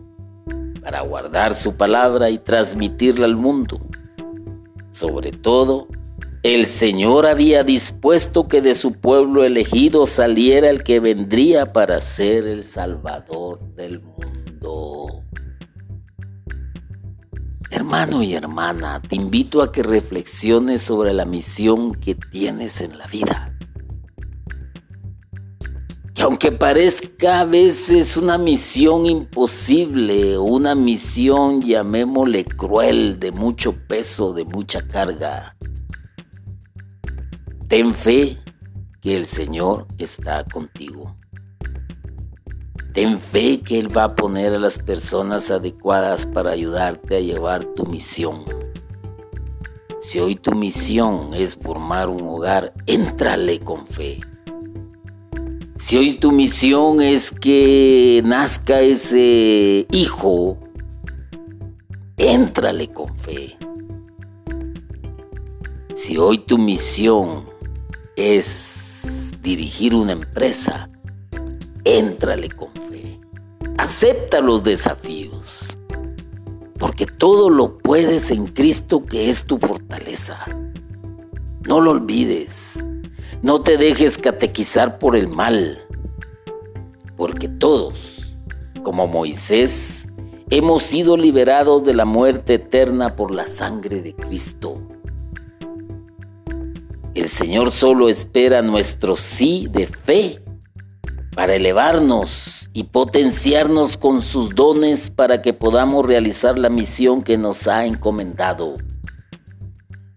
para 0.82 1.02
guardar 1.02 1.54
su 1.54 1.76
palabra 1.76 2.30
y 2.30 2.38
transmitirla 2.38 3.26
al 3.26 3.36
mundo. 3.36 3.78
Sobre 4.88 5.32
todo, 5.32 5.86
el 6.42 6.64
Señor 6.64 7.26
había 7.26 7.62
dispuesto 7.62 8.48
que 8.48 8.62
de 8.62 8.74
su 8.74 8.94
pueblo 8.94 9.44
elegido 9.44 10.06
saliera 10.06 10.70
el 10.70 10.82
que 10.82 10.98
vendría 10.98 11.74
para 11.74 12.00
ser 12.00 12.46
el 12.46 12.64
Salvador 12.64 13.74
del 13.74 14.00
mundo. 14.00 15.21
Hermano 17.72 18.22
y 18.22 18.34
hermana, 18.34 19.00
te 19.00 19.16
invito 19.16 19.62
a 19.62 19.72
que 19.72 19.82
reflexiones 19.82 20.82
sobre 20.82 21.14
la 21.14 21.24
misión 21.24 21.94
que 21.94 22.14
tienes 22.14 22.82
en 22.82 22.98
la 22.98 23.06
vida. 23.06 23.56
Que 26.12 26.20
aunque 26.20 26.52
parezca 26.52 27.40
a 27.40 27.44
veces 27.46 28.18
una 28.18 28.36
misión 28.36 29.06
imposible, 29.06 30.36
una 30.36 30.74
misión, 30.74 31.62
llamémosle 31.62 32.44
cruel, 32.44 33.18
de 33.18 33.32
mucho 33.32 33.74
peso, 33.88 34.34
de 34.34 34.44
mucha 34.44 34.86
carga, 34.86 35.56
ten 37.68 37.94
fe 37.94 38.38
que 39.00 39.16
el 39.16 39.24
Señor 39.24 39.86
está 39.96 40.44
contigo. 40.44 41.16
Ten 42.93 43.18
fe 43.18 43.61
que 43.61 43.78
Él 43.78 43.97
va 43.97 44.05
a 44.05 44.14
poner 44.14 44.53
a 44.53 44.59
las 44.59 44.78
personas 44.78 45.51
adecuadas 45.51 46.26
para 46.26 46.51
ayudarte 46.51 47.16
a 47.16 47.20
llevar 47.20 47.64
tu 47.64 47.86
misión. 47.86 48.45
Si 49.99 50.18
hoy 50.18 50.34
tu 50.36 50.53
misión 50.53 51.32
es 51.32 51.57
formar 51.57 52.11
un 52.11 52.22
hogar, 52.22 52.74
éntrale 52.86 53.61
con 53.61 53.86
fe. 53.86 54.20
Si 55.76 55.97
hoy 55.97 56.14
tu 56.14 56.32
misión 56.32 57.01
es 57.01 57.30
que 57.30 58.20
nazca 58.24 58.82
ese 58.82 59.86
hijo, 59.90 60.59
éntrale 62.18 62.88
con 62.88 63.16
fe. 63.16 63.57
Si 65.95 66.18
hoy 66.18 66.38
tu 66.38 66.59
misión 66.59 67.45
es 68.16 69.32
dirigir 69.43 69.95
una 69.95 70.12
empresa, 70.12 70.90
éntrale 71.84 72.48
con 72.50 72.70
Acepta 73.78 74.40
los 74.40 74.62
desafíos, 74.62 75.78
porque 76.78 77.06
todo 77.06 77.50
lo 77.50 77.78
puedes 77.78 78.30
en 78.30 78.46
Cristo 78.46 79.04
que 79.04 79.28
es 79.28 79.44
tu 79.44 79.58
fortaleza. 79.58 80.38
No 81.66 81.80
lo 81.80 81.92
olvides, 81.92 82.84
no 83.40 83.62
te 83.62 83.78
dejes 83.78 84.18
catequizar 84.18 84.98
por 84.98 85.16
el 85.16 85.26
mal, 85.26 85.78
porque 87.16 87.48
todos, 87.48 88.34
como 88.82 89.06
Moisés, 89.06 90.08
hemos 90.50 90.82
sido 90.82 91.16
liberados 91.16 91.82
de 91.82 91.94
la 91.94 92.04
muerte 92.04 92.54
eterna 92.54 93.16
por 93.16 93.30
la 93.30 93.46
sangre 93.46 94.02
de 94.02 94.14
Cristo. 94.14 94.80
El 97.14 97.28
Señor 97.28 97.72
solo 97.72 98.08
espera 98.08 98.62
nuestro 98.62 99.16
sí 99.16 99.68
de 99.70 99.86
fe 99.86 100.41
para 101.34 101.54
elevarnos 101.54 102.70
y 102.72 102.84
potenciarnos 102.84 103.96
con 103.96 104.20
sus 104.20 104.54
dones 104.54 105.10
para 105.10 105.40
que 105.40 105.52
podamos 105.52 106.04
realizar 106.04 106.58
la 106.58 106.68
misión 106.68 107.22
que 107.22 107.38
nos 107.38 107.68
ha 107.68 107.86
encomendado. 107.86 108.76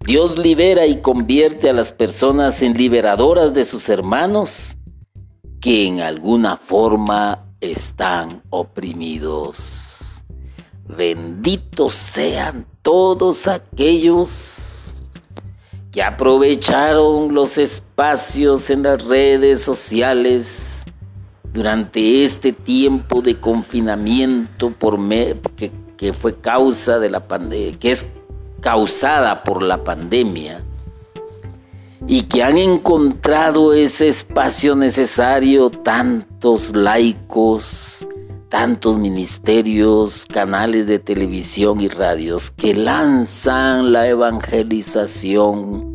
Dios 0.06 0.38
libera 0.38 0.86
y 0.86 1.02
convierte 1.02 1.70
a 1.70 1.74
las 1.74 1.92
personas 1.92 2.62
en 2.62 2.74
liberadoras 2.74 3.54
de 3.54 3.64
sus 3.64 3.90
hermanos 3.90 4.78
que 5.60 5.88
en 5.88 6.02
alguna 6.02 6.58
forma 6.58 7.48
están 7.60 8.44
oprimidos. 8.50 10.24
benditos 10.88 11.94
sean 11.94 12.68
todos 12.84 13.48
aquellos 13.48 14.96
que 15.92 16.04
aprovecharon 16.04 17.34
los 17.34 17.58
espacios 17.58 18.70
en 18.70 18.84
las 18.84 19.04
redes 19.04 19.64
sociales 19.64 20.86
durante 21.56 22.26
este 22.26 22.52
tiempo 22.52 23.22
de 23.22 23.40
confinamiento 23.40 24.72
por 24.72 25.00
que, 25.56 25.72
fue 26.14 26.36
causa 26.36 27.00
de 27.00 27.10
la 27.10 27.28
pandemia, 27.28 27.80
que 27.80 27.92
es 27.92 28.08
causada 28.60 29.44
por 29.44 29.64
la 29.64 29.84
pandemia 29.84 30.62
y 32.08 32.24
que 32.24 32.44
han 32.44 32.58
encontrado 32.58 33.74
ese 33.74 34.10
espacio 34.10 34.76
necesario 34.76 35.70
tantos 35.70 36.76
laicos, 36.76 38.06
tantos 38.50 38.98
ministerios, 38.98 40.26
canales 40.32 40.88
de 40.88 41.00
televisión 41.00 41.80
y 41.80 41.88
radios 41.88 42.52
que 42.52 42.76
lanzan 42.76 43.94
la 43.94 44.10
evangelización 44.10 45.95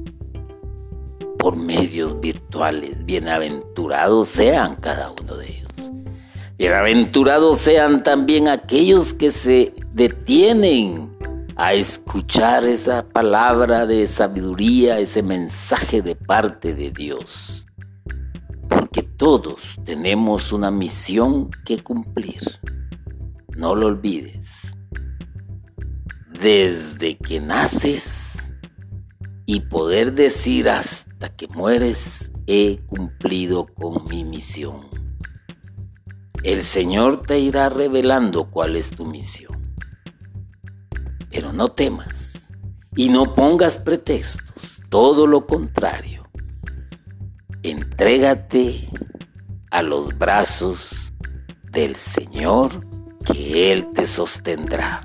por 1.41 1.57
medios 1.57 2.21
virtuales. 2.21 3.05
Bienaventurados 3.05 4.29
sean 4.29 4.77
cada 4.77 5.13
uno 5.23 5.37
de 5.37 5.47
ellos. 5.49 5.91
Bienaventurados 6.59 7.59
sean 7.59 8.03
también 8.03 8.49
aquellos 8.49 9.15
que 9.15 9.31
se 9.31 9.75
detienen 9.93 11.11
a 11.57 11.73
escuchar 11.73 12.65
esa 12.65 13.07
palabra 13.07 13.87
de 13.87 14.07
sabiduría, 14.07 14.99
ese 14.99 15.23
mensaje 15.23 16.03
de 16.03 16.15
parte 16.15 16.75
de 16.75 16.91
Dios. 16.91 17.67
Porque 18.69 19.03
todos 19.03 19.79
tenemos 19.85 20.53
una 20.53 20.71
misión 20.71 21.51
que 21.65 21.83
cumplir. 21.83 22.43
No 23.57 23.75
lo 23.75 23.87
olvides. 23.87 24.77
Desde 26.41 27.17
que 27.17 27.41
naces 27.41 28.53
y 29.47 29.61
poder 29.61 30.15
decir 30.15 30.69
hasta 31.21 31.37
que 31.37 31.49
mueres, 31.49 32.33
he 32.47 32.79
cumplido 32.87 33.67
con 33.67 34.05
mi 34.09 34.25
misión. 34.25 34.89
El 36.43 36.63
Señor 36.63 37.25
te 37.27 37.39
irá 37.39 37.69
revelando 37.69 38.51
cuál 38.51 38.75
es 38.75 38.93
tu 38.93 39.05
misión. 39.05 39.77
Pero 41.31 41.53
no 41.53 41.73
temas 41.73 42.55
y 42.97 43.11
no 43.11 43.35
pongas 43.35 43.77
pretextos, 43.77 44.81
todo 44.89 45.27
lo 45.27 45.47
contrario. 45.47 46.27
Entrégate 47.63 48.89
a 49.71 49.83
los 49.83 50.17
brazos 50.17 51.13
del 51.71 51.97
Señor 51.97 52.87
que 53.27 53.75
Él 53.75 53.93
te 53.93 54.07
sostendrá. 54.07 55.05